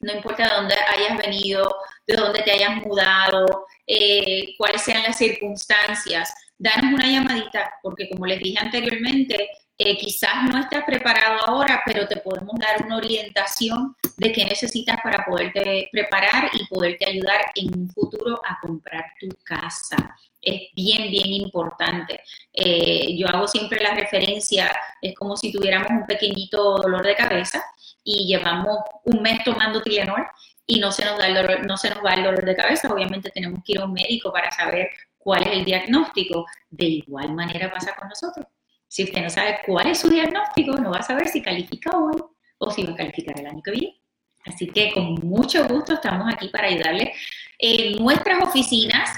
no 0.00 0.12
importa 0.14 0.44
de 0.44 0.54
dónde 0.54 0.76
hayas 0.76 1.18
venido, 1.18 1.76
de 2.06 2.16
dónde 2.16 2.40
te 2.40 2.52
hayas 2.52 2.76
mudado, 2.76 3.66
eh, 3.86 4.54
cuáles 4.56 4.80
sean 4.80 5.02
las 5.02 5.18
circunstancias, 5.18 6.32
danos 6.58 6.92
una 6.92 7.10
llamadita, 7.10 7.72
porque 7.82 8.08
como 8.10 8.26
les 8.26 8.40
dije 8.40 8.58
anteriormente, 8.60 9.48
Eh, 9.80 9.96
quizás 9.96 10.42
no 10.50 10.58
estás 10.58 10.82
preparado 10.82 11.38
ahora, 11.46 11.82
pero 11.86 12.04
te 12.08 12.16
podemos 12.16 12.58
dar 12.58 12.84
una 12.84 12.96
orientación 12.96 13.94
de 14.16 14.32
qué 14.32 14.44
necesitas 14.44 14.98
para 15.04 15.24
poderte 15.24 15.88
preparar 15.92 16.50
y 16.52 16.66
poderte 16.66 17.06
ayudar 17.06 17.40
en 17.54 17.66
un 17.78 17.88
futuro 17.88 18.40
a 18.44 18.58
comprar 18.60 19.04
tu 19.20 19.28
casa. 19.44 20.16
Es 20.42 20.62
bien, 20.74 21.08
bien 21.12 21.32
importante. 21.32 22.20
Eh, 22.52 23.16
yo 23.16 23.28
hago 23.28 23.46
siempre 23.46 23.80
la 23.80 23.94
referencia, 23.94 24.68
es 25.00 25.14
como 25.14 25.36
si 25.36 25.52
tuviéramos 25.52 25.90
un 25.90 26.06
pequeñito 26.06 26.78
dolor 26.82 27.06
de 27.06 27.14
cabeza 27.14 27.62
y 28.02 28.26
llevamos 28.26 28.78
un 29.04 29.22
mes 29.22 29.44
tomando 29.44 29.80
Tylenol 29.80 30.26
y 30.66 30.80
no 30.80 30.90
se 30.90 31.04
nos 31.04 31.18
da 31.18 31.28
el 31.28 31.34
dolor, 31.34 31.64
no 31.64 31.76
se 31.76 31.90
nos 31.90 32.00
va 32.04 32.14
el 32.14 32.24
dolor 32.24 32.44
de 32.44 32.56
cabeza, 32.56 32.92
obviamente 32.92 33.30
tenemos 33.30 33.62
que 33.64 33.74
ir 33.74 33.80
a 33.80 33.84
un 33.84 33.92
médico 33.92 34.32
para 34.32 34.50
saber 34.50 34.88
cuál 35.18 35.42
es 35.42 35.52
el 35.52 35.64
diagnóstico. 35.64 36.46
De 36.70 36.86
igual 36.86 37.34
manera 37.34 37.70
pasa 37.70 37.94
con 37.94 38.08
nosotros. 38.08 38.46
Si 38.86 39.04
usted 39.04 39.22
no 39.22 39.30
sabe 39.30 39.58
cuál 39.66 39.88
es 39.88 40.00
su 40.00 40.08
diagnóstico, 40.08 40.72
no 40.72 40.90
va 40.90 40.98
a 40.98 41.02
saber 41.02 41.28
si 41.28 41.42
califica 41.42 41.90
hoy 41.96 42.16
o 42.58 42.70
si 42.70 42.84
va 42.84 42.92
a 42.92 42.96
calificar 42.96 43.38
el 43.38 43.46
año 43.46 43.62
que 43.62 43.70
viene. 43.70 44.00
Así 44.46 44.66
que 44.68 44.92
con 44.92 45.14
mucho 45.14 45.66
gusto 45.68 45.94
estamos 45.94 46.32
aquí 46.32 46.48
para 46.48 46.68
ayudarle. 46.68 47.12
En 47.58 48.02
nuestras 48.02 48.42
oficinas 48.42 49.10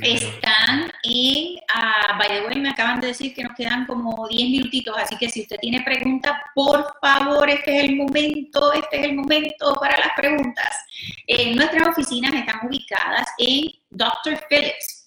están 0.00 0.92
en, 1.02 1.56
uh, 1.56 2.18
by 2.18 2.28
the 2.28 2.46
way, 2.46 2.60
me 2.60 2.70
acaban 2.70 3.00
de 3.00 3.08
decir 3.08 3.34
que 3.34 3.42
nos 3.42 3.54
quedan 3.54 3.86
como 3.86 4.28
10 4.28 4.50
minutitos, 4.50 4.96
así 4.96 5.16
que 5.16 5.28
si 5.28 5.42
usted 5.42 5.56
tiene 5.60 5.82
preguntas, 5.82 6.32
por 6.54 6.94
favor, 7.00 7.48
este 7.48 7.78
es 7.78 7.84
el 7.84 7.96
momento, 7.96 8.72
este 8.72 9.00
es 9.00 9.04
el 9.06 9.14
momento 9.14 9.74
para 9.80 9.98
las 9.98 10.10
preguntas. 10.16 10.84
En 11.26 11.56
nuestras 11.56 11.88
oficinas 11.88 12.32
están 12.34 12.66
ubicadas 12.66 13.26
en 13.38 13.70
Dr. 13.90 14.40
Phillips, 14.48 14.99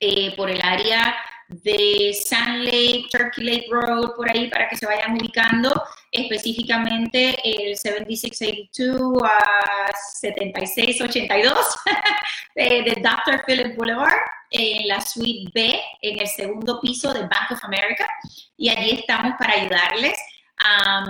eh, 0.00 0.34
por 0.36 0.50
el 0.50 0.60
área 0.62 1.14
de 1.48 2.12
Sand 2.14 2.64
Lake, 2.64 3.06
Turkey 3.10 3.44
Lake 3.44 3.66
Road, 3.70 4.14
por 4.16 4.30
ahí, 4.30 4.48
para 4.48 4.68
que 4.68 4.76
se 4.76 4.86
vayan 4.86 5.12
ubicando, 5.12 5.70
específicamente 6.10 7.36
el 7.44 7.76
7682 7.76 9.22
a 9.22 9.92
7682 10.20 11.58
de, 12.54 12.64
de 12.82 13.02
Dr. 13.02 13.44
Philip 13.46 13.76
Boulevard, 13.76 14.20
en 14.50 14.88
la 14.88 15.00
suite 15.00 15.50
B, 15.52 15.80
en 16.02 16.20
el 16.20 16.28
segundo 16.28 16.80
piso 16.80 17.12
de 17.12 17.22
Bank 17.22 17.50
of 17.50 17.64
America, 17.64 18.08
y 18.56 18.68
allí 18.70 18.92
estamos 19.00 19.34
para 19.38 19.54
ayudarles. 19.54 20.18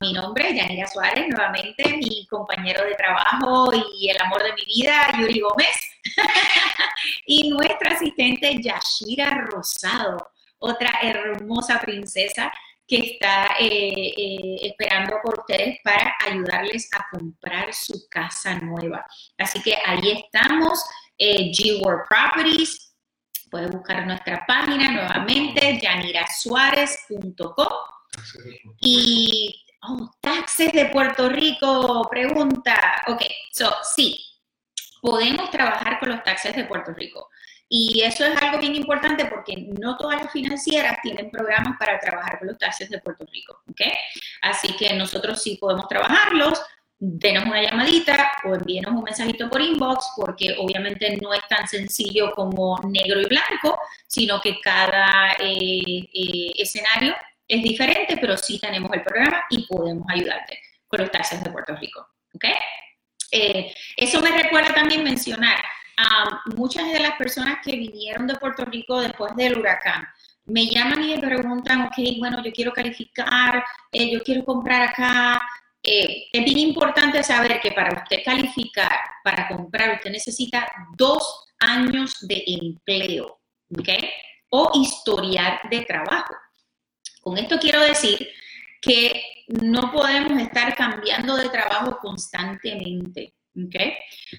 Mi 0.00 0.12
nombre 0.12 0.50
es 0.50 0.56
Yanira 0.56 0.86
Suárez, 0.86 1.26
nuevamente 1.28 1.96
mi 1.96 2.26
compañero 2.26 2.84
de 2.84 2.94
trabajo 2.94 3.70
y 3.98 4.08
el 4.08 4.20
amor 4.20 4.42
de 4.42 4.52
mi 4.54 4.64
vida, 4.64 5.06
Yuri 5.18 5.40
Gómez, 5.40 5.76
y 7.26 7.50
nuestra 7.50 7.92
asistente 7.92 8.56
Yashira 8.60 9.46
Rosado, 9.50 10.30
otra 10.58 10.98
hermosa 11.02 11.80
princesa 11.80 12.50
que 12.86 12.98
está 12.98 13.56
eh, 13.58 14.12
eh, 14.16 14.58
esperando 14.62 15.16
por 15.22 15.40
ustedes 15.40 15.78
para 15.82 16.14
ayudarles 16.26 16.88
a 16.92 17.06
comprar 17.10 17.72
su 17.72 18.06
casa 18.10 18.56
nueva. 18.56 19.06
Así 19.38 19.62
que 19.62 19.74
ahí 19.86 20.22
estamos, 20.24 20.84
eh, 21.16 21.50
G-World 21.50 22.02
Properties. 22.08 22.94
Pueden 23.50 23.70
buscar 23.70 24.06
nuestra 24.06 24.44
página 24.46 24.90
nuevamente, 24.90 25.80
yanirasuárez.com. 25.80 27.93
Y, 28.80 29.64
oh, 29.82 30.10
taxes 30.20 30.72
de 30.72 30.86
Puerto 30.86 31.28
Rico, 31.28 32.06
pregunta. 32.10 33.02
Ok, 33.06 33.22
so, 33.52 33.72
sí, 33.94 34.18
podemos 35.00 35.50
trabajar 35.50 35.98
con 36.00 36.10
los 36.10 36.22
taxes 36.22 36.54
de 36.56 36.64
Puerto 36.64 36.92
Rico. 36.92 37.28
Y 37.68 38.02
eso 38.02 38.24
es 38.24 38.40
algo 38.40 38.58
bien 38.58 38.74
importante 38.74 39.24
porque 39.24 39.56
no 39.56 39.96
todas 39.96 40.22
las 40.22 40.32
financieras 40.32 40.98
tienen 41.02 41.30
programas 41.30 41.76
para 41.78 41.98
trabajar 41.98 42.38
con 42.38 42.48
los 42.48 42.58
taxes 42.58 42.90
de 42.90 43.00
Puerto 43.00 43.26
Rico, 43.32 43.58
¿ok? 43.70 43.80
Así 44.42 44.76
que 44.76 44.94
nosotros 44.94 45.42
sí 45.42 45.56
podemos 45.60 45.88
trabajarlos, 45.88 46.62
denos 46.98 47.44
una 47.44 47.62
llamadita 47.62 48.32
o 48.44 48.54
envíenos 48.54 48.92
un 48.92 49.02
mensajito 49.02 49.48
por 49.50 49.60
inbox 49.60 50.12
porque 50.16 50.54
obviamente 50.58 51.18
no 51.20 51.34
es 51.34 51.46
tan 51.48 51.66
sencillo 51.66 52.32
como 52.32 52.78
negro 52.86 53.20
y 53.20 53.26
blanco, 53.26 53.78
sino 54.06 54.40
que 54.40 54.60
cada 54.60 55.32
eh, 55.38 56.08
eh, 56.12 56.52
escenario 56.56 57.14
es 57.46 57.62
diferente, 57.62 58.16
pero 58.20 58.36
sí 58.36 58.58
tenemos 58.58 58.90
el 58.92 59.02
programa 59.02 59.44
y 59.50 59.66
podemos 59.66 60.06
ayudarte 60.08 60.58
con 60.86 61.00
los 61.00 61.10
taxes 61.10 61.42
de 61.42 61.50
Puerto 61.50 61.76
Rico, 61.76 62.06
¿ok? 62.34 62.44
Eh, 63.30 63.74
eso 63.96 64.20
me 64.20 64.30
recuerda 64.30 64.72
también 64.74 65.02
mencionar, 65.02 65.58
muchas 66.56 66.90
de 66.92 66.98
las 66.98 67.16
personas 67.16 67.58
que 67.64 67.76
vinieron 67.76 68.26
de 68.26 68.34
Puerto 68.34 68.64
Rico 68.64 69.00
después 69.00 69.34
del 69.36 69.58
huracán 69.58 70.06
me 70.46 70.66
llaman 70.66 71.02
y 71.02 71.16
me 71.16 71.18
preguntan, 71.18 71.82
ok, 71.82 71.94
bueno, 72.18 72.42
yo 72.44 72.52
quiero 72.52 72.72
calificar, 72.72 73.64
eh, 73.90 74.12
yo 74.12 74.22
quiero 74.22 74.44
comprar 74.44 74.82
acá. 74.82 75.40
Eh, 75.82 76.28
es 76.32 76.44
bien 76.44 76.58
importante 76.58 77.22
saber 77.22 77.60
que 77.60 77.72
para 77.72 78.02
usted 78.02 78.18
calificar, 78.24 78.98
para 79.22 79.48
comprar, 79.48 79.94
usted 79.96 80.10
necesita 80.10 80.70
dos 80.96 81.46
años 81.58 82.16
de 82.26 82.42
empleo, 82.46 83.40
¿ok? 83.78 83.88
O 84.50 84.70
historial 84.74 85.60
de 85.70 85.82
trabajo. 85.82 86.34
Con 87.24 87.38
esto 87.38 87.58
quiero 87.58 87.80
decir 87.80 88.28
que 88.80 89.22
no 89.48 89.90
podemos 89.90 90.40
estar 90.40 90.76
cambiando 90.76 91.36
de 91.36 91.48
trabajo 91.48 91.98
constantemente, 91.98 93.34
¿ok? 93.56 93.76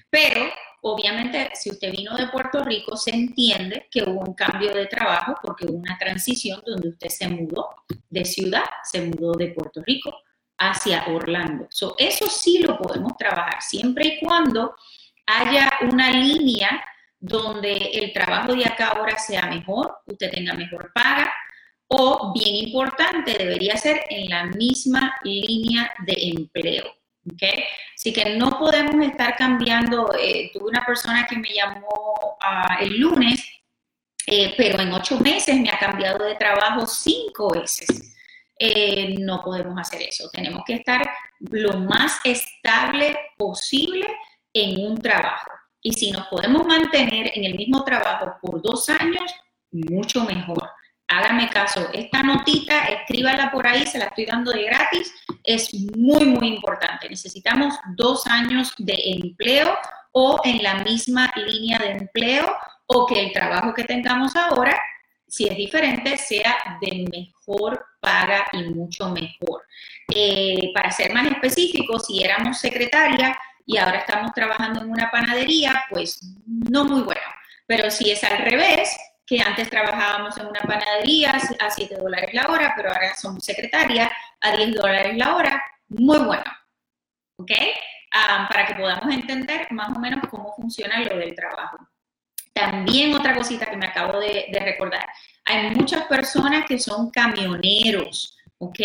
Pero 0.08 0.50
Obviamente, 0.88 1.50
si 1.54 1.70
usted 1.70 1.90
vino 1.90 2.16
de 2.16 2.28
Puerto 2.28 2.62
Rico, 2.62 2.96
se 2.96 3.10
entiende 3.10 3.88
que 3.90 4.04
hubo 4.04 4.20
un 4.20 4.34
cambio 4.34 4.72
de 4.72 4.86
trabajo 4.86 5.34
porque 5.42 5.66
hubo 5.66 5.78
una 5.78 5.98
transición 5.98 6.62
donde 6.64 6.90
usted 6.90 7.08
se 7.08 7.26
mudó 7.26 7.70
de 8.08 8.24
ciudad, 8.24 8.62
se 8.84 9.00
mudó 9.00 9.32
de 9.32 9.48
Puerto 9.48 9.82
Rico 9.84 10.14
hacia 10.56 11.04
Orlando. 11.08 11.66
eso 11.98 12.28
sí 12.28 12.60
lo 12.60 12.78
podemos 12.78 13.16
trabajar 13.16 13.60
siempre 13.62 14.06
y 14.06 14.24
cuando 14.24 14.76
haya 15.26 15.72
una 15.82 16.12
línea 16.12 16.84
donde 17.18 17.72
el 17.72 18.12
trabajo 18.12 18.54
de 18.54 18.64
acá 18.64 18.90
ahora 18.90 19.18
sea 19.18 19.46
mejor, 19.46 19.98
usted 20.06 20.30
tenga 20.30 20.54
mejor 20.54 20.92
paga, 20.94 21.32
o 21.88 22.32
bien 22.32 22.54
importante, 22.68 23.36
debería 23.38 23.76
ser 23.76 24.04
en 24.08 24.28
la 24.28 24.44
misma 24.46 25.14
línea 25.22 25.92
de 26.04 26.14
empleo. 26.36 26.84
¿okay? 27.32 27.64
Así 27.94 28.12
que 28.12 28.36
no 28.36 28.58
podemos 28.58 28.94
estar 29.06 29.36
cambiando. 29.36 30.12
Eh, 30.18 30.50
tuve 30.52 30.70
una 30.70 30.84
persona 30.84 31.26
que 31.26 31.36
me 31.36 31.52
llamó 31.52 32.36
ah, 32.40 32.78
el 32.80 32.98
lunes, 32.98 33.44
eh, 34.26 34.54
pero 34.56 34.80
en 34.82 34.92
ocho 34.92 35.18
meses 35.20 35.56
me 35.60 35.70
ha 35.70 35.78
cambiado 35.78 36.24
de 36.24 36.34
trabajo 36.34 36.86
cinco 36.86 37.50
veces. 37.50 38.14
Eh, 38.58 39.14
no 39.20 39.42
podemos 39.42 39.78
hacer 39.78 40.02
eso. 40.02 40.28
Tenemos 40.32 40.62
que 40.66 40.74
estar 40.74 41.08
lo 41.40 41.78
más 41.80 42.18
estable 42.24 43.16
posible 43.36 44.06
en 44.52 44.84
un 44.86 44.98
trabajo. 45.00 45.50
Y 45.82 45.92
si 45.92 46.10
nos 46.10 46.26
podemos 46.28 46.66
mantener 46.66 47.30
en 47.34 47.44
el 47.44 47.54
mismo 47.54 47.84
trabajo 47.84 48.34
por 48.42 48.60
dos 48.60 48.88
años, 48.88 49.30
mucho 49.70 50.24
mejor 50.24 50.70
hágame 51.08 51.48
caso, 51.48 51.88
esta 51.92 52.22
notita, 52.22 52.84
escríbala 52.88 53.50
por 53.50 53.66
ahí, 53.66 53.86
se 53.86 53.98
la 53.98 54.06
estoy 54.06 54.26
dando 54.26 54.52
de 54.52 54.64
gratis, 54.64 55.12
es 55.44 55.72
muy, 55.96 56.24
muy 56.24 56.48
importante. 56.48 57.08
Necesitamos 57.08 57.74
dos 57.96 58.26
años 58.26 58.74
de 58.78 58.96
empleo 58.96 59.76
o 60.12 60.40
en 60.44 60.62
la 60.62 60.76
misma 60.76 61.32
línea 61.36 61.78
de 61.78 61.92
empleo 61.92 62.50
o 62.86 63.06
que 63.06 63.20
el 63.20 63.32
trabajo 63.32 63.74
que 63.74 63.84
tengamos 63.84 64.34
ahora, 64.36 64.80
si 65.28 65.46
es 65.48 65.56
diferente, 65.56 66.16
sea 66.16 66.56
de 66.80 67.06
mejor 67.10 67.84
paga 68.00 68.46
y 68.52 68.64
mucho 68.64 69.08
mejor. 69.10 69.64
Eh, 70.14 70.70
para 70.74 70.90
ser 70.90 71.12
más 71.12 71.26
específico, 71.26 71.98
si 71.98 72.22
éramos 72.22 72.58
secretaria 72.58 73.36
y 73.64 73.76
ahora 73.76 73.98
estamos 73.98 74.32
trabajando 74.32 74.80
en 74.80 74.90
una 74.90 75.10
panadería, 75.10 75.84
pues 75.90 76.20
no 76.46 76.84
muy 76.84 77.02
bueno. 77.02 77.20
Pero 77.66 77.90
si 77.90 78.10
es 78.10 78.22
al 78.22 78.38
revés, 78.38 78.96
que 79.26 79.40
antes 79.40 79.68
trabajábamos 79.68 80.36
en 80.38 80.46
una 80.46 80.60
panadería 80.60 81.32
a 81.32 81.70
7 81.70 81.96
dólares 81.96 82.32
la 82.32 82.46
hora, 82.46 82.72
pero 82.76 82.90
ahora 82.90 83.14
somos 83.16 83.44
secretaria 83.44 84.10
a 84.40 84.56
10 84.56 84.74
dólares 84.74 85.16
la 85.16 85.34
hora. 85.34 85.64
Muy 85.88 86.18
bueno. 86.18 86.44
¿Ok? 87.38 87.50
para 88.48 88.66
que 88.66 88.74
podamos 88.74 89.14
entender 89.14 89.66
más 89.70 89.94
o 89.96 90.00
menos 90.00 90.20
cómo 90.30 90.54
funciona 90.54 91.00
lo 91.04 91.16
del 91.18 91.34
trabajo. 91.34 91.78
También 92.52 93.14
otra 93.14 93.34
cosita 93.34 93.66
que 93.66 93.76
me 93.76 93.86
acabo 93.86 94.18
de, 94.18 94.46
recordar. 94.60 95.06
Hay 95.44 95.70
muchas 95.70 96.06
personas 96.06 96.64
que 96.66 96.78
son 96.78 97.10
camioneros, 97.10 98.36
¿ok? 98.58 98.80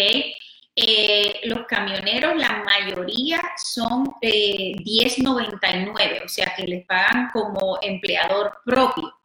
Eh, 0.76 1.40
los 1.44 1.66
camioneros, 1.68 2.36
la 2.36 2.64
mayoría 2.64 3.42
son 3.58 4.14
eh, 4.22 4.74
10.99, 4.78 6.26
o 6.26 6.28
sea 6.28 6.54
que 6.56 6.64
les 6.64 6.86
pagan 6.86 7.30
como 7.32 7.80
empleador 7.82 8.60
propio. 8.66 9.21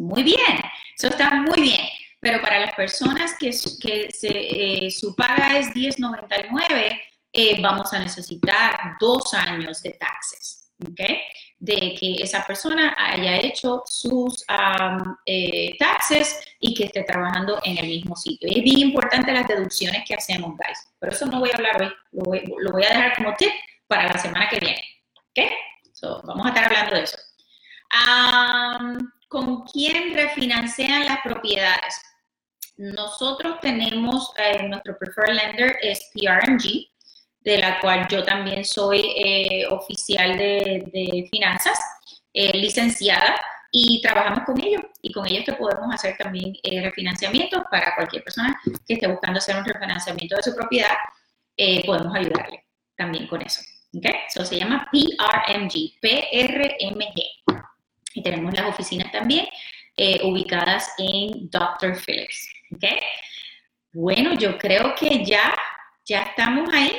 Muy 0.00 0.22
bien, 0.22 0.62
eso 0.96 1.08
está 1.08 1.30
muy 1.34 1.60
bien. 1.60 1.86
Pero 2.20 2.40
para 2.40 2.58
las 2.58 2.74
personas 2.74 3.34
que, 3.38 3.50
que 3.80 4.08
eh, 4.22 4.90
su 4.90 5.14
paga 5.14 5.58
es 5.58 5.68
10.99, 5.74 7.00
eh, 7.32 7.60
vamos 7.60 7.92
a 7.92 7.98
necesitar 7.98 8.96
dos 8.98 9.34
años 9.34 9.82
de 9.82 9.90
taxes. 9.92 10.72
De 11.58 11.94
que 11.94 12.14
esa 12.22 12.46
persona 12.46 12.96
haya 12.98 13.36
hecho 13.36 13.82
sus 13.84 14.42
eh, 15.26 15.76
taxes 15.78 16.40
y 16.58 16.72
que 16.72 16.84
esté 16.84 17.02
trabajando 17.04 17.60
en 17.62 17.76
el 17.76 17.86
mismo 17.86 18.16
sitio. 18.16 18.48
es 18.50 18.62
bien 18.62 18.78
importante 18.78 19.30
las 19.30 19.46
deducciones 19.46 20.02
que 20.08 20.14
hacemos, 20.14 20.56
guys. 20.56 20.88
Pero 20.98 21.12
eso 21.12 21.26
no 21.26 21.40
voy 21.40 21.50
a 21.50 21.56
hablar 21.56 21.94
hoy, 22.12 22.42
lo 22.58 22.72
voy, 22.72 22.84
a 22.84 22.88
dejar 22.88 23.16
como 23.16 23.34
tip 23.36 23.52
para 23.86 24.06
la 24.06 24.18
semana 24.18 24.48
que 24.48 24.60
viene. 24.60 24.82
¿Ok? 25.14 25.52
So, 25.92 26.22
vamos 26.24 26.46
a 26.46 26.48
estar 26.48 26.64
hablando 26.64 26.96
de 26.96 27.02
eso. 27.02 27.18
¿Con 29.30 29.62
quién 29.62 30.12
refinancian 30.12 31.06
las 31.06 31.20
propiedades? 31.22 32.02
Nosotros 32.76 33.60
tenemos, 33.60 34.32
eh, 34.36 34.60
nuestro 34.64 34.98
preferred 34.98 35.36
lender 35.36 35.76
es 35.82 36.10
PRMG, 36.12 36.90
de 37.38 37.58
la 37.58 37.78
cual 37.78 38.08
yo 38.08 38.24
también 38.24 38.64
soy 38.64 39.02
eh, 39.16 39.68
oficial 39.70 40.36
de, 40.36 41.28
finanzas, 41.30 41.78
eh, 42.32 42.58
licenciada, 42.58 43.36
y 43.70 44.02
trabajamos 44.02 44.42
con 44.44 44.60
ellos. 44.60 44.82
Y 45.00 45.12
con 45.12 45.24
ellos 45.28 45.44
te 45.44 45.52
podemos 45.52 45.94
hacer 45.94 46.16
también 46.18 46.52
eh, 46.64 46.82
refinanciamiento 46.82 47.64
para 47.70 47.94
cualquier 47.94 48.24
persona 48.24 48.60
que 48.84 48.94
esté 48.94 49.06
buscando 49.06 49.38
hacer 49.38 49.56
un 49.56 49.64
refinanciamiento 49.64 50.34
de 50.34 50.42
su 50.42 50.56
propiedad, 50.56 50.96
podemos 51.86 52.16
ayudarle 52.16 52.64
también 52.96 53.28
con 53.28 53.42
eso. 53.42 53.60
¿okay? 53.96 54.22
Eso 54.28 54.44
se 54.44 54.58
llama 54.58 54.88
PRMG, 54.90 56.00
PRMG. 56.00 57.39
Y 58.14 58.22
tenemos 58.22 58.54
las 58.54 58.68
oficinas 58.68 59.10
también 59.12 59.46
ubicadas 60.22 60.94
en 60.98 61.50
Dr. 61.50 61.94
Phillips. 61.94 62.48
¿okay? 62.74 62.98
Bueno, 63.92 64.34
yo 64.34 64.56
creo 64.56 64.94
que 64.94 65.24
ya, 65.24 65.54
ya 66.04 66.22
estamos 66.22 66.72
ahí. 66.72 66.96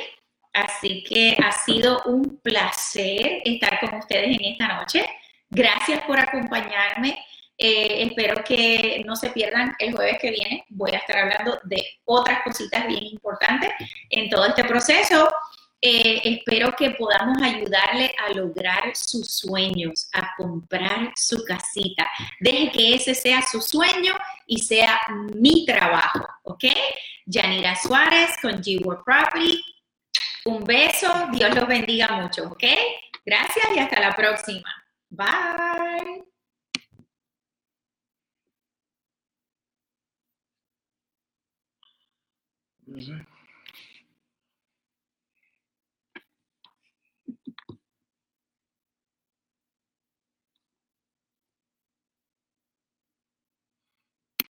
Así 0.52 1.02
que 1.04 1.34
ha 1.42 1.50
sido 1.50 2.02
un 2.04 2.38
placer 2.42 3.40
estar 3.44 3.80
con 3.80 3.98
ustedes 3.98 4.36
en 4.38 4.44
esta 4.44 4.68
noche. 4.68 5.06
Gracias 5.48 6.02
por 6.04 6.18
acompañarme. 6.18 7.18
Eh, 7.56 8.02
espero 8.02 8.42
que 8.44 9.02
no 9.06 9.16
se 9.16 9.30
pierdan 9.30 9.74
el 9.78 9.94
jueves 9.94 10.18
que 10.20 10.30
viene. 10.30 10.64
Voy 10.68 10.90
a 10.90 10.98
estar 10.98 11.16
hablando 11.16 11.58
de 11.64 11.82
otras 12.04 12.42
cositas 12.42 12.86
bien 12.86 13.04
importantes 13.04 13.70
en 14.10 14.28
todo 14.28 14.44
este 14.46 14.64
proceso. 14.64 15.30
Eh, 15.84 16.20
espero 16.24 16.72
que 16.78 16.92
podamos 16.92 17.42
ayudarle 17.42 18.14
a 18.24 18.32
lograr 18.32 18.94
sus 18.94 19.28
sueños, 19.34 20.08
a 20.12 20.34
comprar 20.36 21.12
su 21.16 21.44
casita. 21.44 22.08
Deje 22.40 22.70
que 22.70 22.94
ese 22.94 23.14
sea 23.14 23.42
su 23.42 23.60
sueño 23.60 24.14
y 24.46 24.58
sea 24.60 25.00
mi 25.34 25.66
trabajo, 25.66 26.24
¿ok? 26.44 26.64
Yanira 27.26 27.74
Suárez 27.76 28.30
con 28.40 28.62
G-World 28.62 29.02
Property 29.04 29.60
un 30.44 30.64
beso, 30.64 31.08
Dios 31.32 31.54
los 31.54 31.68
bendiga 31.68 32.08
mucho, 32.20 32.44
¿ok? 32.50 32.64
Gracias 33.24 33.66
y 33.76 33.78
hasta 33.78 34.00
la 34.00 34.14
próxima. 34.14 34.68
Bye. 35.10 36.24